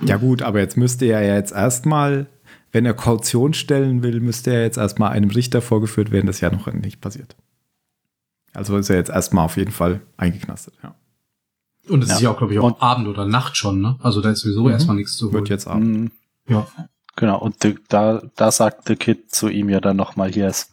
Ja 0.03 0.17
gut, 0.17 0.41
aber 0.41 0.61
jetzt 0.61 0.77
müsste 0.77 1.05
er 1.07 1.23
ja 1.23 1.35
jetzt 1.35 1.53
erstmal, 1.53 2.27
wenn 2.73 2.87
er 2.87 2.95
Kaution 2.95 3.53
stellen 3.53 4.03
will, 4.03 4.21
müsste 4.21 4.53
er 4.53 4.63
jetzt 4.63 4.79
erstmal 4.79 5.13
einem 5.13 5.31
Richter 5.31 5.61
vorgeführt 5.61 6.11
werden, 6.11 6.27
das 6.27 6.37
ist 6.37 6.41
ja 6.41 6.51
noch 6.51 6.73
nicht 6.73 7.01
passiert. 7.03 7.37
Also 8.53 8.77
ist 8.77 8.91
er 8.91 8.97
jetzt 8.97 9.11
erstmal 9.11 9.45
auf 9.45 9.57
jeden 9.57 9.71
Fall 9.73 10.01
eingeknastet, 10.17 10.75
ja. 10.83 10.95
Und 11.89 12.03
es 12.03 12.11
Ja. 12.11 12.15
ist 12.17 12.21
ja 12.23 12.31
auch, 12.31 12.39
glaube 12.39 12.53
ich, 12.53 12.59
auch 12.59 12.65
Und- 12.65 12.83
Abend 12.83 13.09
oder 13.09 13.27
Nacht 13.27 13.57
schon, 13.57 13.81
ne? 13.81 13.99
Also 14.03 14.21
da 14.21 14.31
ist 14.31 14.41
sowieso 14.41 14.65
Mhm. 14.65 14.71
erstmal 14.71 14.97
nichts 14.97 15.17
zu 15.17 15.27
holen. 15.27 15.35
Wird 15.35 15.49
jetzt 15.49 15.67
ab. 15.67 15.79
Mhm. 15.81 16.11
Ja. 16.49 16.67
Genau, 17.17 17.39
und 17.41 17.63
die, 17.65 17.77
da, 17.89 18.23
da 18.37 18.51
sagt 18.53 18.89
der 18.89 18.97
Kid 18.97 19.31
zu 19.35 19.49
ihm 19.49 19.69
ja 19.69 19.81
dann 19.81 19.97
nochmal 19.97 20.31
hier, 20.33 20.47
es, 20.47 20.71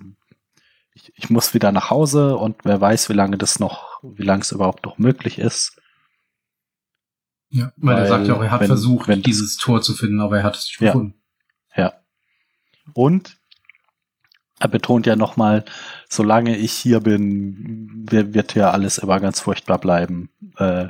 ich, 0.93 1.11
ich 1.15 1.29
muss 1.29 1.53
wieder 1.53 1.71
nach 1.71 1.89
Hause 1.89 2.35
und 2.37 2.57
wer 2.63 2.79
weiß, 2.79 3.09
wie 3.09 3.13
lange 3.13 3.37
das 3.37 3.59
noch, 3.59 4.01
wie 4.03 4.23
lange 4.23 4.41
es 4.41 4.51
überhaupt 4.51 4.85
noch 4.85 4.97
möglich 4.97 5.39
ist. 5.39 5.79
Ja, 7.49 7.71
weil, 7.77 7.95
er 7.95 8.01
Weil, 8.01 8.07
sagt 8.09 8.27
ja 8.27 8.35
auch, 8.35 8.41
er 8.43 8.51
hat 8.51 8.61
wenn- 8.61 8.67
versucht, 8.67 9.07
wenn- 9.07 9.21
dieses 9.21 9.57
Tor 9.57 9.81
zu 9.81 9.93
finden, 9.93 10.19
aber 10.19 10.37
er 10.37 10.43
hat 10.43 10.55
es 10.55 10.65
nicht 10.67 10.81
Ja. 10.81 10.91
gefunden. 10.91 11.15
Ja. 11.75 11.93
Und 12.93 13.37
er 14.59 14.67
betont 14.69 15.05
ja 15.05 15.15
nochmal, 15.15 15.65
solange 16.09 16.57
ich 16.57 16.71
hier 16.73 16.99
bin, 17.01 18.05
wi- 18.09 18.33
wird 18.33 18.53
hier 18.53 18.73
alles 18.73 18.97
immer 18.97 19.19
ganz 19.19 19.39
furchtbar 19.39 19.77
bleiben. 19.79 20.29
Äh, 20.57 20.87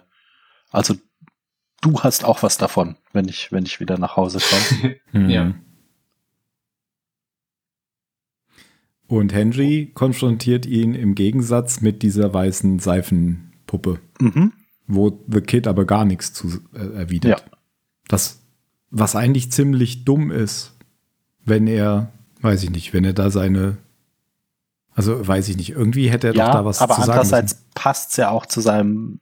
also 0.72 0.96
du 1.82 2.00
hast 2.02 2.24
auch 2.24 2.44
was 2.44 2.58
davon, 2.58 2.96
wenn 3.14 3.28
ich, 3.28 3.52
wenn 3.52 3.66
ich 3.66 3.80
wieder 3.80 3.98
nach 3.98 4.16
Hause 4.16 4.40
komme. 4.40 4.96
Mhm. 5.14 5.30
Ja. 5.30 5.54
Und 9.08 9.34
Henry 9.34 9.92
konfrontiert 9.94 10.66
ihn 10.66 10.94
im 10.94 11.16
Gegensatz 11.16 11.80
mit 11.82 12.04
dieser 12.04 12.34
weißen 12.34 12.80
Seifenpuppe, 12.80 14.00
mhm. 14.20 14.52
wo 14.86 15.24
The 15.32 15.40
Kid 15.42 15.66
aber 15.68 15.86
gar 15.86 16.04
nichts 16.04 16.34
zu 16.34 16.60
äh, 16.74 16.94
erwidert. 16.94 17.40
Ja. 17.40 17.58
Das, 18.10 18.42
was 18.90 19.16
eigentlich 19.16 19.50
ziemlich 19.52 20.04
dumm 20.04 20.30
ist, 20.30 20.76
wenn 21.46 21.68
er, 21.68 22.12
weiß 22.42 22.64
ich 22.64 22.70
nicht, 22.70 22.94
wenn 22.94 23.04
er 23.04 23.14
da 23.14 23.30
seine, 23.30 23.78
also 24.94 25.28
weiß 25.28 25.50
ich 25.50 25.58
nicht, 25.58 25.72
irgendwie 25.72 26.10
hätte 26.10 26.28
er 26.28 26.34
doch 26.34 26.52
da 26.52 26.66
was 26.66 26.82
aber 26.82 26.96
zu 26.96 27.02
sagen 27.02 27.12
andererseits 27.12 27.54
müssen. 27.54 27.66
passt's 27.74 28.18
ja 28.18 28.30
auch 28.30 28.46
zu 28.46 28.62
seinem 28.62 29.20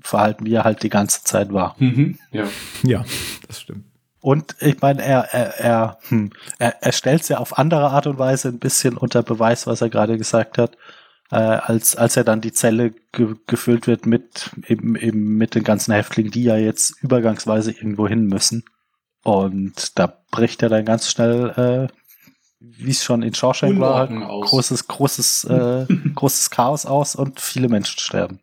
Verhalten, 0.00 0.44
wie 0.44 0.54
er 0.54 0.64
halt 0.64 0.82
die 0.82 0.88
ganze 0.88 1.22
Zeit 1.22 1.52
war. 1.52 1.76
Mhm. 1.78 2.18
Ja. 2.32 2.44
Ja, 2.82 3.04
das 3.46 3.60
stimmt. 3.60 3.84
Und 4.20 4.54
ich 4.60 4.80
meine, 4.80 5.02
er, 5.02 5.34
er, 5.34 5.58
er, 5.58 5.98
hm, 6.08 6.30
er, 6.58 6.80
er 6.80 6.92
stellt 6.92 7.28
ja 7.28 7.38
auf 7.38 7.58
andere 7.58 7.90
Art 7.90 8.06
und 8.06 8.18
Weise 8.18 8.48
ein 8.48 8.60
bisschen 8.60 8.96
unter 8.96 9.24
Beweis, 9.24 9.66
was 9.66 9.80
er 9.80 9.90
gerade 9.90 10.16
gesagt 10.16 10.58
hat, 10.58 10.76
äh, 11.32 11.36
als, 11.36 11.96
als 11.96 12.16
er 12.16 12.22
dann 12.22 12.40
die 12.40 12.52
Zelle 12.52 12.92
ge 13.10 13.34
gefüllt 13.48 13.88
wird 13.88 14.06
mit 14.06 14.50
eben, 14.68 14.94
eben 14.94 15.38
mit 15.38 15.56
den 15.56 15.64
ganzen 15.64 15.92
Häftlingen, 15.92 16.30
die 16.30 16.44
ja 16.44 16.56
jetzt 16.56 17.02
übergangsweise 17.02 17.72
irgendwo 17.72 18.06
hin 18.06 18.26
müssen. 18.26 18.64
Und 19.24 19.98
da 19.98 20.12
bricht 20.30 20.62
er 20.62 20.68
dann 20.68 20.84
ganz 20.84 21.10
schnell, 21.10 21.88
äh, 21.90 21.92
wie 22.78 22.90
es 22.90 23.02
schon 23.04 23.22
in 23.22 23.34
Shawshank 23.34 23.78
war, 23.78 23.96
halt 24.08 24.10
großes, 24.10 24.88
großes, 24.88 25.44
äh, 25.44 25.86
großes 26.14 26.50
Chaos 26.50 26.86
aus 26.86 27.14
und 27.16 27.40
viele 27.40 27.68
Menschen 27.68 27.98
sterben. 27.98 28.40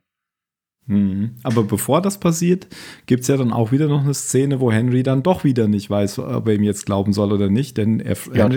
Mhm. 0.85 1.35
Aber 1.43 1.63
bevor 1.63 2.01
das 2.01 2.19
passiert, 2.19 2.65
gibt 3.05 3.21
es 3.21 3.27
ja 3.27 3.37
dann 3.37 3.53
auch 3.53 3.71
wieder 3.71 3.87
noch 3.87 4.01
eine 4.01 4.13
Szene, 4.15 4.59
wo 4.59 4.71
Henry 4.71 5.03
dann 5.03 5.21
doch 5.21 5.43
wieder 5.43 5.67
nicht 5.67 5.87
weiß, 5.89 6.17
ob 6.17 6.47
er 6.47 6.55
ihm 6.55 6.63
jetzt 6.63 6.87
glauben 6.87 7.13
soll 7.13 7.31
oder 7.31 7.47
nicht, 7.49 7.77
denn 7.77 7.99
er, 7.99 8.17
Ja, 8.33 8.49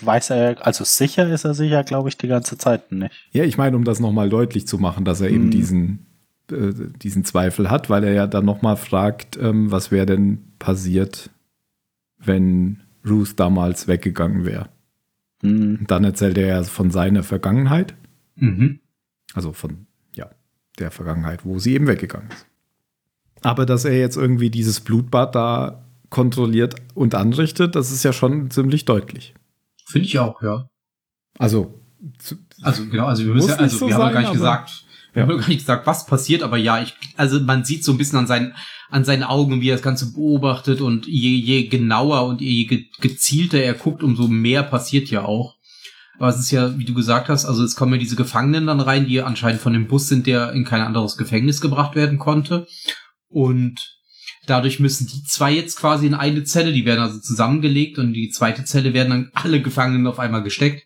weiß 0.00 0.30
er, 0.30 0.66
also 0.66 0.82
sicher 0.82 1.28
ist 1.32 1.44
er 1.44 1.54
sicher, 1.54 1.84
glaube 1.84 2.08
ich, 2.08 2.18
die 2.18 2.26
ganze 2.26 2.58
Zeit 2.58 2.90
nicht. 2.90 3.12
Ja, 3.30 3.44
ich 3.44 3.56
meine, 3.56 3.76
um 3.76 3.84
das 3.84 4.00
nochmal 4.00 4.28
deutlich 4.28 4.66
zu 4.66 4.78
machen, 4.78 5.04
dass 5.04 5.20
er 5.20 5.30
eben 5.30 5.46
Mhm. 5.46 5.50
diesen, 5.50 6.06
äh, 6.50 6.72
diesen 7.00 7.24
Zweifel 7.24 7.70
hat, 7.70 7.88
weil 7.88 8.02
er 8.02 8.12
ja 8.12 8.26
dann 8.26 8.44
nochmal 8.44 8.76
fragt, 8.76 9.36
ähm, 9.36 9.70
was 9.70 9.92
wäre 9.92 10.06
denn 10.06 10.52
passiert, 10.58 11.30
wenn 12.18 12.80
Ruth 13.08 13.38
damals 13.38 13.86
weggegangen 13.88 14.44
wäre. 14.44 14.68
Hm. 15.42 15.76
Und 15.80 15.90
dann 15.90 16.04
erzählt 16.04 16.38
er 16.38 16.46
ja 16.46 16.62
von 16.62 16.90
seiner 16.90 17.22
Vergangenheit, 17.22 17.94
Mhm. 18.36 18.80
also 19.34 19.52
von, 19.52 19.86
ja, 20.16 20.30
der 20.78 20.90
Vergangenheit, 20.90 21.44
wo 21.44 21.58
sie 21.58 21.74
eben 21.74 21.86
weggegangen 21.86 22.30
ist. 22.30 22.46
Aber 23.42 23.64
dass 23.66 23.84
er 23.84 23.96
jetzt 23.96 24.16
irgendwie 24.16 24.50
dieses 24.50 24.80
Blutbad 24.80 25.34
da 25.34 25.84
kontrolliert 26.10 26.76
und 26.94 27.14
anrichtet, 27.14 27.76
das 27.76 27.92
ist 27.92 28.02
ja 28.02 28.12
schon 28.12 28.50
ziemlich 28.50 28.84
deutlich. 28.86 29.34
Finde 29.86 30.06
ich 30.06 30.18
auch, 30.18 30.42
ja. 30.42 30.68
Also, 31.38 31.78
zu, 32.18 32.36
Also 32.62 32.86
genau, 32.88 33.06
also 33.06 33.24
wir 33.26 33.34
müssen 33.34 33.50
ja, 33.50 33.56
also 33.56 33.76
so 33.78 33.88
wir 33.88 33.94
haben 33.94 34.00
ja 34.00 34.06
sein, 34.06 34.14
gar 34.14 34.20
nicht 34.22 34.32
gesagt, 34.32 34.83
wir 35.14 35.22
Ja. 35.22 35.28
haben 35.28 35.38
gar 35.38 35.48
nicht 35.48 35.60
gesagt, 35.60 35.86
was 35.86 36.06
passiert, 36.06 36.42
aber 36.42 36.56
ja, 36.58 36.82
ich, 36.82 36.94
also 37.16 37.40
man 37.40 37.64
sieht 37.64 37.84
so 37.84 37.92
ein 37.92 37.98
bisschen 37.98 38.18
an 38.18 38.26
seinen, 38.26 38.54
an 38.90 39.04
seinen 39.04 39.22
Augen, 39.22 39.60
wie 39.60 39.70
er 39.70 39.76
das 39.76 39.82
Ganze 39.82 40.12
beobachtet 40.12 40.80
und 40.80 41.06
je, 41.06 41.34
je 41.36 41.68
genauer 41.68 42.26
und 42.26 42.40
je 42.40 42.64
ge 42.64 42.84
gezielter 43.00 43.58
er 43.58 43.74
guckt, 43.74 44.02
umso 44.02 44.28
mehr 44.28 44.62
passiert 44.62 45.08
ja 45.10 45.24
auch. 45.24 45.54
Aber 46.18 46.28
es 46.28 46.38
ist 46.38 46.50
ja, 46.52 46.78
wie 46.78 46.84
du 46.84 46.94
gesagt 46.94 47.28
hast, 47.28 47.44
also 47.44 47.64
es 47.64 47.74
kommen 47.74 47.92
ja 47.94 47.98
diese 47.98 48.14
Gefangenen 48.16 48.66
dann 48.66 48.80
rein, 48.80 49.06
die 49.06 49.20
anscheinend 49.20 49.60
von 49.60 49.72
dem 49.72 49.88
Bus 49.88 50.06
sind, 50.08 50.26
der 50.28 50.52
in 50.52 50.64
kein 50.64 50.80
anderes 50.80 51.16
Gefängnis 51.16 51.60
gebracht 51.60 51.96
werden 51.96 52.18
konnte. 52.18 52.66
Und 53.28 53.80
dadurch 54.46 54.78
müssen 54.78 55.08
die 55.08 55.24
zwei 55.24 55.52
jetzt 55.52 55.76
quasi 55.76 56.06
in 56.06 56.14
eine 56.14 56.44
Zelle, 56.44 56.72
die 56.72 56.84
werden 56.84 57.00
also 57.00 57.18
zusammengelegt 57.18 57.98
und 57.98 58.08
in 58.08 58.12
die 58.12 58.30
zweite 58.30 58.64
Zelle 58.64 58.94
werden 58.94 59.10
dann 59.10 59.30
alle 59.34 59.60
Gefangenen 59.60 60.06
auf 60.06 60.20
einmal 60.20 60.44
gesteckt. 60.44 60.84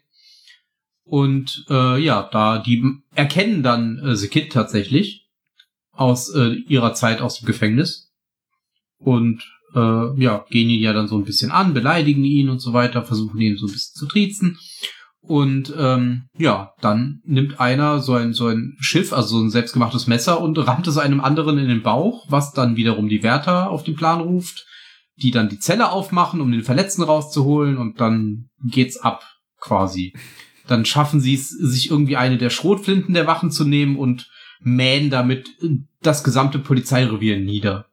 Und 1.09 1.65
äh, 1.71 1.99
ja, 1.99 2.29
da 2.31 2.59
die 2.59 2.85
erkennen 3.15 3.63
dann 3.63 3.99
äh, 3.99 4.15
The 4.15 4.29
Kid 4.29 4.53
tatsächlich 4.53 5.27
aus 5.93 6.29
äh, 6.35 6.53
ihrer 6.69 6.93
Zeit 6.93 7.23
aus 7.23 7.39
dem 7.39 7.47
Gefängnis 7.47 8.13
und 8.99 9.43
äh, 9.75 10.21
ja, 10.23 10.45
gehen 10.51 10.69
ihn 10.69 10.83
ja 10.83 10.93
dann 10.93 11.09
so 11.09 11.17
ein 11.17 11.25
bisschen 11.25 11.51
an, 11.51 11.73
beleidigen 11.73 12.25
ihn 12.25 12.51
und 12.51 12.59
so 12.59 12.75
weiter, 12.75 13.05
versuchen 13.05 13.41
ihn 13.41 13.57
so 13.57 13.67
ein 13.67 13.73
bisschen 13.73 13.95
zu 13.95 14.07
triezen. 14.07 14.59
Und 15.21 15.75
ähm, 15.79 16.29
ja, 16.37 16.75
dann 16.83 17.21
nimmt 17.25 17.59
einer 17.59 18.01
so 18.01 18.15
ein, 18.15 18.35
so 18.35 18.49
ein 18.49 18.77
Schiff, 18.79 19.15
also 19.15 19.39
so 19.39 19.43
ein 19.43 19.51
selbstgemachtes 19.51 20.09
Messer 20.09 20.43
und 20.43 20.59
rammt 20.59 20.87
es 20.87 20.99
einem 20.99 21.21
anderen 21.21 21.57
in 21.59 21.69
den 21.69 21.83
Bauch, 21.83 22.27
was 22.29 22.53
dann 22.53 22.77
wiederum 22.77 23.09
die 23.09 23.23
Wärter 23.23 23.71
auf 23.71 23.83
den 23.83 23.97
Plan 23.97 24.21
ruft, 24.21 24.67
die 25.17 25.31
dann 25.31 25.49
die 25.49 25.59
Zelle 25.59 25.91
aufmachen, 25.91 26.43
um 26.43 26.53
den 26.53 26.65
Verletzten 26.65 27.03
rauszuholen 27.03 27.79
und 27.79 27.99
dann 27.99 28.51
geht's 28.63 28.99
ab, 28.99 29.25
quasi. 29.59 30.13
Dann 30.69 30.85
schaffen 30.85 31.21
sie 31.21 31.35
es, 31.35 31.49
sich 31.49 31.91
irgendwie 31.91 32.17
eine 32.17 32.39
der 32.39 32.51
Schrotflinten 32.51 33.15
der 33.15 33.27
Wachen 33.27 33.51
zu 33.51 33.65
nehmen 33.65 33.97
und 33.97 34.31
mähen 34.61 35.11
damit 35.11 35.49
das 36.03 36.23
gesamte 36.23 36.59
Polizeirevier 36.59 37.39
nieder. 37.39 37.87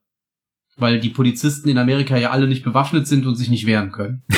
Weil 0.77 0.99
die 0.99 1.09
Polizisten 1.09 1.69
in 1.69 1.77
Amerika 1.77 2.17
ja 2.17 2.31
alle 2.31 2.47
nicht 2.47 2.63
bewaffnet 2.63 3.07
sind 3.07 3.25
und 3.25 3.35
sich 3.35 3.49
nicht 3.49 3.65
wehren 3.65 3.91
können. 3.91 4.23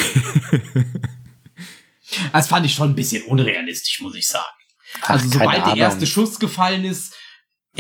Das 2.32 2.48
fand 2.48 2.66
ich 2.66 2.74
schon 2.74 2.92
ein 2.92 2.96
bisschen 2.96 3.24
unrealistisch, 3.24 4.00
muss 4.02 4.16
ich 4.16 4.28
sagen. 4.28 4.46
Also 5.02 5.26
Ach, 5.28 5.34
sobald 5.34 5.64
keine 5.64 5.74
der 5.76 5.84
erste 5.84 6.08
Schuss 6.08 6.40
gefallen 6.40 6.86
ist, 6.86 7.14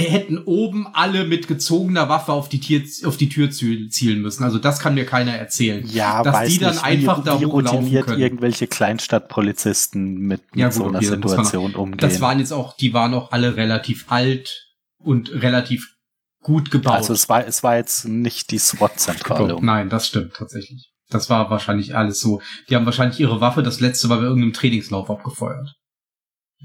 hätten 0.03 0.37
oben 0.39 0.87
alle 0.93 1.25
mit 1.25 1.47
gezogener 1.47 2.09
Waffe 2.09 2.31
auf 2.31 2.49
die, 2.49 2.59
Tier, 2.59 2.83
auf 3.05 3.17
die 3.17 3.29
Tür 3.29 3.49
zie- 3.49 3.89
zielen 3.89 4.21
müssen. 4.21 4.43
Also 4.43 4.59
das 4.59 4.79
kann 4.79 4.93
mir 4.95 5.05
keiner 5.05 5.33
erzählen. 5.33 5.85
Ja, 5.87 6.23
dass 6.23 6.33
weiß 6.35 6.49
die 6.49 6.59
dann 6.59 6.73
nicht, 6.75 6.83
einfach 6.83 7.19
wie, 7.21 7.25
da 7.25 7.39
wie 7.39 7.45
routiniert 7.45 8.05
können. 8.05 8.19
irgendwelche 8.21 8.67
Kleinstadtpolizisten 8.67 10.15
mit, 10.19 10.41
mit 10.51 10.55
Ja, 10.55 10.71
so 10.71 10.81
gut, 10.83 10.89
einer 10.89 10.97
okay, 10.99 11.07
Situation 11.07 11.75
umgehen. 11.75 11.97
Das 11.99 12.21
waren 12.21 12.39
jetzt 12.39 12.51
auch, 12.53 12.75
die 12.77 12.93
waren 12.93 13.13
auch 13.13 13.31
alle 13.31 13.55
relativ 13.55 14.05
alt 14.11 14.67
und 14.99 15.31
relativ 15.31 15.93
gut 16.41 16.71
gebaut. 16.71 16.93
also 16.95 17.13
es 17.13 17.27
war, 17.29 17.45
es 17.45 17.63
war 17.63 17.75
jetzt 17.77 18.05
nicht 18.07 18.51
die 18.51 18.59
SWAT-Zentrale. 18.59 19.57
Nein, 19.61 19.89
das 19.89 20.07
stimmt 20.07 20.33
tatsächlich. 20.35 20.91
Das 21.09 21.29
war 21.29 21.49
wahrscheinlich 21.49 21.95
alles 21.95 22.19
so. 22.19 22.41
Die 22.69 22.75
haben 22.75 22.85
wahrscheinlich 22.85 23.19
ihre 23.19 23.41
Waffe 23.41 23.63
das 23.63 23.79
letzte 23.79 24.07
Mal 24.07 24.17
bei 24.17 24.23
irgendeinem 24.23 24.53
Trainingslauf 24.53 25.09
abgefeuert. 25.09 25.73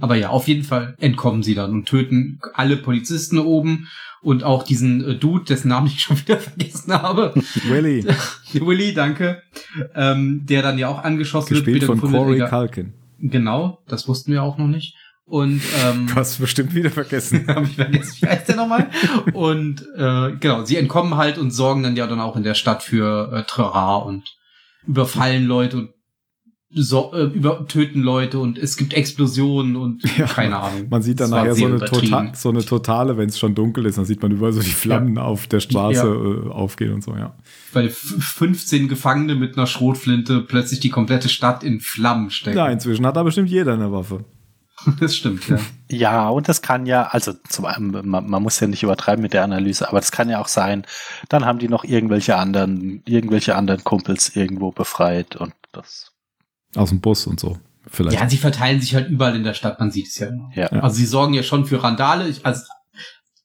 Aber 0.00 0.16
ja, 0.16 0.30
auf 0.30 0.48
jeden 0.48 0.64
Fall 0.64 0.94
entkommen 0.98 1.42
sie 1.42 1.54
dann 1.54 1.70
und 1.72 1.86
töten 1.86 2.40
alle 2.54 2.76
Polizisten 2.76 3.38
oben 3.38 3.88
und 4.22 4.44
auch 4.44 4.62
diesen 4.62 5.04
äh, 5.06 5.14
Dude, 5.16 5.44
dessen 5.44 5.68
Namen 5.68 5.86
ich 5.94 6.00
schon 6.00 6.18
wieder 6.18 6.38
vergessen 6.38 6.92
habe. 6.92 7.34
Willy, 7.68 8.06
Willy, 8.54 8.94
danke. 8.94 9.42
Ähm, 9.94 10.46
der 10.46 10.62
dann 10.62 10.78
ja 10.78 10.88
auch 10.88 11.02
angeschossen 11.02 11.54
gespielt 11.54 11.82
wird. 11.82 11.86
von 11.86 12.00
gefunden, 12.00 12.38
Corey. 12.38 12.48
Culkin. 12.48 12.94
Genau, 13.18 13.78
das 13.86 14.08
wussten 14.08 14.32
wir 14.32 14.42
auch 14.42 14.58
noch 14.58 14.66
nicht. 14.66 14.96
Und 15.24 15.62
ähm, 15.84 16.08
Du 16.08 16.14
hast 16.16 16.38
bestimmt 16.38 16.74
wieder 16.74 16.90
vergessen. 16.90 17.46
Hab 17.46 17.62
ich 17.62 17.76
vergessen, 17.76 18.16
wie 18.20 18.26
heißt 18.26 18.48
der 18.48 18.56
nochmal? 18.56 18.90
Und 19.32 19.86
äh, 19.96 20.32
genau, 20.38 20.64
sie 20.64 20.76
entkommen 20.76 21.16
halt 21.16 21.38
und 21.38 21.52
sorgen 21.52 21.84
dann 21.84 21.96
ja 21.96 22.06
dann 22.06 22.20
auch 22.20 22.36
in 22.36 22.42
der 22.42 22.54
Stadt 22.54 22.82
für 22.82 23.32
äh, 23.32 23.44
Terrain 23.44 24.02
und 24.02 24.24
überfallen 24.86 25.46
Leute 25.46 25.76
und 25.78 25.90
so, 26.74 27.12
äh, 27.12 27.24
über, 27.24 27.66
töten 27.68 28.00
Leute 28.02 28.38
und 28.38 28.58
es 28.58 28.76
gibt 28.76 28.94
Explosionen 28.94 29.76
und 29.76 30.02
Ja, 30.18 30.26
keine 30.26 30.58
Ahnung. 30.58 30.88
Man 30.90 31.02
sieht 31.02 31.20
dann 31.20 31.30
nachher 31.30 31.54
so 31.54 31.66
eine, 31.66 31.74
übertrieben. 31.76 32.10
tota 32.10 32.34
so 32.34 32.48
eine 32.48 32.64
totale, 32.64 33.16
wenn 33.16 33.28
es 33.28 33.38
schon 33.38 33.54
dunkel 33.54 33.86
ist, 33.86 33.98
dann 33.98 34.04
sieht 34.04 34.22
man 34.22 34.32
überall 34.32 34.52
so 34.52 34.60
die 34.60 34.70
Flammen 34.70 35.18
auf 35.18 35.46
der 35.46 35.60
Straße 35.60 36.06
äh, 36.46 36.50
aufgehen 36.50 36.92
und 36.94 37.04
so, 37.04 37.14
ja. 37.14 37.34
Weil 37.72 37.86
f- 37.86 38.16
15 38.18 38.88
Gefangene 38.88 39.34
mit 39.34 39.56
einer 39.56 39.66
Schrotflinte 39.66 40.40
plötzlich 40.40 40.80
die 40.80 40.90
komplette 40.90 41.28
Stadt 41.28 41.62
in 41.62 41.80
Flammen 41.80 42.30
stecken. 42.30 42.56
Ja, 42.56 42.68
inzwischen 42.68 43.04
hat 43.06 43.16
da 43.16 43.22
bestimmt 43.22 43.48
jeder 43.50 43.74
eine 43.74 43.92
Waffe. 43.92 44.24
Das 44.98 45.14
stimmt, 45.14 45.48
ja. 45.48 45.58
Ja, 45.90 46.28
und 46.30 46.48
das 46.48 46.62
kann 46.62 46.86
ja, 46.86 47.04
also 47.04 47.32
zum 47.48 47.66
einen, 47.66 47.90
man, 48.08 48.28
man 48.28 48.42
muss 48.42 48.58
ja 48.58 48.66
nicht 48.66 48.82
übertreiben 48.82 49.22
mit 49.22 49.32
der 49.34 49.44
Analyse, 49.44 49.88
aber 49.88 50.00
das 50.00 50.10
kann 50.10 50.28
ja 50.30 50.40
auch 50.40 50.48
sein, 50.48 50.84
dann 51.28 51.44
haben 51.44 51.58
die 51.58 51.68
noch 51.68 51.84
irgendwelche 51.84 52.34
anderen, 52.36 53.02
irgendwelche 53.04 53.54
anderen 53.54 53.84
Kumpels 53.84 54.34
irgendwo 54.34 54.72
befreit 54.72 55.36
und 55.36 55.52
das. 55.72 56.11
Aus 56.76 56.90
dem 56.90 57.00
Bus 57.00 57.26
und 57.26 57.40
so. 57.40 57.58
Vielleicht. 57.90 58.18
Ja, 58.18 58.28
sie 58.28 58.36
verteilen 58.36 58.80
sich 58.80 58.94
halt 58.94 59.10
überall 59.10 59.34
in 59.36 59.44
der 59.44 59.54
Stadt, 59.54 59.80
man 59.80 59.90
sieht 59.90 60.06
es 60.08 60.18
ja 60.18 60.28
immer. 60.28 60.50
Ja. 60.54 60.68
Also 60.68 60.96
sie 60.96 61.06
sorgen 61.06 61.34
ja 61.34 61.42
schon 61.42 61.66
für 61.66 61.82
Randale, 61.82 62.28
ich, 62.28 62.46
also, 62.46 62.62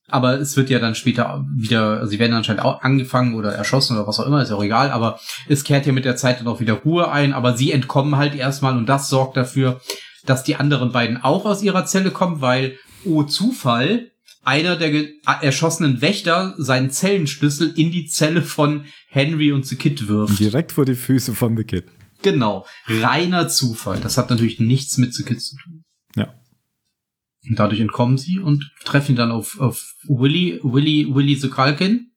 aber 0.07 0.39
es 0.39 0.55
wird 0.55 0.69
ja 0.69 0.79
dann 0.79 0.95
später 0.95 1.43
wieder, 1.55 1.99
also 1.99 2.11
sie 2.11 2.19
werden 2.19 2.33
anscheinend 2.33 2.63
auch 2.63 2.81
angefangen 2.81 3.35
oder 3.35 3.51
erschossen 3.51 3.97
oder 3.97 4.07
was 4.07 4.19
auch 4.19 4.27
immer, 4.27 4.41
ist 4.41 4.49
ja 4.49 4.55
auch 4.55 4.63
egal, 4.63 4.91
aber 4.91 5.19
es 5.49 5.63
kehrt 5.63 5.85
ja 5.85 5.91
mit 5.91 6.05
der 6.05 6.15
Zeit 6.15 6.39
dann 6.39 6.47
auch 6.47 6.59
wieder 6.59 6.73
Ruhe 6.73 7.11
ein, 7.11 7.33
aber 7.33 7.57
sie 7.57 7.71
entkommen 7.71 8.15
halt 8.15 8.35
erstmal 8.35 8.77
und 8.77 8.87
das 8.87 9.09
sorgt 9.09 9.35
dafür, 9.35 9.81
dass 10.25 10.43
die 10.43 10.55
anderen 10.55 10.91
beiden 10.91 11.17
auch 11.17 11.45
aus 11.45 11.63
ihrer 11.63 11.85
Zelle 11.85 12.11
kommen, 12.11 12.39
weil, 12.39 12.77
oh 13.05 13.23
Zufall, 13.23 14.11
einer 14.43 14.77
der 14.77 15.07
erschossenen 15.41 16.01
Wächter 16.01 16.53
seinen 16.57 16.89
Zellenschlüssel 16.89 17.73
in 17.75 17.91
die 17.91 18.05
Zelle 18.05 18.41
von 18.41 18.85
Henry 19.09 19.51
und 19.51 19.65
The 19.65 19.75
Kid 19.75 20.07
wirft. 20.07 20.39
Direkt 20.39 20.71
vor 20.71 20.85
die 20.85 20.95
Füße 20.95 21.33
von 21.33 21.57
The 21.57 21.65
Kid. 21.65 21.85
Genau. 22.21 22.65
Reiner 22.87 23.47
Zufall. 23.47 23.99
Das 23.99 24.17
hat 24.17 24.29
natürlich 24.29 24.59
nichts 24.59 24.97
mit 24.97 25.13
The 25.13 25.23
Kid 25.23 25.41
zu 25.41 25.55
tun. 25.57 25.83
Ja. 26.15 26.33
Und 27.47 27.59
dadurch 27.59 27.79
entkommen 27.79 28.17
sie 28.17 28.39
und 28.39 28.71
treffen 28.83 29.15
dann 29.15 29.31
auf, 29.31 29.59
auf 29.59 29.93
Willy, 30.07 30.59
Willy, 30.63 31.07
Willy 31.13 31.35
the 31.35 31.49
Kalkin. 31.49 32.11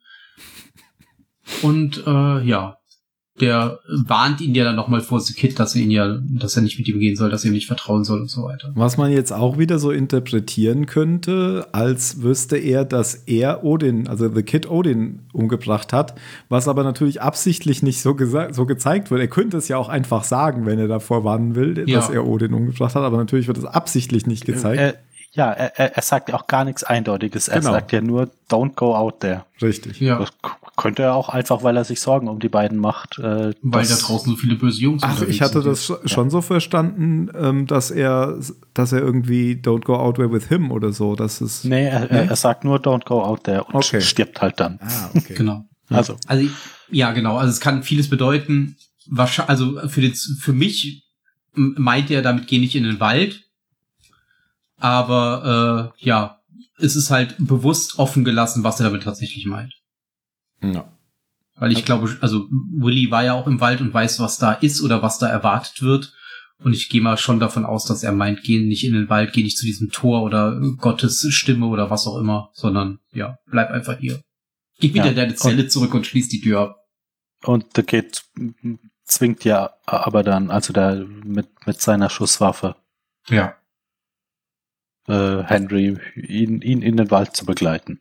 Und 1.62 2.04
äh, 2.06 2.42
ja, 2.42 2.79
der 3.40 3.78
warnt 4.06 4.40
ihn 4.40 4.54
ja 4.54 4.64
dann 4.64 4.76
nochmal 4.76 5.00
vor 5.00 5.20
The 5.20 5.32
Kid, 5.32 5.58
dass 5.58 5.74
er 5.74 5.82
ihn 5.82 5.90
ja, 5.90 6.18
dass 6.38 6.56
er 6.56 6.62
nicht 6.62 6.78
mit 6.78 6.88
ihm 6.88 6.98
gehen 6.98 7.16
soll, 7.16 7.30
dass 7.30 7.44
er 7.44 7.50
ihm 7.50 7.54
nicht 7.54 7.66
vertrauen 7.68 8.04
soll 8.04 8.20
und 8.20 8.28
so 8.30 8.42
weiter. 8.42 8.70
Was 8.74 8.96
man 8.98 9.10
jetzt 9.12 9.32
auch 9.32 9.56
wieder 9.56 9.78
so 9.78 9.90
interpretieren 9.90 10.86
könnte, 10.86 11.66
als 11.72 12.22
wüsste 12.22 12.58
er, 12.58 12.84
dass 12.84 13.14
er 13.14 13.64
Odin, 13.64 14.08
also 14.08 14.28
The 14.34 14.42
Kid 14.42 14.68
Odin 14.70 15.20
umgebracht 15.32 15.92
hat, 15.92 16.14
was 16.48 16.68
aber 16.68 16.82
natürlich 16.82 17.22
absichtlich 17.22 17.82
nicht 17.82 18.02
so, 18.02 18.16
so 18.50 18.66
gezeigt 18.66 19.10
wird. 19.10 19.20
Er 19.20 19.28
könnte 19.28 19.56
es 19.56 19.68
ja 19.68 19.78
auch 19.78 19.88
einfach 19.88 20.24
sagen, 20.24 20.66
wenn 20.66 20.78
er 20.78 20.88
davor 20.88 21.24
warnen 21.24 21.54
will, 21.54 21.74
dass 21.74 22.08
Ja. 22.08 22.12
er 22.14 22.26
Odin 22.26 22.52
umgebracht 22.52 22.94
hat, 22.94 23.02
aber 23.02 23.16
natürlich 23.16 23.46
wird 23.46 23.56
es 23.58 23.64
absichtlich 23.64 24.26
nicht 24.26 24.44
gezeigt. 24.44 24.80
Äh, 24.80 24.94
ja, 25.32 25.50
er, 25.52 25.96
er, 25.96 26.02
sagt 26.02 26.28
ja 26.28 26.34
auch 26.34 26.48
gar 26.48 26.64
nichts 26.64 26.82
Eindeutiges. 26.82 27.46
Er 27.46 27.60
Genau. 27.60 27.70
sagt 27.72 27.92
ja 27.92 28.00
nur, 28.00 28.28
don't 28.50 28.74
go 28.74 28.96
out 28.96 29.20
there. 29.20 29.44
Richtig. 29.62 30.00
Ja, 30.00 30.18
Das 30.18 30.30
könnte 30.80 31.02
er 31.02 31.14
auch 31.14 31.28
einfach, 31.28 31.62
weil 31.62 31.76
er 31.76 31.84
sich 31.84 32.00
Sorgen 32.00 32.26
um 32.28 32.40
die 32.40 32.48
beiden 32.48 32.78
macht. 32.78 33.18
Äh, 33.18 33.52
weil 33.62 33.86
da 33.86 33.94
draußen 33.96 34.30
so 34.32 34.36
viele 34.36 34.56
böse 34.56 34.80
Jungs 34.80 35.02
Ach, 35.04 35.20
ich 35.22 35.42
hatte 35.42 35.62
sind. 35.62 35.66
das 35.66 35.88
sch- 35.88 36.08
schon 36.08 36.30
so 36.30 36.40
verstanden, 36.40 37.30
ähm, 37.34 37.66
dass 37.66 37.90
er, 37.90 38.38
dass 38.74 38.92
er 38.92 39.00
irgendwie 39.00 39.52
Don't 39.62 39.84
go 39.84 39.94
out 39.96 40.16
there 40.16 40.32
with 40.32 40.48
him 40.48 40.70
oder 40.72 40.92
so. 40.92 41.14
Das 41.16 41.40
ist. 41.40 41.64
Nee, 41.64 41.86
er, 41.86 42.00
Nee? 42.10 42.26
er 42.28 42.36
sagt 42.36 42.64
nur, 42.64 42.78
don't 42.78 43.04
go 43.06 43.22
out 43.22 43.44
there 43.44 43.62
und 43.64 43.74
Okay. 43.74 44.00
stirbt 44.00 44.40
halt 44.40 44.58
dann. 44.58 44.78
Ah, 44.82 45.10
okay. 45.14 45.34
Genau. 45.34 45.64
Also, 45.92 46.16
Also 46.28 46.48
ja, 46.90 47.10
genau. 47.12 47.36
Also 47.36 47.50
es 47.50 47.58
kann 47.60 47.82
vieles 47.82 48.08
bedeuten. 48.08 48.76
Wahrscheinlich, 49.08 49.50
also 49.50 49.88
für 49.88 50.00
den, 50.00 50.14
für 50.14 50.52
mich 50.52 51.04
meint 51.54 52.10
er, 52.12 52.22
damit 52.22 52.46
geh 52.46 52.58
nicht 52.58 52.76
in 52.76 52.84
den 52.84 53.00
Wald. 53.00 53.42
Aber 54.78 55.92
äh, 55.98 56.04
ja, 56.04 56.38
es 56.78 56.96
ist 56.96 57.10
halt 57.10 57.34
bewusst 57.38 57.98
offen 57.98 58.24
gelassen, 58.24 58.64
was 58.64 58.80
er 58.80 58.84
damit 58.84 59.02
tatsächlich 59.02 59.46
meint. 59.46 59.74
Ja. 60.62 60.92
Weil 61.56 61.72
ich 61.72 61.84
glaube, 61.84 62.16
also 62.20 62.48
Willy 62.72 63.10
war 63.10 63.22
ja 63.24 63.34
auch 63.34 63.46
im 63.46 63.60
Wald 63.60 63.80
und 63.80 63.92
weiß, 63.92 64.18
was 64.20 64.38
da 64.38 64.52
ist 64.52 64.80
oder 64.82 65.02
was 65.02 65.18
da 65.18 65.28
erwartet 65.28 65.82
wird. 65.82 66.14
Und 66.62 66.74
ich 66.74 66.88
gehe 66.88 67.00
mal 67.00 67.16
schon 67.16 67.40
davon 67.40 67.64
aus, 67.64 67.84
dass 67.86 68.02
er 68.02 68.12
meint, 68.12 68.42
geh 68.42 68.58
nicht 68.58 68.84
in 68.84 68.92
den 68.92 69.08
Wald, 69.08 69.32
geh 69.32 69.42
nicht 69.42 69.56
zu 69.58 69.64
diesem 69.66 69.90
Tor 69.90 70.22
oder 70.22 70.60
Gottes 70.78 71.26
Stimme 71.30 71.66
oder 71.66 71.90
was 71.90 72.06
auch 72.06 72.18
immer, 72.18 72.50
sondern 72.54 72.98
ja, 73.12 73.38
bleib 73.46 73.70
einfach 73.70 73.98
hier. 73.98 74.22
Geh 74.78 74.92
wieder 74.94 75.04
Ja, 75.04 75.10
in 75.10 75.16
deine 75.16 75.34
Zelle 75.34 75.68
zurück 75.68 75.94
und 75.94 76.06
schließ 76.06 76.28
die 76.28 76.40
Tür 76.40 76.60
ab. 76.60 76.76
und 77.44 77.64
The 77.76 77.82
Kid 77.82 78.22
zwingt 79.04 79.44
ja 79.44 79.70
aber 79.86 80.22
dann, 80.22 80.50
also 80.50 80.72
da 80.72 80.94
mit, 80.94 81.48
mit 81.66 81.80
seiner 81.80 82.10
Schusswaffe, 82.10 82.76
Ja. 83.28 83.56
äh, 85.08 85.42
Henry, 85.44 85.98
ihn, 86.14 86.60
ihn 86.62 86.82
in 86.82 86.96
den 86.96 87.10
Wald 87.10 87.34
zu 87.36 87.44
begleiten. 87.46 88.00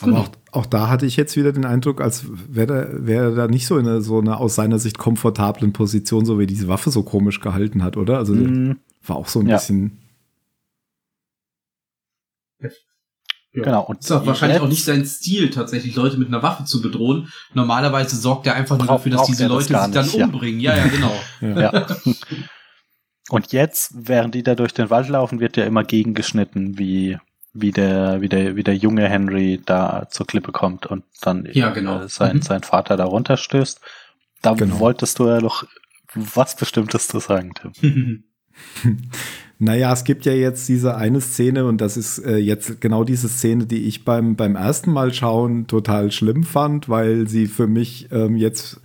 Aber 0.00 0.18
auch, 0.20 0.28
auch 0.50 0.66
da 0.66 0.88
hatte 0.88 1.06
ich 1.06 1.16
jetzt 1.16 1.36
wieder 1.36 1.52
den 1.52 1.64
Eindruck, 1.64 2.00
als 2.00 2.24
wäre 2.28 2.74
er 2.92 3.06
wär 3.06 3.22
er 3.22 3.30
da 3.34 3.46
nicht 3.46 3.66
so 3.66 3.78
in 3.78 3.86
einer, 3.86 4.00
so 4.02 4.18
einer 4.18 4.40
aus 4.40 4.54
seiner 4.56 4.78
Sicht 4.80 4.98
komfortablen 4.98 5.72
Position, 5.72 6.24
so 6.26 6.38
wie 6.38 6.46
diese 6.46 6.66
Waffe 6.68 6.90
so 6.90 7.02
komisch 7.04 7.40
gehalten 7.40 7.82
hat, 7.84 7.96
oder? 7.96 8.18
Also 8.18 8.34
Mhm, 8.34 8.78
war 9.06 9.16
auch 9.16 9.28
so 9.28 9.40
ein 9.40 9.46
Ja. 9.46 9.56
bisschen. 9.56 9.98
Genau. 13.52 13.82
Und 13.84 14.00
Ist 14.00 14.10
auch 14.10 14.26
wahrscheinlich 14.26 14.60
auch 14.60 14.66
nicht 14.68 14.82
sein 14.84 15.04
Stil, 15.04 15.48
tatsächlich 15.50 15.94
Leute 15.94 16.16
mit 16.18 16.26
einer 16.26 16.42
Waffe 16.42 16.64
zu 16.64 16.82
bedrohen. 16.82 17.28
Normalerweise 17.52 18.16
sorgt 18.16 18.48
er 18.48 18.54
einfach 18.56 18.76
nur 18.76 18.88
dafür, 18.88 19.12
dass 19.12 19.26
diese 19.26 19.44
das 19.44 19.48
Leute 19.52 19.72
gar 19.72 19.84
sich 19.84 19.94
dann 19.94 20.04
nicht, 20.06 20.16
ja. 20.16 20.24
umbringen. 20.26 20.58
Ja, 20.60 20.76
ja, 20.76 20.86
genau. 20.88 21.12
Ja. 21.40 21.60
Ja. 21.72 21.86
Und 23.30 23.52
jetzt, 23.52 23.92
während 23.94 24.34
die 24.34 24.42
da 24.42 24.54
durch 24.56 24.74
den 24.74 24.90
Wald 24.90 25.08
laufen, 25.08 25.38
wird 25.38 25.56
ja 25.56 25.64
immer 25.64 25.84
gegengeschnitten, 25.84 26.78
wie, 26.78 27.16
wie 27.54 27.70
der, 27.70 28.20
wie 28.20 28.28
der, 28.28 28.56
wie 28.56 28.64
der 28.64 28.76
junge 28.76 29.08
Henry 29.08 29.60
da 29.64 30.06
zur 30.10 30.26
Klippe 30.26 30.52
kommt 30.52 30.86
und 30.86 31.04
dann 31.22 31.48
Ja, 31.52 31.70
genau. 31.70 32.02
äh, 32.02 32.08
sein, 32.08 32.36
Mhm. 32.36 32.42
sein 32.42 32.62
Vater 32.62 32.96
da 32.96 33.04
runterstößt. 33.04 33.80
Da 34.42 34.54
Genau. 34.54 34.80
wolltest 34.80 35.18
du 35.20 35.28
ja 35.28 35.40
noch 35.40 35.64
was 36.14 36.56
Bestimmtes 36.56 37.08
zu 37.08 37.18
sagen, 37.20 37.52
Tim. 37.54 38.24
Naja, 39.58 39.92
es 39.92 40.04
gibt 40.04 40.24
ja 40.26 40.32
jetzt 40.32 40.68
diese 40.68 40.96
eine 40.96 41.20
Szene 41.20 41.64
und 41.64 41.80
das 41.80 41.96
ist 41.96 42.18
äh, 42.18 42.36
jetzt 42.36 42.80
genau 42.80 43.04
diese 43.04 43.28
Szene, 43.28 43.66
die 43.66 43.84
ich 43.84 44.04
beim, 44.04 44.34
beim 44.36 44.56
ersten 44.56 44.92
Mal 44.92 45.12
schauen 45.14 45.66
total 45.68 46.10
schlimm 46.10 46.42
fand, 46.42 46.88
weil 46.88 47.28
sie 47.28 47.46
für 47.46 47.66
mich 47.68 48.08
ähm, 48.10 48.36
jetzt 48.36 48.80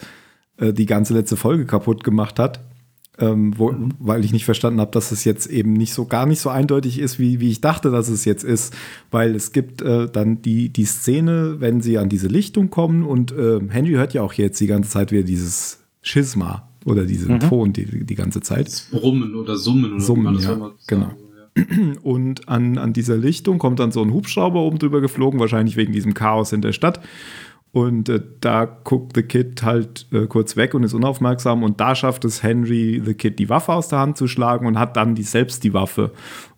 äh, 0.58 0.72
die 0.72 0.86
ganze 0.86 1.14
letzte 1.16 1.38
Folge 1.38 1.66
kaputt 1.66 2.04
gemacht 2.04 2.38
hat. 2.40 2.62
Ähm, 3.20 3.54
wo, 3.58 3.76
Weil 4.00 4.24
ich 4.24 4.32
nicht 4.32 4.46
verstanden 4.46 4.80
habe, 4.80 4.92
dass 4.92 5.12
es 5.12 5.26
jetzt 5.26 5.48
eben 5.48 5.74
nicht 5.74 5.94
so 5.94 6.06
gar 6.06 6.26
nicht 6.26 6.40
so 6.40 6.50
eindeutig 6.50 7.00
ist, 7.00 7.20
wie, 7.20 7.40
wie 7.40 7.50
ich 7.50 7.60
dachte, 7.60 7.92
dass 7.92 8.08
es 8.08 8.24
jetzt 8.26 8.44
ist. 8.44 8.74
Weil 9.12 9.36
es 9.36 9.52
gibt 9.52 9.82
äh, 9.82 10.08
dann 10.10 10.42
die, 10.42 10.70
die 10.70 10.86
Szene, 10.86 11.58
wenn 11.60 11.82
sie 11.82 11.98
an 11.98 12.10
diese 12.10 12.28
Lichtung 12.28 12.70
kommen 12.70 13.04
und 13.04 13.32
äh, 13.32 13.60
Henry 13.70 13.92
hört 13.92 14.14
ja 14.14 14.22
auch 14.22 14.34
jetzt 14.34 14.60
die 14.62 14.68
ganze 14.68 14.90
Zeit 14.90 15.12
wieder 15.12 15.24
dieses 15.24 15.80
Schisma 16.02 16.70
oder 16.86 17.06
diesen 17.06 17.40
Ton 17.40 17.74
die, 17.74 18.06
die 18.06 18.16
ganze 18.16 18.42
Zeit. 18.42 18.88
Brummen 18.92 19.36
oder 19.36 19.58
Summen 19.58 19.94
oder 19.94 20.02
Summen, 20.02 20.34
das 20.36 20.46
ja, 20.46 20.72
genau. 20.88 21.12
Und 22.02 22.48
an, 22.48 22.78
an 22.78 22.94
dieser 22.94 23.18
Lichtung 23.18 23.60
kommt 23.60 23.80
dann 23.80 23.92
so 23.92 24.02
ein 24.02 24.14
Hubschrauber 24.14 24.62
oben 24.62 24.80
drüber 24.80 25.02
geflogen, 25.02 25.40
wahrscheinlich 25.40 25.76
wegen 25.76 25.94
diesem 25.94 26.14
Chaos 26.14 26.54
in 26.54 26.62
der 26.62 26.74
Stadt. 26.74 27.02
Und 27.72 28.10
äh, 28.10 28.20
da 28.42 28.66
guckt 28.66 29.16
The 29.16 29.22
Kid 29.22 29.62
halt 29.62 30.08
äh, 30.12 30.26
kurz 30.26 30.56
weg 30.56 30.74
und 30.74 30.84
ist 30.84 30.94
unaufmerksam. 30.94 31.62
Und 31.62 31.80
da 31.80 31.94
schafft 31.94 32.26
es 32.26 32.42
Henry, 32.42 33.00
The 33.06 33.14
Kid, 33.14 33.38
die 33.38 33.50
Waffe 33.50 33.74
aus 33.74 33.90
der 33.90 34.00
Hand 34.00 34.18
zu 34.18 34.28
schlagen 34.28 34.66
und 34.66 34.80
hat 34.80 34.98
dann 34.98 35.14
die, 35.14 35.24
selbst 35.24 35.64
die 35.64 35.74
Waffe. 35.74 36.12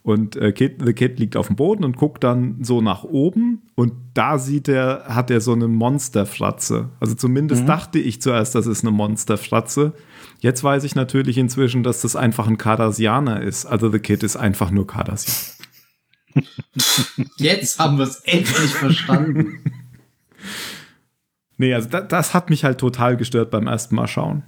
Und 0.04 0.38
äh, 0.38 0.54
Kid, 0.54 0.78
The 0.84 0.94
Kid 0.94 1.20
liegt 1.20 1.36
auf 1.36 1.48
dem 1.48 1.58
Boden 1.58 1.84
und 1.84 1.98
guckt 1.98 2.24
dann 2.24 2.64
so 2.64 2.80
nach 2.80 3.04
oben. 3.04 3.62
Und 3.76 3.94
da 4.14 4.38
sieht 4.38 4.70
er, 4.70 5.04
hat 5.08 5.30
er 5.30 5.42
so 5.42 5.52
eine 5.52 5.68
Monsterfratze. 5.68 6.90
Also 7.02 7.16
zumindest 7.16 7.68
dachte 7.68 8.00
ich 8.00 8.22
zuerst, 8.22 8.56
das 8.56 8.66
ist 8.66 8.84
eine 8.84 8.92
Monsterfratze. 8.92 9.94
Jetzt 10.40 10.64
weiß 10.64 10.86
ich 10.86 10.96
natürlich 10.96 11.38
inzwischen, 11.38 11.84
dass 11.84 12.02
das 12.02 12.16
einfach 12.16 12.48
ein 12.48 12.58
Cardassianer 12.58 13.42
ist. 13.42 13.66
Also 13.66 13.92
The 13.92 14.00
Kid 14.00 14.24
ist 14.24 14.38
einfach 14.38 14.72
nur 14.72 14.88
Cardassian. 14.88 15.58
Jetzt 17.38 17.80
haben 17.80 17.98
wir 17.98 18.06
es 18.06 18.22
endlich 18.22 18.74
verstanden. 18.74 19.60
Nee, 21.62 21.76
also 21.76 21.90
da, 21.90 22.02
das 22.02 22.34
hat 22.34 22.50
mich 22.50 22.64
halt 22.64 22.80
total 22.80 23.18
gestört 23.18 23.52
beim 23.52 23.68
ersten 23.68 23.94
Mal 23.94 24.08
schauen. 24.08 24.42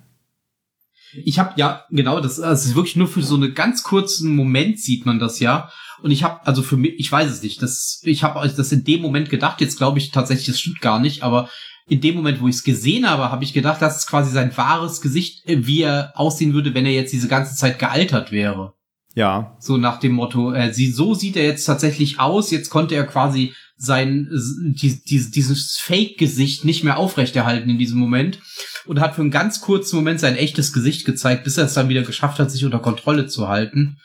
Ich 1.24 1.38
habe 1.38 1.54
ja 1.58 1.84
genau, 1.92 2.20
das, 2.20 2.38
das 2.38 2.66
ist 2.66 2.74
wirklich 2.74 2.96
nur 2.96 3.08
für 3.08 3.22
so 3.22 3.36
einen 3.36 3.54
ganz 3.54 3.84
kurzen 3.84 4.36
Moment 4.36 4.80
sieht 4.80 5.06
man 5.06 5.20
das 5.20 5.40
ja. 5.40 5.70
Und 6.02 6.10
ich 6.10 6.24
habe 6.24 6.44
also 6.48 6.64
für 6.64 6.76
mich, 6.76 6.96
ich 6.98 7.12
weiß 7.12 7.30
es 7.30 7.44
nicht, 7.44 7.62
das, 7.62 8.02
ich 8.04 8.24
habe 8.24 8.40
das 8.50 8.72
in 8.72 8.84
dem 8.84 9.04
Moment 9.04 9.30
gedacht. 9.30 9.62
Jetzt 9.62 9.78
glaube 9.78 10.00
ich 10.00 10.10
tatsächlich, 10.10 10.48
das 10.48 10.60
stimmt 10.60 10.82
gar 10.82 10.98
nicht, 10.98 11.22
aber 11.22 11.52
in 11.88 12.02
dem 12.02 12.16
Moment, 12.16 12.42
wo 12.42 12.48
ich 12.48 12.56
es 12.56 12.64
gesehen 12.64 13.08
habe, 13.08 13.32
habe 13.32 13.44
ich 13.44 13.54
gedacht, 13.54 13.80
das 13.80 13.98
ist 13.98 14.08
quasi 14.08 14.32
sein 14.32 14.58
wahres 14.58 15.00
Gesicht, 15.00 15.48
äh, 15.48 15.68
wie 15.68 15.84
er 15.84 16.14
aussehen 16.16 16.56
würde, 16.56 16.74
wenn 16.74 16.88
er 16.88 16.94
jetzt 16.94 17.14
diese 17.14 17.28
ganze 17.28 17.56
Zeit 17.56 17.78
gealtert 17.78 18.32
wäre. 18.32 18.74
Ja. 19.14 19.56
So 19.60 19.78
nach 19.78 20.00
dem 20.00 20.14
Motto, 20.14 20.52
äh, 20.52 20.74
sie, 20.74 20.92
so 20.92 21.14
sieht 21.14 21.36
er 21.36 21.44
jetzt 21.44 21.66
tatsächlich 21.66 22.20
aus. 22.20 22.50
Jetzt 22.50 22.72
konnte 22.72 22.96
er 22.96 23.06
quasi 23.06 23.54
sein, 23.84 24.30
die, 24.32 25.04
die, 25.04 25.30
dieses 25.30 25.78
Fake-Gesicht 25.78 26.64
nicht 26.64 26.84
mehr 26.84 26.98
aufrechterhalten 26.98 27.70
in 27.70 27.78
diesem 27.78 28.00
Moment 28.00 28.40
und 28.86 29.00
hat 29.00 29.16
für 29.16 29.22
einen 29.22 29.32
ganz 29.32 29.62
kurzen 29.62 29.96
Moment 29.98 30.20
sein 30.20 30.36
echtes 30.36 30.72
Gesicht 30.74 31.06
gezeigt, 31.06 31.44
bis 31.44 31.58
er 31.58 31.66
es 31.66 31.74
dann 31.74 31.90
wieder 31.90 32.04
geschafft 32.04 32.40
hat, 32.40 32.50
sich 32.50 32.64
unter 32.64 32.80
Kontrolle 32.80 33.28
zu 33.28 33.50
halten. 33.50 33.98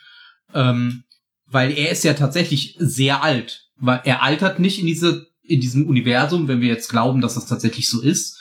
Ähm, 0.53 1.03
weil 1.45 1.71
er 1.71 1.91
ist 1.91 2.03
ja 2.03 2.13
tatsächlich 2.13 2.75
sehr 2.79 3.23
alt. 3.23 3.67
Weil 3.77 4.01
er 4.03 4.21
altert 4.21 4.59
nicht 4.59 4.79
in 4.79 4.85
diese, 4.85 5.27
in 5.41 5.61
diesem 5.61 5.87
Universum, 5.87 6.47
wenn 6.47 6.61
wir 6.61 6.67
jetzt 6.67 6.89
glauben, 6.89 7.21
dass 7.21 7.35
das 7.35 7.47
tatsächlich 7.47 7.89
so 7.89 8.01
ist. 8.01 8.37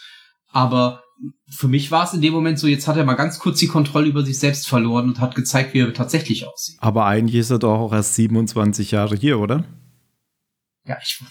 Aber 0.51 1.03
für 1.49 1.69
mich 1.69 1.91
war 1.91 2.05
es 2.05 2.15
in 2.15 2.21
dem 2.21 2.33
Moment 2.33 2.59
so, 2.59 2.67
jetzt 2.67 2.89
hat 2.89 2.97
er 2.97 3.05
mal 3.05 3.15
ganz 3.15 3.39
kurz 3.39 3.59
die 3.59 3.69
Kontrolle 3.69 4.09
über 4.09 4.25
sich 4.25 4.39
selbst 4.39 4.69
verloren 4.69 5.09
und 5.09 5.21
hat 5.21 5.35
gezeigt, 5.35 5.75
wie 5.75 5.81
er 5.81 5.93
tatsächlich 5.93 6.47
aussieht. 6.47 6.77
Aber 6.81 7.07
eigentlich 7.07 7.41
ist 7.41 7.51
er 7.51 7.59
doch 7.59 7.79
auch 7.79 7.93
erst 7.93 8.15
27 8.15 8.91
Jahre 8.91 9.17
hier, 9.17 9.39
oder? 9.39 9.65
Ja, 10.89 10.97
ich, 11.03 11.23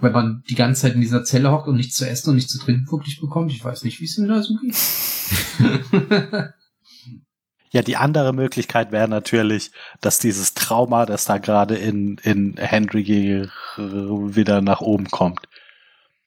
wenn 0.00 0.12
man 0.12 0.42
die 0.48 0.56
ganze 0.56 0.82
Zeit 0.82 0.94
in 0.94 1.00
dieser 1.00 1.22
Zelle 1.22 1.52
hockt 1.52 1.68
und 1.68 1.76
nichts 1.76 1.94
zu 1.96 2.08
essen 2.08 2.30
und 2.30 2.36
nichts 2.36 2.52
zu 2.52 2.58
trinken 2.58 2.90
wirklich 2.90 3.20
bekommt, 3.20 3.52
ich 3.52 3.64
weiß 3.64 3.84
nicht, 3.84 4.00
wie 4.00 4.04
es 4.04 4.18
ihm 4.18 4.26
da 4.28 4.42
so 4.42 4.54
geht. 4.56 4.76
Ja, 7.72 7.82
die 7.82 7.96
andere 7.96 8.32
Möglichkeit 8.32 8.90
wäre 8.92 9.08
natürlich, 9.08 9.70
dass 10.00 10.18
dieses 10.18 10.54
Trauma, 10.54 11.04
das 11.04 11.26
da 11.26 11.36
gerade 11.36 11.74
in, 11.74 12.16
in 12.22 12.56
Henry 12.56 13.48
wieder 13.76 14.62
nach 14.62 14.80
oben 14.80 15.10
kommt, 15.10 15.40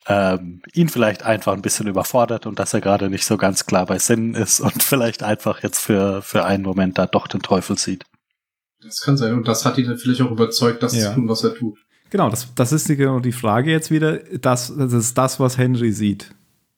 ähm, 0.06 0.62
ihn 0.74 0.90
vielleicht 0.90 1.24
einfach 1.24 1.54
ein 1.54 1.62
bisschen 1.64 1.88
überfordert 1.88 2.46
und 2.46 2.60
dass 2.60 2.74
er 2.74 2.82
gerade 2.82 3.10
nicht 3.10 3.26
so 3.26 3.38
ganz 3.38 3.66
klar 3.66 3.86
bei 3.86 3.98
Sinnen 3.98 4.36
ist 4.36 4.60
und 4.60 4.84
vielleicht 4.84 5.24
einfach 5.24 5.64
jetzt 5.64 5.80
für, 5.80 6.22
für 6.22 6.46
einen 6.46 6.64
Moment 6.64 6.98
da 6.98 7.08
doch 7.08 7.26
den 7.26 7.42
Teufel 7.42 7.78
sieht. 7.80 8.04
Das 8.84 9.00
kann 9.02 9.18
sein. 9.18 9.34
Und 9.34 9.48
das 9.48 9.66
hat 9.66 9.78
ihn 9.78 9.88
dann 9.88 9.98
vielleicht 9.98 10.22
auch 10.22 10.32
überzeugt, 10.32 10.84
das 10.84 10.94
Ja. 10.94 11.10
zu 11.10 11.16
tun, 11.16 11.30
was 11.30 11.44
er 11.44 11.56
tut. 11.56 11.80
Genau, 12.10 12.30
das, 12.30 12.54
das 12.56 12.72
ist 12.72 12.90
die, 12.90 12.96
genau 12.96 13.20
die 13.20 13.32
Frage 13.32 13.72
jetzt 13.72 13.92
wieder. 13.92 14.18
Das, 14.42 14.74
das 14.76 14.94
ist 14.94 15.18
das, 15.18 15.40
was 15.40 15.58
Henry 15.58 15.92
sieht 15.92 16.34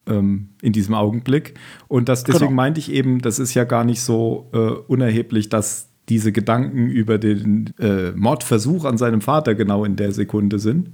ähm, 0.08 0.50
in 0.62 0.74
diesem 0.74 0.94
Augenblick. 0.96 1.54
Und 1.88 2.10
das, 2.10 2.24
deswegen 2.24 2.48
Genau. 2.48 2.56
meinte 2.56 2.80
ich 2.80 2.92
eben, 2.92 3.20
das 3.20 3.40
ist 3.40 3.54
ja 3.54 3.64
gar 3.64 3.84
nicht 3.84 4.02
so 4.02 4.50
äh, 4.54 4.58
unerheblich, 4.58 5.50
dass 5.50 5.90
diese 6.10 6.32
Gedanken 6.32 6.88
über 6.88 7.18
den 7.18 7.74
äh, 7.80 8.12
Mordversuch 8.12 8.86
an 8.86 8.98
seinem 8.98 9.22
Vater 9.22 9.56
genau 9.56 9.86
in 9.86 9.96
der 9.96 10.12
Sekunde 10.12 10.60
sind. 10.60 10.92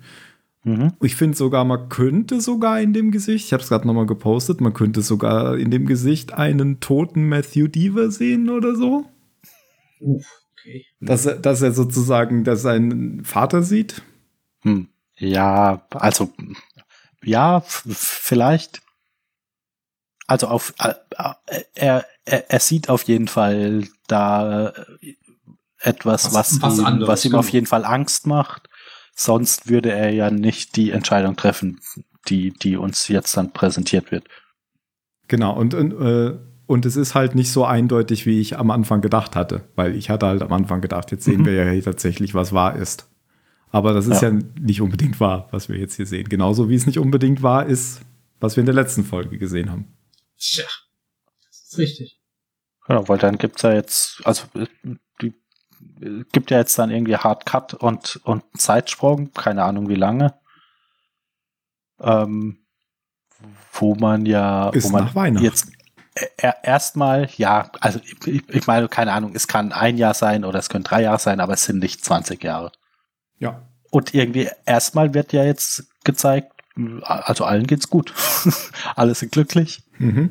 Mhm. 0.63 0.93
Ich 1.01 1.15
finde 1.15 1.37
sogar, 1.37 1.63
man 1.63 1.89
könnte 1.89 2.41
sogar 2.41 2.79
in 2.81 2.93
dem 2.93 3.11
Gesicht, 3.11 3.45
ich 3.45 3.53
habe 3.53 3.63
es 3.63 3.69
gerade 3.69 3.87
nochmal 3.87 4.05
gepostet, 4.05 4.61
man 4.61 4.73
könnte 4.73 5.01
sogar 5.01 5.57
in 5.57 5.71
dem 5.71 5.85
Gesicht 5.85 6.33
einen 6.33 6.79
toten 6.79 7.27
Matthew 7.29 7.67
Deaver 7.67 8.11
sehen 8.11 8.49
oder 8.49 8.75
so. 8.75 9.05
Okay. 9.99 10.85
Dass 10.99 11.25
er, 11.25 11.35
dass 11.35 11.61
er 11.61 11.71
sozusagen 11.71 12.43
dass 12.43 12.61
seinen 12.61 13.23
Vater 13.23 13.63
sieht. 13.63 14.03
Hm. 14.63 14.89
Ja, 15.17 15.85
also 15.91 16.31
ja, 17.23 17.61
vielleicht. 17.65 18.81
Also 20.27 20.47
auf 20.47 20.73
er, 20.77 22.05
er, 22.25 22.49
er 22.51 22.59
sieht 22.59 22.89
auf 22.89 23.03
jeden 23.03 23.27
Fall 23.27 23.87
da 24.07 24.69
äh, 24.69 25.13
etwas, 25.79 26.25
Was- 26.25 26.33
was, 26.33 26.61
was 26.61 26.79
ihm, 26.79 26.85
anderes, 26.85 27.07
was 27.09 27.25
ihm 27.25 27.31
genau. 27.31 27.39
auf 27.39 27.49
jeden 27.49 27.65
Fall 27.65 27.85
Angst 27.85 28.27
macht. 28.27 28.69
Sonst 29.15 29.67
würde 29.69 29.91
er 29.91 30.11
ja 30.11 30.29
nicht 30.29 30.75
die 30.75 30.91
Entscheidung 30.91 31.35
treffen, 31.37 31.79
die, 32.27 32.51
die 32.51 32.77
uns 32.77 33.07
jetzt 33.07 33.35
dann 33.37 33.51
präsentiert 33.51 34.11
wird. 34.11 34.25
Genau, 35.27 35.55
und, 35.55 35.73
und, 35.73 35.93
äh, 35.93 36.37
und 36.67 36.85
es 36.85 36.95
ist 36.97 37.15
halt 37.15 37.33
nicht 37.33 37.51
so 37.51 37.65
eindeutig, 37.65 38.25
wie 38.25 38.39
ich 38.39 38.57
am 38.57 38.69
Anfang 38.69 39.01
gedacht 39.01 39.35
hatte, 39.35 39.63
weil 39.75 39.95
ich 39.95 40.09
hatte 40.09 40.27
halt 40.27 40.41
am 40.41 40.53
Anfang 40.53 40.81
gedacht, 40.81 41.11
jetzt 41.11 41.23
sehen 41.23 41.41
Mhm. 41.41 41.45
wir 41.45 41.53
ja 41.65 41.71
hier 41.71 41.83
tatsächlich, 41.83 42.33
was 42.35 42.53
wahr 42.53 42.75
ist. 42.75 43.07
Aber 43.71 43.93
das 43.93 44.07
ist 44.07 44.21
ja. 44.21 44.29
Ja. 44.29 44.39
nicht 44.59 44.81
unbedingt 44.81 45.19
wahr, 45.19 45.47
was 45.51 45.69
wir 45.69 45.77
jetzt 45.77 45.95
hier 45.95 46.05
sehen. 46.05 46.29
Genauso 46.29 46.69
wie 46.69 46.75
es 46.75 46.85
nicht 46.85 46.99
unbedingt 46.99 47.43
wahr 47.43 47.65
ist, 47.65 48.01
was 48.39 48.55
wir 48.55 48.61
in 48.61 48.65
der 48.65 48.75
letzten 48.75 49.03
Folge 49.03 49.37
gesehen 49.37 49.69
haben. 49.69 49.97
Tja, 50.37 50.65
das 51.47 51.63
ist 51.63 51.77
richtig. 51.77 52.21
Genau, 52.87 53.07
weil 53.09 53.17
dann 53.17 53.37
gibt's 53.37 53.63
ja 53.63 53.73
jetzt, 53.73 54.21
also 54.23 54.43
äh, 54.55 54.67
die 55.21 55.33
äh, 56.01 56.23
gibt 56.31 56.51
ja 56.51 56.59
jetzt 56.59 56.79
dann 56.79 56.89
irgendwie 56.89 57.17
Hard 57.17 57.45
Cut 57.45 57.73
und, 57.73 58.19
und 58.23 58.43
einen 58.43 58.59
Zeitsprung, 58.59 59.33
keine 59.33 59.63
Ahnung 59.63 59.89
wie 59.89 59.95
lange. 59.95 60.33
Ähm, 61.99 62.65
wo 63.73 63.95
man 63.95 64.25
ja, 64.25 64.69
Ist 64.69 64.85
wo 64.85 64.89
man 64.89 65.05
nach 65.05 65.15
Weihnachten. 65.15 65.45
jetzt 65.45 65.71
äh, 66.37 66.53
erstmal, 66.63 67.29
ja, 67.37 67.71
also 67.79 67.99
ich, 68.25 68.47
ich 68.49 68.67
meine, 68.67 68.87
keine 68.87 69.11
Ahnung, 69.13 69.33
es 69.35 69.47
kann 69.47 69.71
ein 69.71 69.97
Jahr 69.97 70.13
sein 70.13 70.45
oder 70.45 70.59
es 70.59 70.69
können 70.69 70.83
drei 70.83 71.01
Jahre 71.01 71.19
sein, 71.19 71.39
aber 71.39 71.53
es 71.53 71.65
sind 71.65 71.79
nicht 71.79 72.03
20 72.03 72.43
Jahre. 72.43 72.71
Ja. 73.39 73.61
Und 73.91 74.13
irgendwie 74.13 74.49
erstmal 74.65 75.13
wird 75.13 75.33
ja 75.33 75.43
jetzt 75.43 75.87
gezeigt, 76.03 76.51
also 77.03 77.45
allen 77.45 77.65
geht's 77.67 77.89
gut. 77.89 78.13
Alle 78.95 79.15
sind 79.15 79.31
glücklich. 79.31 79.81
Mhm. 79.97 80.29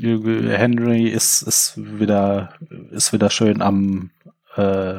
Henry 0.00 1.08
ist, 1.08 1.42
ist 1.42 1.74
wieder, 1.76 2.52
ist 2.90 3.12
wieder 3.12 3.30
schön 3.30 3.62
am, 3.62 4.10
äh, 4.56 4.98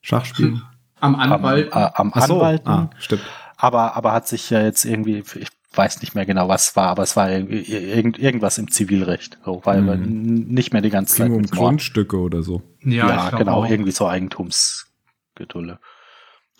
Schachspielen. 0.00 0.62
Am 1.00 1.14
am, 1.14 1.32
Anwalt. 1.32 1.68
äh, 1.72 1.90
am 1.94 2.10
Ach 2.12 2.26
so. 2.26 2.34
Anwalten. 2.36 2.68
Ah, 2.68 2.90
stimmt. 2.98 3.22
Aber, 3.56 3.94
aber 3.96 4.12
hat 4.12 4.26
sich 4.26 4.50
ja 4.50 4.62
jetzt 4.62 4.84
irgendwie, 4.84 5.18
ich 5.36 5.48
weiß 5.74 6.00
nicht 6.00 6.16
mehr 6.16 6.26
genau, 6.26 6.48
was 6.48 6.70
es 6.70 6.76
war, 6.76 6.88
aber 6.88 7.04
es 7.04 7.14
war 7.14 7.30
irgendwie 7.30 7.60
irgend, 7.72 8.18
irgendwas 8.18 8.58
im 8.58 8.68
Zivilrecht. 8.68 9.38
So, 9.44 9.60
weil 9.64 9.80
Mhm. 9.82 10.46
nicht 10.48 10.72
mehr 10.72 10.82
die 10.82 10.90
ganze 10.90 11.14
Zeit 11.14 11.26
Ging 11.26 11.36
um 11.36 11.42
mit 11.42 11.54
Mord- 11.54 11.60
Grundstücke 11.68 12.16
oder 12.18 12.42
so. 12.42 12.62
Ja, 12.82 13.28
glaub 13.28 13.38
genau, 13.38 13.52
auch. 13.64 13.70
irgendwie 13.70 13.92
so 13.92 14.08
Eigentumsgedulle. 14.08 15.78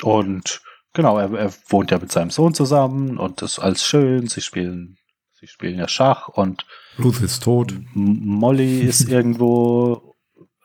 Und 0.02 0.60
genau, 0.92 1.18
er, 1.18 1.32
er 1.32 1.52
wohnt 1.68 1.90
ja 1.90 1.98
mit 1.98 2.12
seinem 2.12 2.30
Sohn 2.30 2.54
zusammen 2.54 3.18
und 3.18 3.42
das 3.42 3.52
ist 3.52 3.58
alles 3.58 3.84
schön. 3.84 4.26
Sie 4.28 4.40
spielen, 4.40 4.96
sie 5.32 5.46
spielen 5.46 5.78
ja 5.78 5.88
Schach 5.88 6.28
und 6.28 6.66
Ruth 7.02 7.20
ist 7.20 7.42
tot. 7.42 7.74
Molly 7.94 8.80
ist 8.80 9.08
irgendwo, 9.08 10.16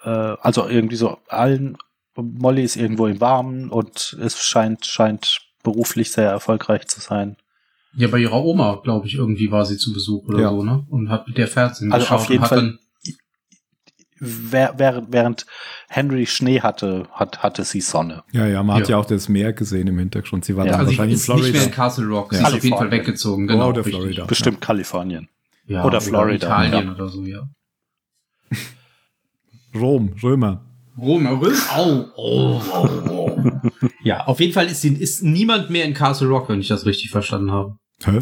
äh, 0.03 0.09
also 0.09 0.67
irgendwie 0.67 0.95
so 0.95 1.17
allen, 1.27 1.77
Molly 2.15 2.63
ist 2.63 2.75
irgendwo 2.75 3.07
im 3.07 3.19
Warmen 3.21 3.69
und 3.69 4.17
es 4.21 4.43
scheint, 4.43 4.85
scheint 4.85 5.39
beruflich 5.63 6.11
sehr 6.11 6.29
erfolgreich 6.29 6.87
zu 6.87 6.99
sein. 6.99 7.37
Ja, 7.95 8.07
bei 8.07 8.17
ihrer 8.19 8.43
Oma, 8.43 8.81
glaube 8.83 9.05
ich, 9.07 9.15
irgendwie 9.15 9.51
war 9.51 9.65
sie 9.65 9.77
zu 9.77 9.93
Besuch 9.93 10.27
oder 10.27 10.39
Ja. 10.41 10.49
so, 10.49 10.63
ne? 10.63 10.83
Und 10.89 11.09
hat 11.09 11.27
mit 11.27 11.37
der 11.37 11.47
Fernsehen 11.47 11.91
Also 11.93 12.05
geschaut 12.05 12.19
auf 12.21 12.29
jeden 12.29 12.43
und 12.43 12.49
hat 12.51 12.59
Fall- 12.59 12.79
während, 14.19 15.11
während 15.11 15.45
Henry 15.89 16.25
Schnee 16.25 16.61
hatte, 16.61 17.07
hat, 17.11 17.43
hatte 17.43 17.63
sie 17.63 17.81
Sonne. 17.81 18.23
Ja, 18.31 18.47
ja, 18.47 18.63
man 18.63 18.77
hat 18.77 18.83
Ja. 18.89 18.95
ja 18.95 18.97
auch 19.01 19.05
das 19.05 19.29
Meer 19.29 19.53
gesehen 19.53 19.87
im 19.87 19.97
Hintergrund. 19.99 20.45
Sie 20.45 20.55
war 20.55 20.65
Ja, 20.65 20.71
dann 20.73 20.79
also 20.81 20.91
sie 20.91 20.97
wahrscheinlich 20.97 21.15
ist 21.19 21.29
in 21.29 21.35
nicht 21.35 21.43
mehr 21.43 21.51
Florida. 21.53 21.65
in 21.69 21.75
Castle 21.75 22.05
Rock. 22.07 22.33
Sie 22.33 22.41
Ja. 22.41 22.47
ist 22.47 22.53
auf 22.55 22.63
jeden 22.63 22.77
Fall 22.77 22.91
weggezogen, 22.91 23.47
genau. 23.47 23.69
oder 23.69 23.77
richtig. 23.85 23.95
Florida. 23.95 24.25
Bestimmt 24.25 24.61
Kalifornien. 24.61 25.29
Ja, 25.65 25.85
Oder 25.85 26.01
Florida, 26.01 26.47
Italien 26.47 26.87
ja. 26.87 26.93
oder 26.93 27.07
so, 27.09 27.23
ja. 27.23 27.47
Rom, 29.75 30.13
Römer. 30.21 30.65
Roma, 30.97 31.31
Röm, 31.31 31.55
au, 31.75 32.05
oh, 32.15 32.61
oh, 32.71 32.89
oh. 33.09 33.51
Ja, 34.03 34.25
auf 34.27 34.39
jeden 34.39 34.53
Fall 34.53 34.67
ist, 34.67 34.81
sie- 34.81 34.93
ist 34.95 35.23
niemand 35.23 35.69
mehr 35.71 35.85
in 35.85 35.93
Castle 35.93 36.27
Rock, 36.27 36.49
wenn 36.49 36.59
ich 36.59 36.67
das 36.67 36.85
richtig 36.85 37.09
verstanden 37.09 37.51
habe. 37.51 37.77
Hä? 38.03 38.19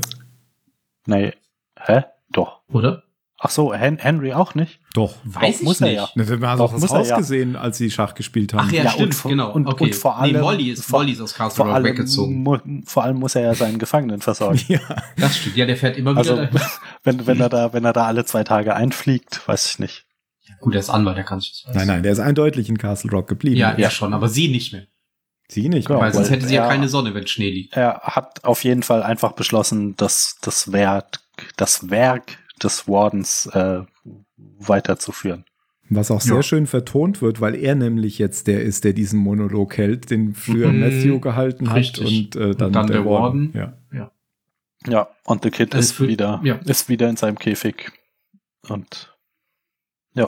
Nee. 1.08 1.34
Hä? 1.78 2.04
Doch. 2.32 2.62
Oder? 2.72 3.04
Ach 3.44 3.50
so, 3.50 3.74
Hen 3.74 3.98
Henry 3.98 4.34
auch 4.34 4.54
nicht? 4.54 4.80
Doch. 4.94 5.16
Weiß 5.24 5.58
Doch, 5.58 5.64
muss 5.64 5.76
ich 5.78 5.82
er 5.82 5.88
nicht. 5.88 5.98
ja. 5.98 6.10
Na, 6.14 6.24
dann 6.26 6.46
haben 6.48 6.58
Doch, 6.60 6.66
doch 6.68 6.74
das 6.74 6.82
muss 6.82 6.92
er 6.92 6.98
Haus 7.00 7.10
ja. 7.10 7.18
gesehen, 7.18 7.56
als 7.56 7.78
sie 7.80 7.90
Schach 7.90 8.14
gespielt 8.14 8.54
haben. 8.54 8.68
Ach 8.68 8.72
ja, 8.72 8.84
Ja, 8.84 8.90
stimmt, 8.92 9.08
und 9.08 9.16
vor- 9.16 9.32
genau. 9.32 9.52
und- 9.52 9.66
okay. 9.68 9.84
und 9.86 9.96
vor 9.96 10.14
nee, 10.22 10.22
allem- 10.36 10.42
Molly 10.42 10.70
ist, 10.70 10.86
vor- 10.86 11.00
Molly 11.00 11.14
ist 11.14 11.22
aus 11.22 11.34
Castle 11.34 11.56
Vor 11.58 11.66
Rock 11.66 11.76
allem, 11.76 11.86
weggezogen. 11.86 12.36
mu 12.44 12.58
vor 12.86 13.04
allem 13.04 13.18
muss 13.18 13.34
er 13.34 13.42
ja 13.42 13.56
seinen 13.56 13.80
Gefangenen 13.80 14.22
versorgen. 14.22 14.60
Ja. 14.68 14.80
Das 15.18 15.38
stimmt. 15.38 15.56
Ja, 15.58 15.66
der 15.66 15.76
fährt 15.76 15.98
immer 15.98 16.16
Also, 16.16 16.34
wieder 16.34 16.46
dahin. 16.48 16.62
wenn, 17.04 17.26
wenn 17.26 17.40
er 17.40 17.50
da, 17.50 17.74
wenn 17.74 17.84
er 17.84 17.94
da 17.94 18.06
alle 18.06 18.26
zwei 18.26 18.44
Tage 18.44 18.76
einfliegt, 18.76 19.48
weiß 19.48 19.72
ich 19.72 19.80
nicht. 19.80 20.06
Gut, 20.60 20.74
der 20.76 20.82
ist 20.82 20.90
Anwalt, 20.92 21.18
der 21.18 21.24
kann 21.24 21.40
sich 21.40 21.64
das 21.66 21.74
Nein, 21.74 21.88
nein, 21.88 22.04
der 22.04 22.12
ist 22.12 22.20
eindeutig 22.20 22.70
in 22.70 22.78
Castle 22.78 23.10
Rock 23.10 23.28
geblieben. 23.28 23.56
Ja, 23.58 23.72
Ja. 23.72 23.78
ja, 23.80 23.90
schon, 23.90 24.14
aber 24.14 24.30
sie 24.30 24.50
nicht 24.50 24.72
mehr. 24.74 24.84
Sie 25.48 25.68
nicht. 25.68 25.88
Genau. 25.88 26.00
weil 26.00 26.14
sonst 26.14 26.30
weil 26.30 26.38
hätte 26.38 26.48
sie 26.48 26.54
ja 26.56 26.64
er- 26.66 26.70
keine 26.70 26.88
Sonne, 26.88 27.16
wenn 27.16 27.26
Schnee 27.26 27.50
liegt. 27.50 27.76
Er 27.76 28.02
hat 28.04 28.44
auf 28.44 28.64
jeden 28.64 28.84
Fall 28.84 29.02
einfach 29.02 29.32
beschlossen, 29.32 29.96
dass 29.98 30.38
das 30.42 30.72
Werk, 30.72 31.20
das 31.58 31.90
Werk 31.90 32.38
des 32.64 32.88
Wardens 32.88 33.48
äh, 33.54 33.82
weiterzuführen. 34.60 35.46
Was 35.90 36.10
auch 36.10 36.22
sehr 36.22 36.38
Ja. 36.38 36.44
schön 36.44 36.68
vertont 36.68 37.22
wird, 37.22 37.42
weil 37.42 37.54
er 37.56 37.76
nämlich 37.76 38.18
jetzt 38.18 38.48
der 38.48 38.62
ist, 38.62 38.86
der 38.86 38.94
diesen 38.94 39.20
Monolog 39.20 39.78
hält, 39.78 40.10
den 40.10 40.34
früher 40.36 40.70
Mhm. 40.72 40.80
Matthew 40.80 41.20
gehalten 41.20 41.70
hat 41.70 41.78
Richtig. 41.78 42.34
und, 42.34 42.36
äh, 42.38 42.56
dann, 42.56 42.68
Und 42.68 42.74
dann 42.76 42.88
der 42.88 43.06
Warden. 43.06 43.52
Ja. 43.54 43.74
Ja, 44.88 45.10
und 45.26 45.44
der 45.44 45.52
Kid 45.52 45.76
ist 45.76 45.92
für- 45.92 46.08
wieder, 46.08 46.42
ja. 46.44 46.56
ist 46.66 46.90
wieder 46.90 47.08
in 47.08 47.16
seinem 47.16 47.38
Käfig. 47.38 47.92
Und 48.68 49.16
ja, 50.16 50.28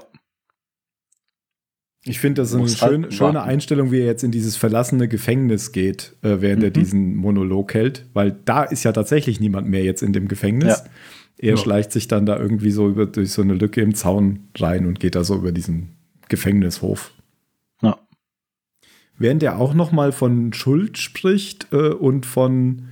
Ich 2.05 2.19
finde, 2.19 2.41
das 2.41 2.49
ist 2.49 2.55
eine 2.55 2.63
Muss 2.63 2.81
halt 2.81 3.13
schöne. 3.13 3.41
Einstellung, 3.43 3.91
wie 3.91 4.01
er 4.01 4.05
jetzt 4.05 4.23
in 4.23 4.31
dieses 4.31 4.57
verlassene 4.57 5.07
Gefängnis 5.07 5.71
geht, 5.71 6.17
äh, 6.21 6.41
während 6.41 6.61
er 6.61 6.69
Mhm. 6.69 6.73
diesen 6.73 7.15
Monolog 7.15 7.73
hält, 7.73 8.05
weil 8.13 8.34
da 8.43 8.63
ist 8.63 8.84
ja 8.84 8.91
tatsächlich 8.91 9.39
niemand 9.39 9.69
mehr 9.69 9.84
jetzt 9.86 10.03
in 10.03 10.11
dem 10.11 10.27
Gefängnis. 10.27 10.79
Ja. 10.84 10.91
Er 11.38 11.51
Ja. 11.51 11.57
schleicht 11.57 11.91
sich 11.91 12.07
dann 12.07 12.25
da 12.25 12.38
irgendwie 12.39 12.71
so 12.71 12.88
über, 12.88 13.05
durch 13.05 13.31
so 13.31 13.41
eine 13.41 13.53
Lücke 13.53 13.81
im 13.81 13.95
Zaun 13.95 14.47
rein 14.57 14.86
und 14.86 14.99
geht 14.99 15.15
da 15.15 15.23
so 15.23 15.36
über 15.36 15.51
diesen 15.51 15.89
Gefängnishof. 16.29 17.11
ja. 17.81 17.97
während 19.17 19.43
er 19.43 19.57
auch 19.59 19.73
noch 19.73 19.91
mal 19.91 20.11
von 20.11 20.53
Schuld 20.53 20.97
spricht 20.97 21.67
äh, 21.71 21.89
und 21.89 22.25
von 22.25 22.84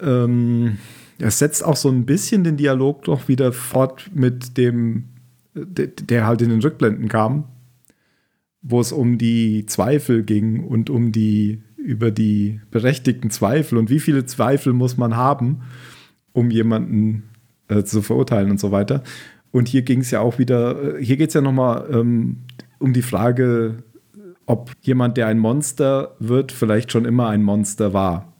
ähm, 0.00 0.78
er 1.18 1.30
setzt 1.30 1.64
auch 1.64 1.76
so 1.76 1.88
ein 1.88 2.04
bisschen 2.04 2.44
den 2.44 2.56
Dialog 2.56 3.04
doch 3.04 3.28
wieder 3.28 3.52
fort 3.52 4.10
mit 4.14 4.58
dem, 4.58 5.04
der, 5.54 5.86
der 5.86 6.26
halt 6.26 6.42
in 6.42 6.50
den 6.50 6.60
Rückblenden 6.60 7.08
kam, 7.08 7.44
wo 8.60 8.80
es 8.80 8.92
um 8.92 9.16
die 9.16 9.64
Zweifel 9.66 10.22
ging 10.24 10.64
und 10.64 10.90
um 10.90 11.12
die 11.12 11.62
über 11.78 12.10
die 12.10 12.60
berechtigten 12.70 13.30
Zweifel 13.30 13.78
und 13.78 13.88
wie 13.88 14.00
viele 14.00 14.26
Zweifel 14.26 14.72
muss 14.72 14.96
man 14.98 15.16
haben, 15.16 15.62
um 16.36 16.50
jemanden 16.50 17.30
äh, 17.68 17.82
zu 17.82 18.02
verurteilen 18.02 18.50
und 18.50 18.60
so 18.60 18.70
weiter. 18.70 19.02
Und 19.52 19.68
hier 19.68 19.82
ging 19.82 20.00
es 20.00 20.10
ja 20.10 20.20
auch 20.20 20.38
wieder, 20.38 20.98
äh, 20.98 21.02
hier 21.04 21.16
geht 21.16 21.28
es 21.28 21.34
ja 21.34 21.40
nochmal 21.40 21.88
ähm, 21.90 22.42
um 22.78 22.92
die 22.92 23.02
Frage, 23.02 23.82
ob 24.44 24.70
jemand, 24.82 25.16
der 25.16 25.28
ein 25.28 25.38
Monster 25.38 26.14
wird, 26.18 26.52
vielleicht 26.52 26.92
schon 26.92 27.06
immer 27.06 27.28
ein 27.28 27.42
Monster 27.42 27.94
war. 27.94 28.34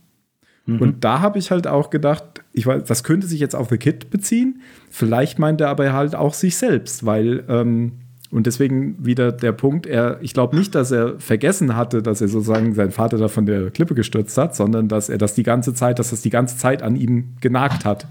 Mhm. 0.67 0.79
Und 0.81 1.05
da 1.05 1.21
habe 1.21 1.39
ich 1.39 1.51
halt 1.51 1.67
auch 1.67 1.89
gedacht, 1.89 2.45
ich 2.53 2.67
weiß, 2.67 2.85
das 2.85 3.03
könnte 3.03 3.27
sich 3.27 3.41
jetzt 3.41 3.57
auf 3.57 3.71
The 3.71 3.79
Kid 3.79 4.11
beziehen. 4.11 4.61
Vielleicht 4.91 5.39
meint 5.39 5.63
er 5.63 5.71
aber 5.71 5.91
halt 5.95 6.15
auch 6.15 6.35
sich 6.35 6.59
selbst, 6.59 7.07
weil 7.07 7.45
ähm, 7.49 7.93
und 8.37 8.47
deswegen 8.47 9.03
wieder 9.03 9.33
der 9.33 9.53
Punkt, 9.53 9.87
er, 9.87 10.19
ich 10.21 10.35
glaube 10.35 10.55
nicht, 10.57 10.75
dass 10.75 10.91
er 10.91 11.19
vergessen 11.19 11.75
hatte, 11.75 12.03
dass 12.03 12.21
er 12.21 12.29
sozusagen 12.29 12.75
seinen 12.75 12.93
Vater 12.93 13.17
da 13.17 13.29
von 13.29 13.47
der 13.47 13.71
Klippe 13.71 13.95
gestürzt 13.95 14.37
hat, 14.37 14.55
sondern 14.55 14.89
dass 14.89 15.09
er 15.09 15.17
das 15.17 15.35
die 15.35 15.43
ganze 15.43 15.73
Zeit, 15.73 15.99
dass 15.99 16.11
das 16.11 16.21
die 16.21 16.29
ganze 16.29 16.59
Zeit 16.59 16.83
an 16.83 16.97
ihm 16.97 17.37
genagt 17.41 17.87
hat. 17.87 18.07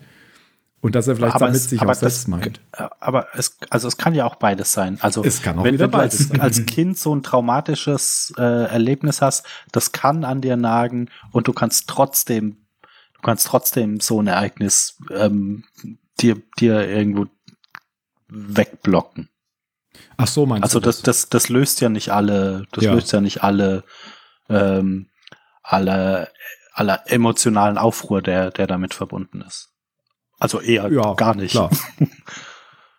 Und 0.82 0.96
dass 0.96 1.08
er 1.08 1.16
vielleicht 1.16 1.36
aber 1.36 1.46
damit 1.46 1.62
es, 1.62 1.70
sich 1.70 1.80
auch 1.80 1.94
selbst 1.94 2.28
meint. 2.28 2.60
Aber 3.00 3.28
es, 3.36 3.60
also 3.70 3.88
es 3.88 3.98
kann 3.98 4.16
ja 4.16 4.26
auch 4.26 4.38
beides 4.38 4.74
sein. 4.74 4.98
Also 5.00 5.24
es 5.24 5.44
kann 5.44 5.60
auch 5.60 5.64
wenn, 5.64 5.78
wenn 5.78 5.92
du 5.92 5.98
als, 6.00 6.32
als, 6.40 6.66
Kind 6.66 6.98
so 6.98 7.14
ein 7.14 7.22
traumatisches 7.22 8.34
äh, 8.36 8.42
Erlebnis 8.42 9.22
hast, 9.22 9.46
das 9.72 9.92
kann 9.92 10.24
an 10.24 10.42
dir 10.42 10.58
nagen 10.58 11.12
und 11.34 11.48
du 11.48 11.54
kannst 11.54 11.88
trotzdem, 11.88 12.58
du 13.14 13.22
kannst 13.22 13.46
trotzdem 13.46 14.00
so 14.00 14.24
ein 14.24 14.26
Ereignis 14.26 14.98
ähm, 15.12 15.66
dir, 16.20 16.42
dir 16.58 16.88
irgendwo 16.88 17.28
wegblocken. 18.28 19.30
Ach 20.18 20.28
so, 20.28 20.46
meinst 20.46 20.64
also 20.64 20.80
du? 20.80 20.88
Also 20.88 21.02
das, 21.02 21.02
das, 21.04 21.30
das 21.30 21.50
löst 21.50 21.82
ja 21.82 21.90
nicht 21.90 22.10
alle, 22.10 22.66
das 22.72 22.84
ja. 22.84 22.94
löst 22.94 23.12
ja 23.12 23.22
nicht 23.22 23.44
alle, 23.44 23.84
ähm, 24.50 25.08
alle, 25.64 26.30
aller 26.74 27.04
emotionalen 27.08 27.78
Aufruhr, 27.78 28.22
der, 28.22 28.52
der 28.52 28.68
damit 28.68 28.94
verbunden 28.94 29.42
ist. 29.42 29.70
Also 30.40 30.60
eher 30.60 30.92
ja, 30.92 31.14
gar 31.14 31.36
nicht. 31.36 31.52
Klar. 31.52 31.72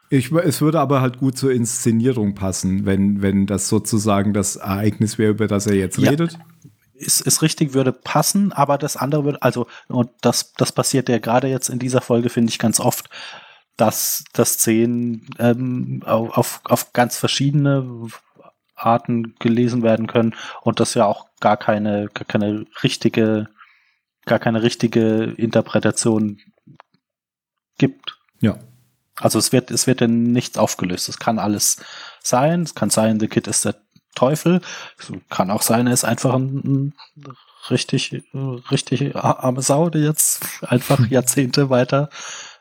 Ich, 0.08 0.30
es 0.30 0.60
würde 0.60 0.78
aber 0.78 1.00
halt 1.00 1.18
gut 1.18 1.36
zur 1.36 1.50
Inszenierung 1.50 2.34
passen, 2.34 2.86
wenn, 2.86 3.22
wenn 3.22 3.46
das 3.46 3.68
sozusagen 3.68 4.32
das 4.32 4.56
Ereignis 4.56 5.18
wäre, 5.18 5.32
über 5.32 5.48
das 5.48 5.66
er 5.66 5.74
jetzt 5.74 5.98
ja, 5.98 6.10
redet. 6.10 6.38
Ist, 6.94 7.20
ist 7.22 7.42
richtig, 7.42 7.74
würde 7.74 7.92
passen, 7.92 8.52
aber 8.52 8.78
das 8.78 8.96
andere 8.96 9.24
würde, 9.24 9.42
also, 9.42 9.66
und 9.88 10.10
das, 10.20 10.52
das 10.52 10.70
passiert 10.70 11.08
ja 11.08 11.18
gerade 11.18 11.48
jetzt 11.48 11.68
in 11.68 11.78
dieser 11.78 12.00
Folge, 12.00 12.28
finde 12.28 12.50
ich, 12.50 12.58
ganz 12.58 12.78
oft, 12.78 13.10
dass, 13.76 14.24
dass 14.32 14.54
Szenen 14.54 15.28
ähm, 15.38 16.02
auf, 16.04 16.60
auf 16.64 16.92
ganz 16.92 17.18
verschiedene 17.18 18.08
Arten 18.74 19.34
gelesen 19.38 19.82
werden 19.82 20.06
können 20.06 20.34
und 20.62 20.80
das 20.80 20.94
ja 20.94 21.06
auch 21.06 21.26
gar 21.40 21.56
keine, 21.56 22.08
gar 22.12 22.24
keine 22.24 22.66
richtige, 22.82 23.48
gar 24.24 24.38
keine 24.38 24.62
richtige 24.62 25.34
Interpretation 25.36 26.38
gibt. 27.78 28.18
Ja. 28.40 28.58
Also 29.18 29.38
es 29.38 29.52
wird, 29.52 29.70
es 29.70 29.86
wird 29.86 30.00
denn 30.00 30.24
nichts 30.24 30.58
aufgelöst. 30.58 31.08
Es 31.08 31.18
kann 31.18 31.38
alles 31.38 31.78
sein. 32.22 32.62
Es 32.62 32.74
kann 32.74 32.90
sein, 32.90 33.18
The 33.18 33.28
Kid 33.28 33.46
ist 33.46 33.64
der 33.64 33.76
Teufel. 34.14 34.60
Es 34.98 35.10
kann 35.30 35.50
auch 35.50 35.62
sein, 35.62 35.86
er 35.86 35.94
ist 35.94 36.04
einfach 36.04 36.34
ein, 36.34 36.92
ein 37.16 37.34
richtig, 37.70 38.24
richtig 38.70 39.16
arme 39.16 39.62
Sau, 39.62 39.88
die 39.88 40.00
jetzt 40.00 40.44
einfach 40.62 41.06
Jahrzehnte 41.08 41.70
weiter 41.70 42.10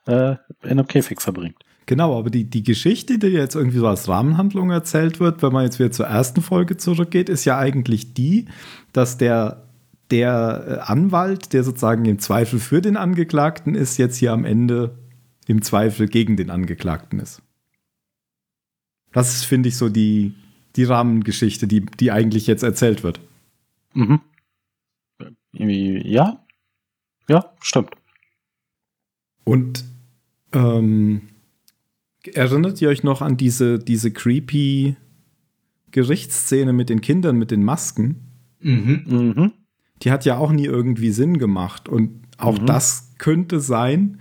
äh, 0.06 0.36
in 0.64 0.72
einem 0.72 0.88
Käfig 0.88 1.22
verbringt. 1.22 1.58
Genau, 1.88 2.18
aber 2.18 2.32
die, 2.32 2.50
die 2.50 2.64
Geschichte, 2.64 3.20
die 3.20 3.28
jetzt 3.28 3.56
irgendwie 3.56 3.78
so 3.78 3.88
als 3.88 4.08
Rahmenhandlung 4.08 4.72
erzählt 4.72 5.20
wird, 5.20 5.44
wenn 5.44 5.54
man 5.54 5.66
jetzt 5.66 5.78
wieder 5.78 5.92
zur 5.92 6.08
ersten 6.08 6.42
Folge 6.42 6.78
zurückgeht, 6.78 7.30
ist 7.30 7.46
ja 7.46 7.60
eigentlich 7.60 8.14
die, 8.16 8.46
dass 8.92 9.18
der, 9.18 9.68
der 10.10 10.66
äh, 10.68 10.92
Anwalt, 10.92 11.54
der 11.54 11.64
sozusagen 11.64 12.06
im 12.06 12.18
Zweifel 12.18 12.60
für 12.60 12.82
den 12.82 12.98
Angeklagten 12.98 13.76
ist, 13.76 13.98
jetzt 13.98 14.18
hier 14.18 14.34
am 14.34 14.46
Ende 14.46 14.98
im 15.48 15.62
Zweifel 15.62 16.08
gegen 16.08 16.38
den 16.38 16.50
Angeklagten 16.50 17.20
ist. 17.20 17.44
Das 19.12 19.36
ist, 19.36 19.46
finde 19.46 19.70
ich, 19.70 19.78
so 19.78 19.88
die, 19.88 20.34
die 20.76 20.84
Rahmengeschichte, 20.86 21.68
die, 21.68 21.86
die 21.86 22.12
eigentlich 22.12 22.48
jetzt 22.48 22.64
erzählt 22.64 23.04
wird. 23.04 23.20
Mhm. 23.94 24.22
Ja. 25.54 26.44
Ja, 27.30 27.54
stimmt. 27.62 27.92
Und 29.46 29.86
ähm, 30.56 31.22
erinnert 32.34 32.82
ihr 32.82 32.90
euch 32.90 33.04
noch 33.04 33.22
an 33.22 33.38
diese, 33.38 33.78
diese 33.78 34.12
creepy 34.12 34.96
Gerichtsszene 35.92 36.74
mit 36.74 36.90
den 36.90 37.02
Kindern 37.02 37.38
mit 37.38 37.52
den 37.52 37.64
Masken? 37.64 38.22
Mhm. 38.62 39.04
Mhm. 39.06 39.52
Die 40.02 40.12
hat 40.12 40.26
ja 40.26 40.38
auch 40.38 40.52
nie 40.52 40.66
irgendwie 40.66 41.12
Sinn 41.12 41.38
gemacht. 41.38 41.88
Und 41.88 42.22
auch 42.38 42.60
mhm. 42.60 42.66
das 42.66 43.14
könnte 43.18 43.60
sein, 43.60 44.20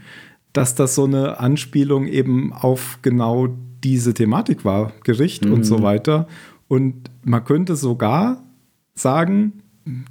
dass 0.53 0.75
das 0.75 0.95
so 0.95 1.05
eine 1.05 1.41
Anspielung 1.41 2.07
eben 2.07 2.53
auf 2.53 2.99
genau 3.03 3.49
diese 3.83 4.15
Thematik 4.15 4.65
war, 4.65 4.93
Gericht 5.03 5.47
und 5.47 5.65
so 5.65 5.79
mhm. 5.79 5.83
weiter. 5.83 6.29
Und 6.69 7.11
man 7.25 7.45
könnte 7.45 7.77
sogar 7.77 8.43
sagen, 8.95 9.63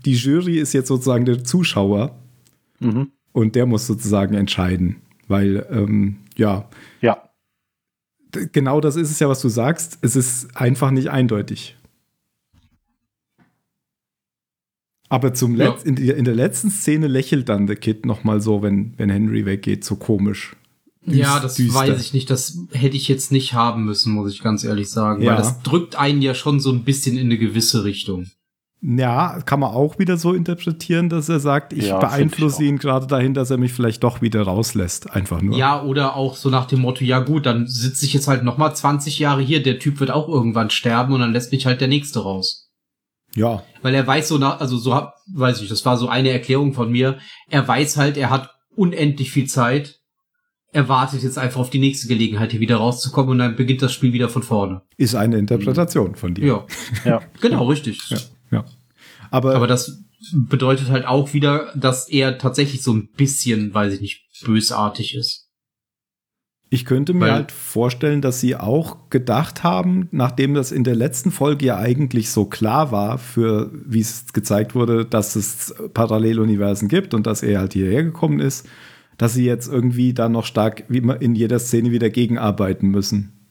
die 0.06 0.14
Jury 0.14 0.60
ist 0.60 0.74
jetzt 0.74 0.88
sozusagen 0.88 1.26
der 1.26 1.44
Zuschauer 1.44 2.20
mhm. 2.80 3.12
und 3.32 3.56
der 3.56 3.66
muss 3.66 3.88
sozusagen 3.88 4.36
entscheiden. 4.36 4.98
Weil, 5.28 5.66
ähm, 5.72 6.18
ja. 6.36 6.70
Ja. 7.02 7.30
Genau 8.32 8.82
das 8.82 8.96
ist 8.96 9.12
es 9.12 9.20
ja, 9.20 9.30
was 9.30 9.42
du 9.42 9.50
sagst. 9.50 10.00
Es 10.02 10.16
ist 10.16 10.56
einfach 10.58 10.92
nicht 10.92 11.10
eindeutig. 11.10 11.76
Aber 15.10 15.34
zum 15.36 15.56
ja. 15.58 15.78
in, 15.84 15.96
die, 15.96 16.10
in, 16.10 16.26
der 16.26 16.34
letzten 16.34 16.72
Szene 16.72 17.08
lächelt 17.08 17.48
dann 17.48 17.68
der 17.68 17.76
Kid 17.76 18.04
noch 18.04 18.24
mal 18.24 18.42
so, 18.42 18.64
wenn, 18.64 18.96
wenn 18.98 19.12
Henry 19.12 19.46
weggeht, 19.46 19.84
so 19.84 19.96
komisch. 19.96 20.56
Düst, 21.06 21.18
ja, 21.20 21.40
das 21.40 21.56
düster. 21.56 21.76
weiß 21.76 22.02
ich 22.02 22.14
nicht. 22.14 22.32
Das 22.32 22.58
hätte 22.72 22.98
ich 22.98 23.08
jetzt 23.10 23.32
nicht 23.32 23.54
haben 23.54 23.86
müssen, 23.86 24.14
muss 24.14 24.34
ich 24.34 24.42
ganz 24.42 24.64
ehrlich 24.64 24.90
sagen. 24.90 25.22
Ja. 25.22 25.32
Weil 25.32 25.38
das 25.38 25.62
drückt 25.62 25.96
einen 25.98 26.24
ja 26.24 26.34
schon 26.34 26.60
so 26.60 26.72
ein 26.72 26.84
bisschen 26.84 27.16
in 27.18 27.28
eine 27.28 27.38
gewisse 27.38 27.84
Richtung. 27.84 28.32
Ja, 28.86 29.40
kann 29.46 29.62
man 29.62 29.72
auch 29.72 29.98
wieder 29.98 30.18
so 30.18 30.34
interpretieren, 30.34 31.08
dass 31.08 31.30
er 31.30 31.40
sagt, 31.40 31.72
ich 31.72 31.88
ja, 31.88 32.00
beeinflusse 32.00 32.64
ich 32.64 32.70
ihn 32.70 32.80
gerade 32.80 33.08
dahin, 33.08 33.34
dass 33.34 33.50
er 33.50 33.58
mich 33.58 33.72
vielleicht 33.72 34.04
doch 34.04 34.22
wieder 34.22 34.42
rauslässt, 34.42 35.10
einfach 35.12 35.42
nur. 35.42 35.58
Ja, 35.58 35.82
oder 35.82 36.18
auch 36.18 36.36
so 36.36 36.50
nach 36.50 36.66
dem 36.66 36.82
Motto, 36.82 37.06
ja 37.06 37.20
gut, 37.20 37.46
dann 37.46 37.66
sitze 37.66 38.06
ich 38.06 38.14
jetzt 38.14 38.28
halt 38.28 38.44
noch 38.44 38.58
mal 38.58 38.76
20 38.76 39.20
Jahre 39.20 39.42
hier, 39.42 39.64
der 39.64 39.80
Typ 39.80 40.02
wird 40.02 40.12
auch 40.12 40.28
irgendwann 40.28 40.70
sterben 40.70 41.14
und 41.14 41.22
dann 41.22 41.32
lässt 41.32 41.54
mich 41.54 41.66
halt 41.66 41.80
der 41.80 41.88
Nächste 41.88 42.20
raus. 42.24 42.72
Ja. 43.36 43.64
Weil 43.82 43.96
er 43.96 44.06
weiß 44.06 44.28
so 44.28 44.38
nach, 44.38 44.60
also 44.60 44.78
so 44.78 44.94
hab, 44.94 45.16
weiß 45.34 45.62
ich, 45.62 45.70
das 45.70 45.86
war 45.86 45.96
so 45.96 46.10
eine 46.10 46.32
Erklärung 46.32 46.74
von 46.74 46.92
mir. 46.92 47.20
Er 47.50 47.66
weiß 47.66 47.96
halt, 47.96 48.18
er 48.18 48.30
hat 48.30 48.50
unendlich 48.76 49.32
viel 49.32 49.48
Zeit. 49.48 50.02
Er 50.74 50.90
wartet 50.90 51.24
jetzt 51.24 51.38
einfach 51.38 51.62
auf 51.62 51.70
die 51.70 51.80
nächste 51.80 52.10
Gelegenheit, 52.10 52.52
hier 52.52 52.60
wieder 52.60 52.78
rauszukommen 52.78 53.32
und 53.32 53.38
dann 53.38 53.56
beginnt 53.56 53.82
das 53.82 53.94
Spiel 53.94 54.12
wieder 54.12 54.28
von 54.28 54.44
vorne. 54.44 54.82
Ist 54.98 55.16
eine 55.16 55.38
Interpretation 55.38 56.16
von 56.16 56.34
dir. 56.34 56.46
Ja. 56.46 56.66
ja. 57.06 57.22
genau, 57.40 57.68
richtig. 57.68 58.10
Ja. 58.10 58.18
Ja. 58.54 58.66
Aber, 59.32 59.56
Aber 59.56 59.68
das 59.68 60.04
bedeutet 60.32 60.90
halt 60.90 61.06
auch 61.06 61.34
wieder, 61.34 61.74
dass 61.76 62.08
er 62.08 62.38
tatsächlich 62.38 62.82
so 62.82 62.94
ein 62.94 63.10
bisschen, 63.16 63.74
weiß 63.74 63.94
ich 63.94 64.02
nicht, 64.02 64.26
bösartig 64.46 65.16
ist. 65.16 65.50
Ich 66.70 66.86
könnte 66.86 67.14
mir 67.14 67.22
Weil, 67.22 67.32
halt 67.34 67.52
vorstellen, 67.52 68.22
dass 68.22 68.40
sie 68.40 68.56
auch 68.56 69.12
gedacht 69.12 69.64
haben, 69.64 70.08
nachdem 70.10 70.56
das 70.56 70.72
in 70.72 70.84
der 70.84 70.96
letzten 70.96 71.30
Folge 71.30 71.68
ja 71.68 71.78
eigentlich 71.78 72.32
so 72.32 72.46
klar 72.46 72.92
war, 72.92 73.20
für 73.20 73.70
wie 73.86 74.00
es 74.00 74.34
gezeigt 74.34 74.74
wurde, 74.74 75.06
dass 75.06 75.36
es 75.36 75.76
Paralleluniversen 75.94 76.88
gibt 76.88 77.14
und 77.14 77.28
dass 77.28 77.44
er 77.44 77.60
halt 77.60 77.74
hierher 77.74 78.04
gekommen 78.04 78.40
ist, 78.40 78.68
dass 79.18 79.36
sie 79.36 79.46
jetzt 79.46 79.68
irgendwie 79.68 80.16
da 80.16 80.30
noch 80.30 80.46
stark 80.46 80.86
wie 80.90 80.98
immer 80.98 81.22
in 81.22 81.36
jeder 81.36 81.60
Szene 81.60 81.92
wieder 81.92 82.10
gegenarbeiten 82.10 82.88
müssen. 82.90 83.48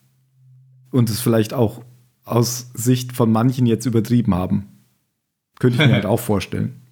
Und 0.91 1.09
es 1.09 1.21
vielleicht 1.21 1.55
auch 1.55 1.85
aus 2.25 2.73
Sicht 2.75 3.13
von 3.13 3.31
manchen 3.31 3.67
jetzt 3.67 3.87
übertrieben 3.87 4.35
haben. 4.35 4.72
Könnte 5.63 5.81
ich 5.81 5.87
mir 5.87 5.95
halt 5.95 6.07
auch 6.13 6.19
vorstellen. 6.19 6.83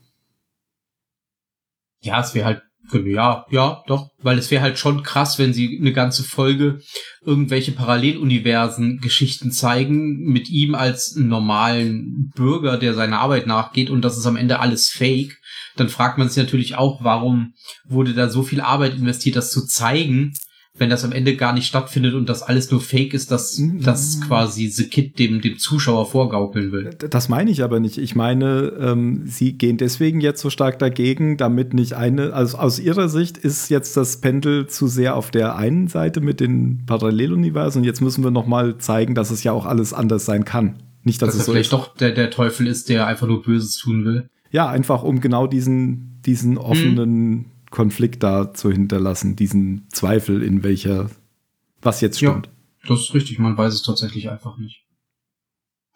Ja, 2.03 2.21
es 2.21 2.37
wäre 2.37 2.47
halt, 2.47 2.63
ja, 3.05 3.45
ja, 3.51 3.83
doch, 3.89 4.11
weil 4.23 4.39
es 4.39 4.53
wäre 4.53 4.63
halt 4.63 4.79
schon 4.79 5.03
krass, 5.03 5.41
wenn 5.41 5.53
sie 5.53 5.77
eine 5.81 5.93
ganze 5.93 6.23
Folge 6.23 6.81
irgendwelche 7.21 7.73
Paralleluniversen 7.73 9.01
Geschichten 9.01 9.51
zeigen 9.51 10.21
mit 10.21 10.49
ihm 10.51 10.77
als 10.77 11.17
normalen 11.17 12.31
Bürger, 12.37 12.79
der 12.79 12.95
seiner 12.95 13.19
Arbeit 13.19 13.49
nachgeht 13.49 13.91
und 13.91 14.03
das 14.03 14.17
ist 14.17 14.27
am 14.27 14.37
Ende 14.37 14.61
alles 14.61 14.89
fake. 14.89 15.37
Dann 15.75 15.89
fragt 15.89 16.19
man 16.19 16.29
sich 16.29 16.41
natürlich 16.41 16.77
auch, 16.77 17.03
warum 17.03 17.55
wurde 17.89 18.15
da 18.15 18.29
so 18.29 18.45
viel 18.45 18.61
Arbeit 18.61 18.95
investiert, 18.95 19.35
das 19.35 19.51
zu 19.51 19.67
zeigen, 19.67 20.33
wenn 20.79 20.89
das 20.89 21.05
am 21.05 21.13
Ende 21.13 21.37
gar 21.37 21.53
nicht 21.53 21.67
stattfindet 21.67 22.15
und 22.15 22.29
das 22.29 22.43
alles 22.43 22.71
nur 22.71 22.81
Fake 22.81 23.13
ist, 23.13 23.31
dass 23.31 23.59
Mhm. 23.59 23.83
das 23.83 24.21
quasi 24.27 24.69
The 24.69 24.85
Kid 24.89 25.19
dem, 25.19 25.41
dem 25.41 25.59
Zuschauer 25.59 26.07
vorgaukeln 26.07 26.71
will. 26.73 26.91
Das 27.11 27.29
meine 27.29 27.51
ich 27.51 27.63
aber 27.63 27.81
nicht. 27.81 27.99
Ich 27.99 28.15
meine, 28.15 28.73
ähm, 28.81 29.23
sie 29.27 29.59
gehen 29.59 29.77
deswegen 29.77 30.21
jetzt 30.21 30.41
so 30.41 30.49
stark 30.49 30.79
dagegen, 30.79 31.37
damit 31.37 31.75
nicht 31.75 31.95
eine, 31.95 32.33
also 32.33 32.57
aus 32.59 32.79
ihrer 32.79 33.09
Sicht 33.09 33.37
ist 33.37 33.69
jetzt 33.69 33.97
das 33.97 34.21
Pendel 34.21 34.69
zu 34.69 34.87
sehr 34.87 35.17
auf 35.17 35.31
der 35.31 35.57
einen 35.57 35.89
Seite 35.89 36.21
mit 36.21 36.41
den 36.41 36.85
Paralleluniversen. 36.87 37.85
Jetzt 37.85 38.01
müssen 38.01 38.23
wir 38.25 38.31
noch 38.31 38.47
mal 38.47 38.79
zeigen, 38.79 39.15
dass 39.15 39.31
es 39.31 39.43
ja 39.45 39.53
auch 39.53 39.67
alles 39.67 39.93
anders 39.93 40.25
sein 40.25 40.45
kann. 40.45 40.77
Nicht, 41.03 41.21
dass 41.21 41.31
Dass 41.31 41.41
es 41.41 41.47
so 41.47 41.53
vielleicht 41.53 41.67
ist. 41.67 41.73
doch 41.73 41.95
der, 41.97 42.13
der 42.13 42.31
Teufel 42.31 42.67
ist, 42.67 42.89
der 42.89 43.07
einfach 43.07 43.27
nur 43.27 43.43
Böses 43.43 43.77
tun 43.77 44.05
will. 44.05 44.29
Ja, 44.53 44.69
einfach 44.69 45.03
um 45.03 45.21
genau 45.21 45.47
diesen, 45.47 46.21
diesen 46.27 46.59
offenen 46.59 47.47
Konflikt 47.71 48.23
da 48.23 48.53
zu 48.53 48.71
hinterlassen, 48.71 49.37
diesen 49.37 49.89
Zweifel 49.91 50.43
in 50.43 50.63
welcher, 50.63 51.11
was 51.81 52.01
jetzt 52.01 52.21
Ja. 52.21 52.31
stimmt. 52.31 52.51
Das 52.87 53.01
ist 53.01 53.15
richtig, 53.15 53.39
man 53.39 53.57
weiß 53.57 53.75
es 53.75 53.83
tatsächlich 53.83 54.31
einfach 54.31 54.57
nicht. 54.59 54.85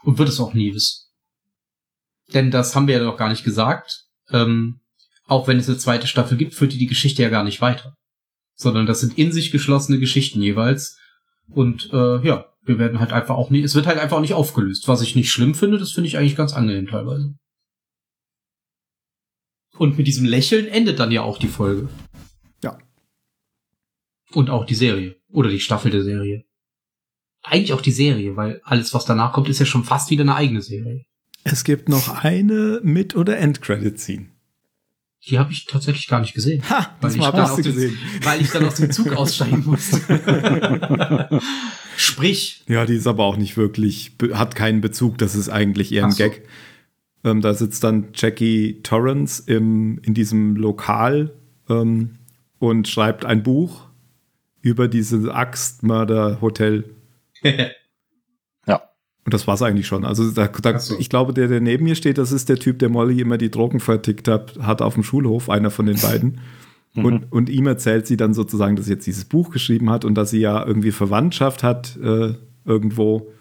Und 0.02 0.18
wird 0.18 0.28
es 0.28 0.38
auch 0.40 0.54
nie 0.54 0.74
wissen. 0.74 1.06
Denn 2.32 2.50
das 2.50 2.74
haben 2.74 2.86
wir 2.86 2.96
ja 2.98 3.04
noch 3.04 3.16
gar 3.16 3.28
nicht 3.28 3.44
gesagt. 3.44 4.06
Ähm, 4.30 4.80
auch 5.26 5.48
wenn 5.48 5.58
es 5.58 5.68
eine 5.68 5.78
zweite 5.78 6.06
Staffel 6.06 6.36
gibt, 6.36 6.54
führt 6.54 6.72
die 6.72 6.78
die 6.78 6.86
Geschichte 6.86 7.22
ja 7.22 7.28
gar 7.30 7.44
nicht 7.44 7.60
weiter. 7.60 7.96
Sondern 8.54 8.86
das 8.86 9.00
sind 9.00 9.18
in 9.18 9.32
sich 9.32 9.50
geschlossene 9.50 9.98
Geschichten 9.98 10.42
jeweils. 10.42 10.98
Und 11.48 11.90
äh, 11.92 12.26
ja, 12.26 12.46
wir 12.62 12.78
werden 12.78 13.00
halt 13.00 13.12
einfach 13.12 13.34
auch 13.36 13.50
nie, 13.50 13.62
es 13.62 13.74
wird 13.74 13.86
halt 13.86 13.98
einfach 13.98 14.16
auch 14.18 14.22
nicht 14.22 14.34
aufgelöst. 14.34 14.88
Was 14.88 15.02
ich 15.02 15.16
nicht 15.16 15.30
schlimm 15.30 15.54
finde, 15.54 15.78
das 15.78 15.92
finde 15.92 16.08
ich 16.08 16.16
eigentlich 16.18 16.36
ganz 16.36 16.52
angenehm 16.54 16.86
teilweise. 16.86 17.34
Und 19.76 19.98
mit 19.98 20.06
diesem 20.06 20.24
Lächeln 20.24 20.66
endet 20.68 20.98
dann 20.98 21.10
ja 21.10 21.22
auch 21.22 21.38
die 21.38 21.48
Folge. 21.48 21.88
Ja. 22.62 22.78
Und 24.32 24.50
auch 24.50 24.64
die 24.66 24.74
Serie. 24.74 25.16
Oder 25.30 25.50
die 25.50 25.60
Staffel 25.60 25.90
der 25.90 26.02
Serie. 26.02 26.44
Eigentlich 27.42 27.72
auch 27.72 27.80
die 27.82 27.90
Serie, 27.92 28.36
weil 28.36 28.60
alles, 28.64 28.94
was 28.94 29.04
danach 29.04 29.32
kommt, 29.32 29.48
ist 29.48 29.58
ja 29.58 29.66
schon 29.66 29.84
fast 29.84 30.10
wieder 30.10 30.22
eine 30.22 30.34
eigene 30.36 30.62
Serie. 30.62 31.04
Es 31.42 31.64
gibt 31.64 31.88
noch 31.88 32.08
eine 32.24 32.80
Mit- 32.82 33.16
oder 33.16 33.36
End-Credit-Scene. 33.38 34.26
Die 35.26 35.38
habe 35.38 35.52
ich 35.52 35.64
tatsächlich 35.66 36.06
gar 36.06 36.20
nicht 36.20 36.34
gesehen. 36.34 36.62
Ha, 36.68 36.94
Weil 37.00 37.12
ich, 37.16 37.20
dann 37.20 37.40
aus 37.40 37.56
dem, 37.56 37.64
gesehen. 37.64 37.98
weil 38.22 38.40
ich 38.42 38.50
dann 38.50 38.64
aus 38.66 38.74
dem 38.76 38.90
Zug 38.90 39.12
aussteigen 39.16 39.62
musste. 39.66 39.98
Sprich, 41.96 42.62
Ja, 42.68 42.84
die 42.86 42.94
ist 42.94 43.06
aber 43.06 43.24
auch 43.24 43.36
nicht 43.36 43.56
wirklich, 43.56 44.12
hat 44.34 44.54
keinen 44.54 44.80
Bezug, 44.80 45.18
das 45.18 45.34
ist 45.34 45.48
eigentlich 45.48 45.92
eher 45.92 46.04
ein 46.04 46.10
so. 46.12 46.18
Gag. 46.18 46.42
Ähm, 47.24 47.40
da 47.40 47.54
sitzt 47.54 47.82
dann 47.82 48.08
Jackie 48.14 48.80
Torrance 48.82 49.42
im, 49.46 49.98
in 50.02 50.14
diesem 50.14 50.56
Lokal 50.56 51.32
ähm, 51.68 52.16
und 52.58 52.86
schreibt 52.86 53.24
ein 53.24 53.42
Buch 53.42 53.88
über 54.60 54.88
diese 54.88 55.34
Axtmörder-Hotel. 55.34 56.84
Ja. 58.66 58.80
Und 59.24 59.34
das 59.34 59.46
war's 59.46 59.60
eigentlich 59.60 59.86
schon. 59.86 60.04
Also 60.04 60.30
da, 60.30 60.48
da, 60.48 60.78
so. 60.78 60.98
ich 60.98 61.10
glaube, 61.10 61.34
der, 61.34 61.48
der 61.48 61.60
neben 61.60 61.84
mir 61.84 61.94
steht, 61.94 62.16
das 62.16 62.32
ist 62.32 62.48
der 62.48 62.56
Typ, 62.56 62.78
der 62.78 62.88
Molly 62.88 63.20
immer 63.20 63.38
die 63.38 63.50
Drogen 63.50 63.80
vertickt 63.80 64.28
hat, 64.28 64.58
hat 64.60 64.80
auf 64.80 64.94
dem 64.94 65.02
Schulhof, 65.02 65.50
einer 65.50 65.70
von 65.70 65.86
den 65.86 66.00
beiden. 66.00 66.40
Und, 66.96 67.32
und 67.32 67.48
ihm 67.48 67.66
erzählt 67.66 68.06
sie 68.06 68.16
dann 68.16 68.34
sozusagen, 68.34 68.76
dass 68.76 68.84
sie 68.84 68.92
jetzt 68.92 69.04
dieses 69.04 69.24
Buch 69.24 69.50
geschrieben 69.50 69.90
hat 69.90 70.04
und 70.04 70.14
dass 70.14 70.30
sie 70.30 70.38
ja 70.38 70.64
irgendwie 70.64 70.92
Verwandtschaft 70.92 71.64
hat 71.64 71.96
äh, 71.96 72.34
irgendwo. 72.64 73.32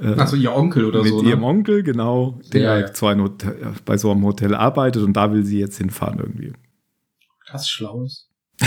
Äh, 0.00 0.14
also 0.14 0.36
ihr 0.36 0.54
Onkel 0.54 0.84
oder 0.86 1.02
mit 1.02 1.10
so. 1.12 1.22
ihrem 1.22 1.40
Ne? 1.40 1.46
Onkel, 1.46 1.82
genau, 1.82 2.40
der 2.52 2.60
Ja, 2.60 2.78
ja. 2.78 3.08
einem 3.08 3.22
Hotel, 3.24 3.74
bei 3.84 3.98
so 3.98 4.10
einem 4.10 4.24
Hotel 4.24 4.54
arbeitet 4.54 5.02
und 5.02 5.12
da 5.14 5.32
will 5.32 5.44
sie 5.44 5.58
jetzt 5.58 5.76
hinfahren 5.78 6.18
irgendwie. 6.18 6.52
Das 7.50 7.62
ist 7.62 7.70
Schlaues. 7.70 8.28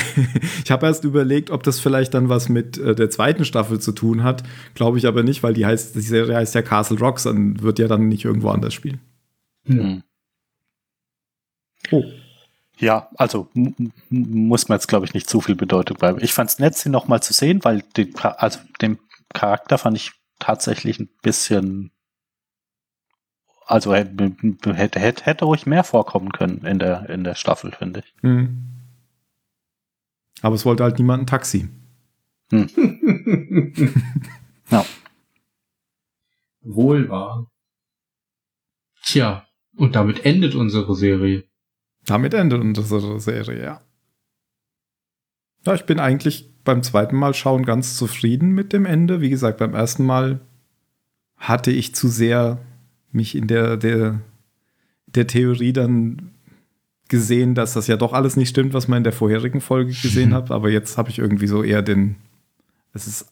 Ich 0.64 0.72
habe 0.72 0.86
erst 0.86 1.04
überlegt, 1.04 1.52
ob 1.52 1.64
das 1.64 1.80
vielleicht 1.80 2.14
dann 2.14 2.30
was 2.30 2.50
mit 2.50 2.78
äh, 2.78 2.96
der 2.96 3.10
zweiten 3.10 3.46
Staffel 3.46 3.80
zu 3.80 3.92
tun 3.92 4.24
hat. 4.24 4.44
Glaube 4.76 4.98
ich 4.98 5.08
aber 5.08 5.24
nicht, 5.24 5.44
weil 5.44 5.54
die 5.54 5.66
heißt, 5.66 5.96
die 5.96 6.02
Serie 6.02 6.36
heißt 6.36 6.56
ja 6.56 6.62
Castle 6.62 6.98
Rocks 7.00 7.26
und 7.26 7.62
wird 7.62 7.80
ja 7.80 7.88
dann 7.88 8.08
nicht 8.08 8.26
irgendwo 8.26 8.50
anders 8.50 8.74
spielen. 8.74 9.02
Hm. 9.66 10.04
Oh. 11.92 12.04
Ja, 12.80 13.10
also 13.16 13.50
muss 14.10 14.68
man 14.68 14.78
jetzt, 14.78 14.88
glaube 14.88 15.06
ich, 15.06 15.14
nicht 15.14 15.30
zu 15.30 15.42
viel 15.42 15.56
Bedeutung 15.56 15.98
bleiben. 15.98 16.20
Ich 16.22 16.34
fand 16.34 16.50
es 16.50 16.60
nett, 16.60 16.76
sie 16.76 16.90
noch 16.90 17.08
mal 17.08 17.22
zu 17.22 17.34
sehen, 17.34 17.64
weil 17.64 17.84
den, 17.98 18.16
also 18.18 18.60
den 18.82 18.98
Charakter 19.34 19.78
fand 19.78 19.98
ich 19.98 20.12
tatsächlich 20.40 21.00
ein 21.00 21.10
bisschen, 21.22 21.92
also 23.66 23.94
hätte, 23.94 24.74
hätte, 24.74 25.26
hätte, 25.26 25.46
ruhig 25.46 25.66
mehr 25.66 25.84
vorkommen 25.84 26.32
können 26.32 26.66
in 26.66 26.80
der, 26.80 27.10
in 27.10 27.24
der 27.24 27.36
Staffel, 27.36 27.72
finde 27.72 28.02
ich. 28.02 28.14
Hm. 28.22 28.70
Aber 30.42 30.56
es 30.56 30.66
wollte 30.66 30.84
halt 30.84 30.98
niemand 31.00 31.24
ein 31.24 31.28
Taxi. 31.28 31.70
Ja. 34.70 34.86
Wohl 36.62 37.10
wahr. 37.10 37.52
Tja, 39.04 39.46
und 39.76 39.96
damit 39.96 40.26
endet 40.26 40.56
unsere 40.56 40.96
Serie. 40.96 41.44
Damit 42.06 42.34
endet 42.34 42.62
unsere 42.62 43.20
Serie, 43.20 43.62
ja. 43.62 43.82
Ja, 45.66 45.74
ich 45.76 45.86
bin 45.86 46.00
eigentlich 46.00 46.53
beim 46.64 46.84
zweiten 46.84 47.16
Mal 47.16 47.34
schauen 47.34 47.66
ganz 47.66 47.96
zufrieden 47.98 48.52
mit 48.52 48.74
dem 48.74 48.86
Ende. 48.86 49.22
Wie 49.22 49.30
gesagt, 49.30 49.58
beim 49.58 49.74
ersten 49.74 50.06
Mal 50.06 50.40
hatte 51.38 51.72
ich 51.72 51.94
zu 51.94 52.08
sehr 52.08 52.60
mich 53.12 53.36
in 53.36 53.48
der, 53.48 53.78
der, 53.78 54.22
der 55.08 55.28
Theorie 55.28 55.74
dann 55.74 56.32
gesehen, 57.10 57.54
dass 57.54 57.74
das 57.74 57.88
ja 57.88 57.98
doch 57.98 58.14
alles 58.14 58.38
nicht 58.38 58.50
stimmt, 58.50 58.74
was 58.74 58.88
man 58.88 58.98
in 58.98 59.04
der 59.04 59.14
vorherigen 59.14 59.62
Folge 59.62 59.92
gesehen 59.92 60.34
hat. 60.36 60.52
Aber 60.52 60.70
jetzt 60.70 60.98
habe 60.98 61.10
ich 61.10 61.20
irgendwie 61.20 61.48
so 61.48 61.64
eher 61.64 61.82
den, 61.82 62.16
es 62.94 63.08
ist 63.08 63.28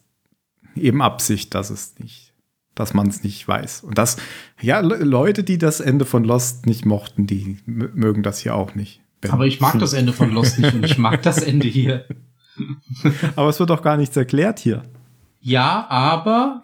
eben 0.76 1.02
Absicht, 1.02 1.54
dass 1.54 1.70
es 1.70 1.98
nicht, 1.98 2.34
dass 2.74 2.94
man 2.94 3.08
es 3.08 3.24
nicht 3.24 3.46
weiß. 3.46 3.82
Und 3.82 3.98
das, 3.98 4.16
ja, 4.60 4.80
Le 4.80 4.98
Leute, 4.98 5.42
die 5.42 5.58
das 5.58 5.80
Ende 5.80 6.04
von 6.04 6.24
Lost 6.24 6.66
nicht 6.66 6.84
mochten, 6.84 7.26
die 7.26 7.58
mögen 7.66 8.22
das 8.22 8.38
hier 8.38 8.54
auch 8.54 8.74
nicht. 8.74 9.00
Ben. 9.20 9.30
Aber 9.30 9.46
ich 9.46 9.60
mag 9.60 9.78
das 9.78 9.92
Ende 9.94 10.12
von 10.12 10.32
Lost 10.32 10.58
nicht 10.58 10.74
und 10.74 10.84
ich 10.84 10.98
mag 10.98 11.22
das 11.22 11.38
Ende 11.38 11.66
hier. 11.66 12.06
Aber 13.36 13.48
es 13.48 13.58
wird 13.58 13.70
doch 13.70 13.82
gar 13.82 13.96
nichts 13.96 14.16
erklärt 14.16 14.58
hier. 14.58 14.82
Ja, 15.40 15.88
aber 15.88 16.62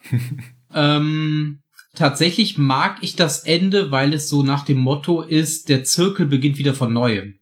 ähm, 0.73 1.59
tatsächlich 1.95 2.59
mag 2.59 2.99
ich 3.01 3.17
das 3.17 3.41
Ende, 3.41 3.91
weil 3.91 4.15
es 4.15 4.29
so 4.29 4.45
nach 4.45 4.65
dem 4.65 4.79
Motto 4.79 5.21
ist, 5.21 5.69
der 5.69 5.83
Zirkel 5.83 6.27
beginnt 6.27 6.59
wieder 6.59 6.75
von 6.75 6.93
neuem. 6.93 7.41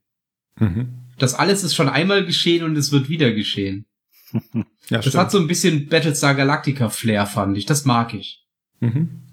Mhm. 0.58 0.94
Das 1.18 1.34
alles 1.34 1.62
ist 1.62 1.74
schon 1.74 1.90
einmal 1.90 2.24
geschehen 2.24 2.64
und 2.64 2.76
es 2.76 2.90
wird 2.90 3.08
wieder 3.08 3.32
geschehen. 3.32 3.86
Ja, 4.88 5.00
Das 5.00 5.16
hat 5.16 5.32
so 5.32 5.38
ein 5.38 5.48
bisschen 5.48 5.88
Battlestar 5.88 6.36
Galactica 6.36 6.90
Flair, 6.90 7.26
fand 7.26 7.58
ich. 7.58 7.66
Das 7.66 7.84
mag 7.86 8.14
ich. 8.14 8.46
Mhm. 8.78 9.25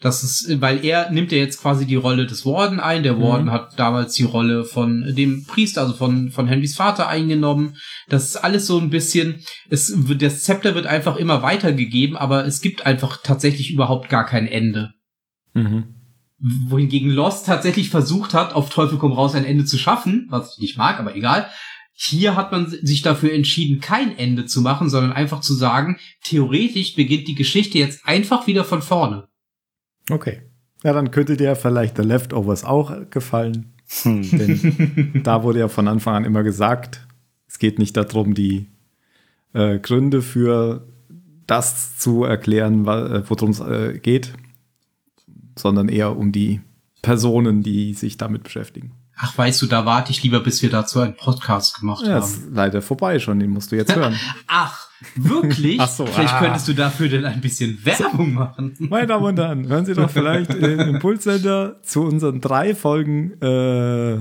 Das 0.00 0.22
ist, 0.22 0.60
weil 0.60 0.84
er 0.84 1.10
nimmt 1.10 1.32
ja 1.32 1.38
jetzt 1.38 1.60
quasi 1.60 1.84
die 1.84 1.96
Rolle 1.96 2.26
des 2.26 2.46
Warden 2.46 2.78
ein. 2.78 3.02
Der 3.02 3.20
Warden 3.20 3.46
Mhm. 3.46 3.50
hat 3.52 3.78
damals 3.78 4.14
die 4.14 4.22
Rolle 4.22 4.64
von 4.64 5.12
dem 5.16 5.44
Priester, 5.44 5.80
also 5.80 5.94
von, 5.94 6.30
von 6.30 6.46
Henrys 6.46 6.76
Vater 6.76 7.08
eingenommen. 7.08 7.76
Das 8.08 8.26
ist 8.26 8.36
alles 8.36 8.66
so 8.68 8.78
ein 8.78 8.90
bisschen, 8.90 9.42
es, 9.70 9.92
das 10.18 10.42
Zepter 10.44 10.76
wird 10.76 10.86
einfach 10.86 11.16
immer 11.16 11.42
weitergegeben, 11.42 12.16
aber 12.16 12.46
es 12.46 12.60
gibt 12.60 12.86
einfach 12.86 13.18
tatsächlich 13.24 13.72
überhaupt 13.72 14.08
gar 14.08 14.24
kein 14.24 14.46
Ende. 14.46 14.92
Mhm. 15.54 15.94
Wohingegen 16.68 17.10
Lost 17.10 17.46
tatsächlich 17.46 17.90
versucht 17.90 18.34
hat, 18.34 18.54
auf 18.54 18.70
Teufel 18.70 18.98
komm 18.98 19.10
raus 19.12 19.34
ein 19.34 19.44
Ende 19.44 19.64
zu 19.64 19.78
schaffen, 19.78 20.28
was 20.30 20.54
ich 20.54 20.62
nicht 20.62 20.78
mag, 20.78 21.00
aber 21.00 21.16
egal. 21.16 21.48
Hier 21.92 22.36
hat 22.36 22.52
man 22.52 22.70
sich 22.70 23.02
dafür 23.02 23.32
entschieden, 23.32 23.80
kein 23.80 24.16
Ende 24.16 24.46
zu 24.46 24.60
machen, 24.62 24.88
sondern 24.88 25.10
einfach 25.12 25.40
zu 25.40 25.54
sagen, 25.54 25.98
theoretisch 26.22 26.94
beginnt 26.94 27.26
die 27.26 27.34
Geschichte 27.34 27.78
jetzt 27.78 28.06
einfach 28.06 28.46
wieder 28.46 28.62
von 28.64 28.82
vorne. 28.82 29.26
Okay. 30.10 30.42
Ja, 30.84 30.92
dann 30.92 31.10
könnte 31.10 31.36
dir 31.36 31.56
vielleicht 31.56 31.96
The 31.96 32.02
Leftovers 32.02 32.64
auch 32.64 32.92
gefallen. 33.10 33.74
Hm. 34.02 34.22
Denn 34.30 35.20
da 35.24 35.42
wurde 35.42 35.60
ja 35.60 35.68
von 35.68 35.88
Anfang 35.88 36.14
an 36.14 36.24
immer 36.24 36.42
gesagt, 36.42 37.06
es 37.48 37.58
geht 37.58 37.78
nicht 37.78 37.96
darum, 37.96 38.34
die 38.34 38.66
äh, 39.54 39.78
Gründe 39.78 40.22
für 40.22 40.86
das 41.46 41.96
zu 41.98 42.24
erklären, 42.24 42.86
äh, 42.86 43.22
worum 43.28 43.50
es 43.50 43.60
äh, 43.60 43.98
geht, 43.98 44.34
sondern 45.58 45.88
eher 45.88 46.16
um 46.16 46.30
die 46.30 46.60
Personen, 47.02 47.62
die 47.62 47.94
sich 47.94 48.16
damit 48.18 48.42
beschäftigen. 48.42 48.92
Ach, 49.16 49.36
weißt 49.36 49.60
du, 49.62 49.66
da 49.66 49.84
warte 49.84 50.12
ich 50.12 50.22
lieber, 50.22 50.40
bis 50.40 50.62
wir 50.62 50.70
dazu 50.70 51.00
einen 51.00 51.16
Podcast 51.16 51.80
gemacht 51.80 52.04
Ja, 52.06 52.14
haben. 52.14 52.22
ist 52.24 52.42
leider 52.52 52.82
vorbei 52.82 53.18
schon, 53.18 53.40
den 53.40 53.50
musst 53.50 53.72
du 53.72 53.76
jetzt 53.76 53.94
hören. 53.96 54.14
Ach, 54.46 54.87
wirklich? 55.16 55.80
Ach 55.80 55.88
so, 55.88 56.06
Vielleicht 56.06 56.34
ah. 56.34 56.40
könntest 56.40 56.68
du 56.68 56.72
dafür 56.74 57.08
denn 57.08 57.24
ein 57.24 57.40
bisschen 57.40 57.78
Werbung 57.84 58.34
machen. 58.34 58.74
Meine 58.78 59.06
Damen 59.06 59.24
und 59.24 59.38
Herren, 59.38 59.68
hören 59.68 59.84
Sie 59.86 59.94
doch 59.94 60.10
vielleicht 60.10 60.54
im 60.54 60.80
Impulscenter 60.94 61.80
zu 61.82 62.02
unseren 62.02 62.40
drei 62.40 62.74
Folgen 62.74 63.32
äh, 63.42 64.18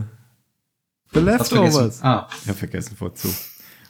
The. 1.13 1.19
Leftovers. 1.19 2.03
Ah, 2.03 2.27
Ja, 2.45 2.53
vergessen 2.53 2.95
vorzu. 2.97 3.29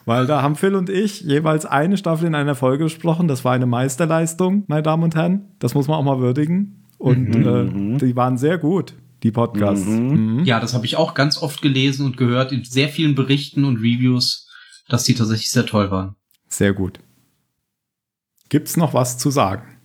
Weil 0.06 0.26
da 0.26 0.42
haben 0.42 0.56
Phil 0.56 0.76
und 0.76 0.90
ich 0.90 1.22
jeweils 1.22 1.66
eine 1.66 1.98
Staffel 1.98 2.28
in 2.28 2.36
einer 2.36 2.56
Folge 2.56 2.86
besprochen. 2.86 3.28
Das 3.28 3.44
war 3.44 3.52
eine 3.54 3.66
Meisterleistung, 3.66 4.64
meine 4.68 4.84
Damen 4.84 5.04
und 5.04 5.16
Herren. 5.16 5.52
Das 5.60 5.74
muss 5.74 5.88
man 5.90 5.98
auch 5.98 6.04
mal 6.04 6.20
würdigen. 6.20 6.86
Und 6.98 7.30
Mhm. 7.36 7.96
äh, 7.96 7.98
die 7.98 8.16
waren 8.16 8.38
sehr 8.38 8.58
gut, 8.58 8.94
die 9.24 9.32
Podcasts. 9.32 9.86
Mhm. 9.86 10.38
Mhm. 10.38 10.44
ja, 10.46 10.60
das 10.62 10.74
habe 10.74 10.86
ich 10.86 10.96
auch 10.96 11.14
ganz 11.14 11.38
oft 11.42 11.62
gelesen 11.62 12.06
und 12.06 12.16
gehört 12.18 12.52
in 12.54 12.64
sehr 12.64 12.88
vielen 12.90 13.16
Berichten 13.16 13.66
und 13.66 13.78
Reviews, 13.78 14.48
dass 14.88 15.04
die 15.04 15.14
tatsächlich 15.14 15.52
sehr 15.52 15.66
toll 15.66 15.92
waren. 15.92 16.16
Sehr 16.48 16.74
gut. 16.74 17.00
Gibt's 18.50 18.78
noch 18.78 18.93
was 18.93 19.18
zu 19.18 19.30
sagen? 19.30 19.78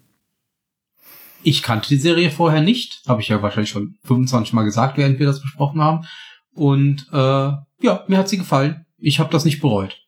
Ich 1.43 1.63
kannte 1.63 1.89
die 1.89 1.97
Serie 1.97 2.31
vorher 2.31 2.63
nicht, 2.63 3.03
habe 3.09 3.21
ich 3.21 3.29
ja 3.29 3.43
wahrscheinlich 3.43 3.71
schon 3.71 3.99
25 4.05 4.53
Mal 4.53 4.63
gesagt, 4.63 4.97
während 4.97 5.19
wir 5.19 5.27
das 5.27 5.43
besprochen 5.43 5.81
haben. 5.83 6.07
Und 6.55 7.09
äh, 7.13 7.17
ja, 7.17 8.05
mir 8.07 8.19
hat 8.19 8.29
sie 8.29 8.39
gefallen. 8.39 8.87
Ich 8.99 9.19
habe 9.19 9.31
das 9.31 9.45
nicht 9.45 9.61
bereut. 9.61 10.07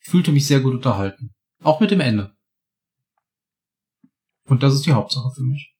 Ich 0.00 0.10
fühlte 0.10 0.32
mich 0.32 0.46
sehr 0.46 0.60
gut 0.60 0.74
unterhalten. 0.74 1.34
Auch 1.62 1.80
mit 1.80 1.90
dem 1.90 2.00
Ende. 2.00 2.34
Und 4.46 4.62
das 4.62 4.74
ist 4.74 4.86
die 4.86 4.92
Hauptsache 4.92 5.30
für 5.34 5.42
mich. 5.42 5.73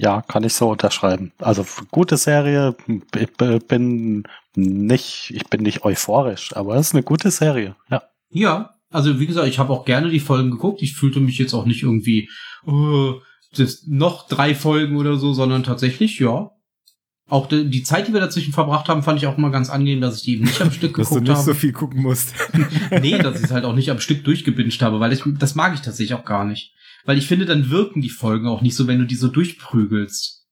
Ja, 0.00 0.22
kann 0.22 0.44
ich 0.44 0.54
so 0.54 0.70
unterschreiben. 0.70 1.32
Also 1.38 1.66
gute 1.90 2.16
Serie. 2.16 2.74
Ich 3.14 3.36
bin 3.66 4.22
nicht, 4.54 5.30
ich 5.34 5.46
bin 5.48 5.62
nicht 5.62 5.84
euphorisch, 5.84 6.56
aber 6.56 6.76
es 6.76 6.88
ist 6.88 6.94
eine 6.94 7.02
gute 7.02 7.30
Serie. 7.30 7.76
Ja. 7.90 8.02
Ja, 8.30 8.76
also 8.90 9.20
wie 9.20 9.26
gesagt, 9.26 9.48
ich 9.48 9.58
habe 9.58 9.72
auch 9.72 9.84
gerne 9.84 10.08
die 10.08 10.20
Folgen 10.20 10.50
geguckt. 10.50 10.80
Ich 10.82 10.94
fühlte 10.94 11.20
mich 11.20 11.36
jetzt 11.36 11.52
auch 11.52 11.66
nicht 11.66 11.82
irgendwie 11.82 12.30
oh, 12.64 13.14
das 13.54 13.84
noch 13.88 14.26
drei 14.26 14.54
Folgen 14.54 14.96
oder 14.96 15.16
so, 15.16 15.34
sondern 15.34 15.64
tatsächlich 15.64 16.18
ja. 16.18 16.50
Auch 17.28 17.46
die, 17.46 17.68
die 17.68 17.82
Zeit, 17.82 18.08
die 18.08 18.12
wir 18.12 18.20
dazwischen 18.20 18.52
verbracht 18.52 18.88
haben, 18.88 19.02
fand 19.02 19.18
ich 19.18 19.26
auch 19.26 19.36
immer 19.36 19.50
ganz 19.50 19.68
angenehm, 19.68 20.00
dass 20.00 20.16
ich 20.16 20.22
die 20.22 20.34
eben 20.36 20.44
nicht 20.44 20.62
am 20.62 20.72
Stück 20.72 20.94
geguckt 20.94 21.10
habe. 21.14 21.24
dass 21.24 21.26
du 21.26 21.30
nicht 21.32 21.38
habe. 21.38 21.44
so 21.44 21.54
viel 21.54 21.72
gucken 21.72 22.02
musst. 22.02 22.34
nee, 23.02 23.18
dass 23.18 23.38
ich 23.38 23.44
es 23.44 23.50
halt 23.50 23.64
auch 23.64 23.74
nicht 23.74 23.90
am 23.90 24.00
Stück 24.00 24.24
durchgebinscht 24.24 24.80
habe, 24.80 24.98
weil 24.98 25.12
ich, 25.12 25.22
das 25.38 25.54
mag 25.54 25.74
ich 25.74 25.80
tatsächlich 25.80 26.14
auch 26.14 26.24
gar 26.24 26.44
nicht. 26.44 26.72
Weil 27.04 27.18
ich 27.18 27.26
finde, 27.26 27.46
dann 27.46 27.70
wirken 27.70 28.00
die 28.02 28.10
Folgen 28.10 28.46
auch 28.46 28.60
nicht 28.62 28.76
so, 28.76 28.86
wenn 28.86 28.98
du 28.98 29.06
die 29.06 29.14
so 29.16 29.28
durchprügelst. 29.28 30.46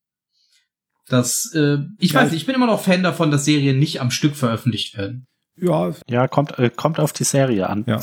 Das, 1.09 1.53
äh, 1.55 1.79
ich 1.99 2.13
Ja, 2.13 2.21
weiß 2.21 2.33
nicht, 2.33 2.41
ich 2.43 2.47
bin 2.47 2.55
immer 2.55 2.67
noch 2.67 2.83
Fan 2.83 3.03
davon, 3.03 3.31
dass 3.31 3.45
Serien 3.45 3.79
nicht 3.79 4.01
am 4.01 4.11
Stück 4.11 4.37
veröffentlicht 4.37 4.97
werden. 4.97 5.27
ja, 5.57 5.93
Ja, 6.09 6.29
kommt, 6.29 6.59
äh, 6.59 6.71
kommt 6.71 7.01
auf 7.01 7.13
die 7.13 7.25
Serie 7.25 7.69
an. 7.69 7.85
ja. 7.87 8.01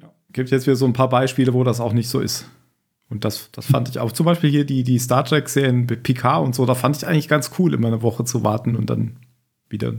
ja. 0.00 0.12
Gibt 0.32 0.50
jetzt 0.50 0.66
wieder 0.66 0.76
so 0.76 0.86
ein 0.86 0.92
paar 0.92 1.08
Beispiele, 1.08 1.52
wo 1.52 1.64
das 1.64 1.80
auch 1.80 1.92
nicht 1.92 2.08
so 2.08 2.20
ist. 2.20 2.48
Und 3.08 3.24
das, 3.24 3.50
das 3.50 3.66
fand 3.66 3.88
ich 3.88 3.98
auch. 3.98 4.12
Zum 4.12 4.24
Beispiel 4.26 4.50
hier 4.50 4.64
die, 4.64 4.84
die 4.84 5.00
Star 5.00 5.24
Trek-Serien 5.24 5.88
Picard 5.88 6.44
und 6.44 6.54
so, 6.54 6.64
da 6.64 6.76
fand 6.76 6.96
ich 6.96 7.06
eigentlich 7.06 7.26
ganz 7.26 7.50
cool, 7.58 7.74
immer 7.74 7.88
eine 7.88 8.02
Woche 8.02 8.24
zu 8.24 8.44
warten 8.44 8.76
und 8.76 8.88
dann 8.88 9.16
wieder. 9.68 9.94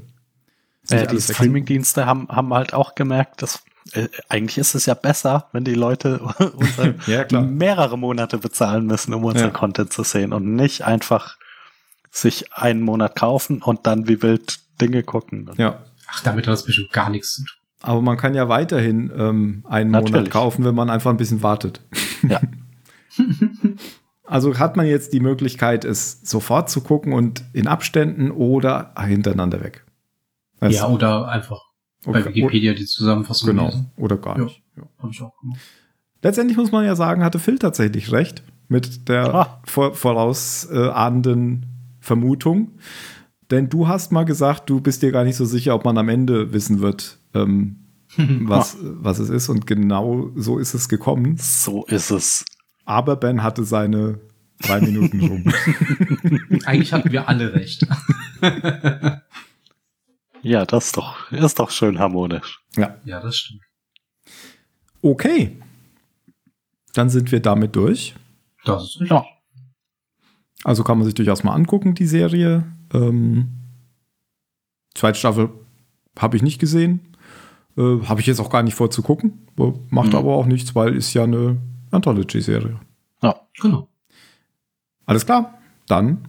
Äh, 0.89 1.08
die. 1.08 1.20
Streaming-Dienste 1.20 2.06
haben, 2.06 2.30
haben 2.30 2.54
halt 2.54 2.74
auch 2.74 2.96
gemerkt, 2.96 3.42
dass 3.42 3.62
äh, 3.93 4.07
eigentlich 4.29 4.57
ist 4.57 4.75
es 4.75 4.86
ja 4.86 4.93
besser, 4.93 5.47
wenn 5.53 5.63
die 5.63 5.73
Leute 5.75 6.21
Ja, 7.07 7.23
klar. 7.23 7.41
mehrere 7.43 7.97
Monate 7.97 8.38
bezahlen 8.38 8.86
müssen, 8.86 9.13
um 9.13 9.23
unseren 9.25 9.47
Ja. 9.51 9.57
Content 9.57 9.91
zu 9.93 10.03
sehen 10.03 10.34
und 10.34 10.55
nicht 10.55 10.84
einfach 10.86 11.38
sich 12.11 12.53
einen 12.53 12.82
Monat 12.82 13.15
kaufen 13.15 13.61
und 13.61 13.88
dann 13.88 14.07
wie 14.07 14.21
wild 14.21 14.59
Dinge 14.82 15.03
gucken. 15.03 15.49
Ja. 15.57 15.79
Ach, 16.09 16.21
damit 16.23 16.45
hat 16.47 16.53
das 16.53 16.65
bestimmt 16.65 16.91
gar 16.91 17.09
nichts 17.09 17.34
zu 17.36 17.43
tun. 17.45 17.57
Aber 17.84 18.01
man 18.01 18.17
kann 18.17 18.36
ja 18.36 18.47
weiterhin 18.49 19.11
ähm, 19.17 19.65
einen 19.67 19.89
Monat 19.91 20.03
Natürlich. 20.11 20.29
kaufen, 20.29 20.65
wenn 20.65 20.75
man 20.75 20.89
einfach 20.89 21.09
ein 21.09 21.17
bisschen 21.17 21.41
wartet. 21.41 21.82
Ja. 22.27 22.39
Also 24.25 24.57
hat 24.59 24.77
man 24.77 24.86
jetzt 24.86 25.11
die 25.11 25.19
Möglichkeit, 25.19 25.84
es 25.84 26.21
sofort 26.21 26.69
zu 26.69 26.82
gucken 26.82 27.11
und 27.11 27.43
in 27.51 27.67
Abständen 27.67 28.32
oder 28.32 28.93
hintereinander 28.97 29.61
weg. 29.61 29.84
Das- 30.61 30.75
ja, 30.75 30.88
oder 30.88 31.27
einfach 31.27 31.59
bei. 32.06 32.26
Wikipedia 32.26 32.74
die 32.74 32.86
Zusammenfassung 32.86 33.49
Genau. 33.49 33.66
lesen. 33.68 33.91
Oder 33.97 34.18
gar 34.18 34.38
Ja. 34.38 34.43
nicht. 34.45 34.62
Ja. 34.78 34.84
Hab 34.99 35.12
ich 35.12 35.22
auch 35.22 35.38
gemacht. 35.39 35.60
Letztendlich 36.24 36.58
muss 36.58 36.72
man 36.72 36.86
ja 36.86 36.95
sagen, 36.95 37.24
hatte 37.24 37.39
Phil 37.39 37.58
tatsächlich 37.60 38.12
recht 38.12 38.43
mit 38.68 39.08
der 39.10 39.34
Ah. 39.34 39.62
vor, 39.66 39.93
vorausahnenden 39.95 41.66
Vermutung. 41.99 42.72
Denn 43.49 43.70
du 43.70 43.88
hast 43.88 44.12
mal 44.12 44.24
gesagt, 44.24 44.70
du 44.70 44.80
bist 44.82 45.02
dir 45.02 45.12
gar 45.12 45.24
nicht 45.24 45.36
so 45.36 45.45
sicher, 45.45 45.76
ob 45.76 45.84
man 45.84 45.97
am 45.97 46.10
Ende 46.10 46.54
wissen 46.54 46.80
wird, 46.80 47.18
ähm, 47.34 47.78
was, 48.18 48.78
was 48.82 49.20
es 49.20 49.30
ist. 49.30 49.49
Und 49.49 49.68
genau 49.68 50.30
so 50.36 50.58
ist 50.58 50.74
es 50.74 50.89
gekommen. 50.89 51.36
So 51.38 51.86
ist 51.86 52.12
es. 52.12 52.45
Aber 52.86 53.16
Ben 53.16 53.43
hatte 53.43 53.64
seine 53.64 54.20
drei 54.62 54.80
Minuten 54.82 55.22
rum. 55.22 55.43
Eigentlich 56.66 56.93
hatten 56.93 57.12
wir 57.12 57.28
alle 57.28 57.54
recht. 57.54 57.86
Ja, 60.44 60.66
das 60.66 60.88
ist 60.88 60.98
doch, 60.98 61.32
ist 61.32 61.60
doch 61.60 61.70
schön 61.72 62.00
harmonisch. 62.00 62.60
ja. 62.76 62.96
ja, 63.06 63.20
das 63.22 63.36
stimmt. 63.38 63.62
Okay. 65.02 65.58
Dann 66.94 67.10
sind 67.10 67.32
wir 67.32 67.39
damit 67.39 67.76
durch. 67.76 68.16
Das 68.66 68.84
ist. 68.84 69.10
Ja. 69.10 69.26
Also 70.64 70.84
kann 70.84 70.98
man 70.98 71.06
sich 71.06 71.16
durchaus 71.16 71.44
mal 71.44 71.54
angucken, 71.54 71.96
die 71.96 72.06
Serie. 72.06 72.64
Ähm, 72.94 73.50
zweite 74.94 75.18
Staffel 75.18 75.50
habe 76.20 76.36
ich 76.38 76.44
nicht 76.44 76.60
gesehen. 76.60 77.16
Äh, 77.78 78.02
habe 78.06 78.20
ich 78.22 78.28
jetzt 78.28 78.39
auch 78.39 78.50
gar 78.50 78.62
nicht 78.62 78.76
vor 78.76 78.92
zu 78.92 79.02
gucken. 79.02 79.48
Macht 79.89 80.10
Mhm. 80.10 80.16
aber 80.16 80.36
auch 80.36 80.46
nichts, 80.46 80.76
weil 80.76 80.94
ist 80.96 81.14
ja 81.14 81.24
eine 81.24 81.58
Anthology-Serie. 81.92 82.80
Ja, 83.24 83.36
Genau. 83.62 83.88
Alles 85.06 85.26
klar. 85.26 85.58
Dann 85.88 86.28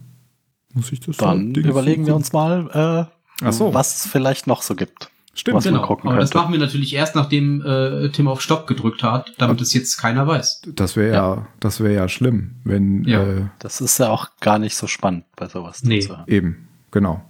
muss 0.73 0.91
ich 0.91 0.99
das 0.99 1.17
dann 1.17 1.53
überlegen 1.53 2.05
wir 2.07 2.15
uns 2.15 2.33
mal, 2.33 2.69
äh, 3.09 3.22
Ach 3.41 3.53
so. 3.53 3.73
was 3.73 3.95
es 4.05 4.11
vielleicht 4.11 4.47
noch 4.47 4.61
so 4.61 4.75
gibt. 4.75 5.09
Stimmt. 5.35 5.57
was 5.57 5.65
man 5.65 5.73
Genau. 5.75 5.87
gucken 5.87 6.09
Aber 6.11 6.19
das 6.19 6.29
könnte. 6.29 6.43
machen 6.43 6.53
wir 6.53 6.59
natürlich 6.59 6.93
erst, 6.93 7.15
nachdem 7.15 7.65
äh, 7.65 8.09
Tim 8.09 8.27
auf 8.27 8.41
Stopp 8.41 8.67
gedrückt 8.67 9.01
hat, 9.01 9.33
damit 9.39 9.61
es 9.61 9.73
jetzt 9.73 9.97
keiner 9.97 10.27
weiß. 10.27 10.61
Das 10.75 10.95
wäre 10.95 11.13
ja. 11.15 11.47
das 11.59 11.79
wäre 11.79 11.93
ja 11.95 12.07
schlimm, 12.07 12.57
wenn 12.63 13.03
Ja. 13.05 13.23
Äh, 13.23 13.45
Das 13.59 13.81
ist 13.81 13.97
ja 13.97 14.09
auch 14.09 14.27
gar 14.41 14.59
nicht 14.59 14.75
so 14.77 14.85
spannend 14.85 15.25
bei 15.35 15.47
sowas. 15.47 15.81
Nee. 15.83 16.01
zu 16.01 16.09
hören. 16.09 16.25
eben. 16.27 16.67
Genau. 16.91 17.23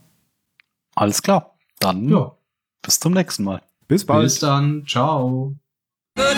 Alles 0.95 1.21
klar. 1.21 1.55
Dann 1.79 2.09
Ja. 2.09 2.33
bis 2.81 2.99
zum 2.99 3.13
nächsten 3.13 3.45
Mal. 3.45 3.61
Bis 3.87 4.05
bald. 4.05 4.23
Bis 4.23 4.39
dann. 4.39 4.85
Ciao. 4.85 5.55
But 6.15 6.35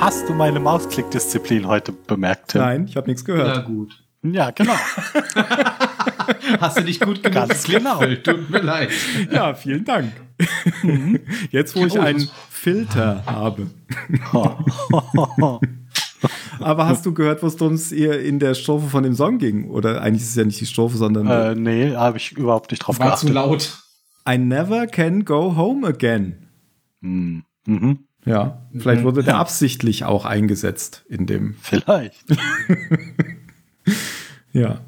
Hast 0.00 0.28
du 0.28 0.34
meine 0.34 0.60
Mausklickdisziplin 0.60 1.66
heute 1.66 1.92
bemerkt, 1.92 2.50
Tim? 2.50 2.60
Nein, 2.60 2.84
ich 2.86 2.96
habe 2.96 3.06
nichts 3.08 3.24
gehört. 3.24 3.64
gut. 3.64 4.04
Ja, 4.22 4.50
genau. 4.50 4.74
Hast 6.60 6.78
du 6.78 6.82
nicht 6.82 7.00
gut 7.00 7.22
genug 7.22 7.48
Ganz 7.48 7.64
genau. 7.64 8.00
Tut 8.22 8.50
mir 8.50 8.60
leid. 8.60 8.90
Ja, 9.30 9.54
vielen 9.54 9.84
Dank. 9.84 10.12
Jetzt, 11.50 11.76
wo 11.76 11.86
ich 11.86 11.98
Oh, 11.98 12.02
einen 12.02 12.28
Filter 12.50 13.22
habe. 13.26 13.66
Aber 16.60 16.86
hast 16.86 17.04
du 17.06 17.12
gehört, 17.14 17.42
wo 17.42 17.46
es 17.48 17.54
uns 17.56 17.92
ihr 17.92 18.20
in 18.20 18.38
der 18.38 18.54
Strophe 18.54 18.88
von 18.88 19.02
dem 19.02 19.14
Song 19.14 19.38
ging? 19.38 19.68
Oder 19.70 20.00
eigentlich 20.02 20.22
ist 20.22 20.30
es 20.30 20.36
ja 20.36 20.44
nicht 20.44 20.60
die 20.60 20.66
Strophe, 20.66 20.96
sondern 20.96 21.26
äh, 21.26 21.54
nee, 21.54 21.94
habe 21.96 22.16
ich 22.18 22.32
überhaupt 22.32 22.70
nicht 22.70 22.80
drauf 22.80 22.98
War 22.98 23.16
zu 23.16 23.26
geachtet. 23.26 23.34
laut. 23.34 23.78
I 24.28 24.38
never 24.38 24.86
can 24.86 25.24
go 25.24 25.56
home 25.56 25.86
again. 25.86 26.46
Hm. 27.02 27.42
Mhm. 27.66 27.98
Ja, 28.24 28.66
vielleicht 28.78 29.02
wurde 29.04 29.22
der 29.22 29.34
Ja. 29.34 29.40
absichtlich 29.40 30.04
auch 30.04 30.24
eingesetzt 30.24 31.04
in 31.08 31.26
dem. 31.26 31.56
Vielleicht. 31.60 32.24
Ja. 34.52 34.80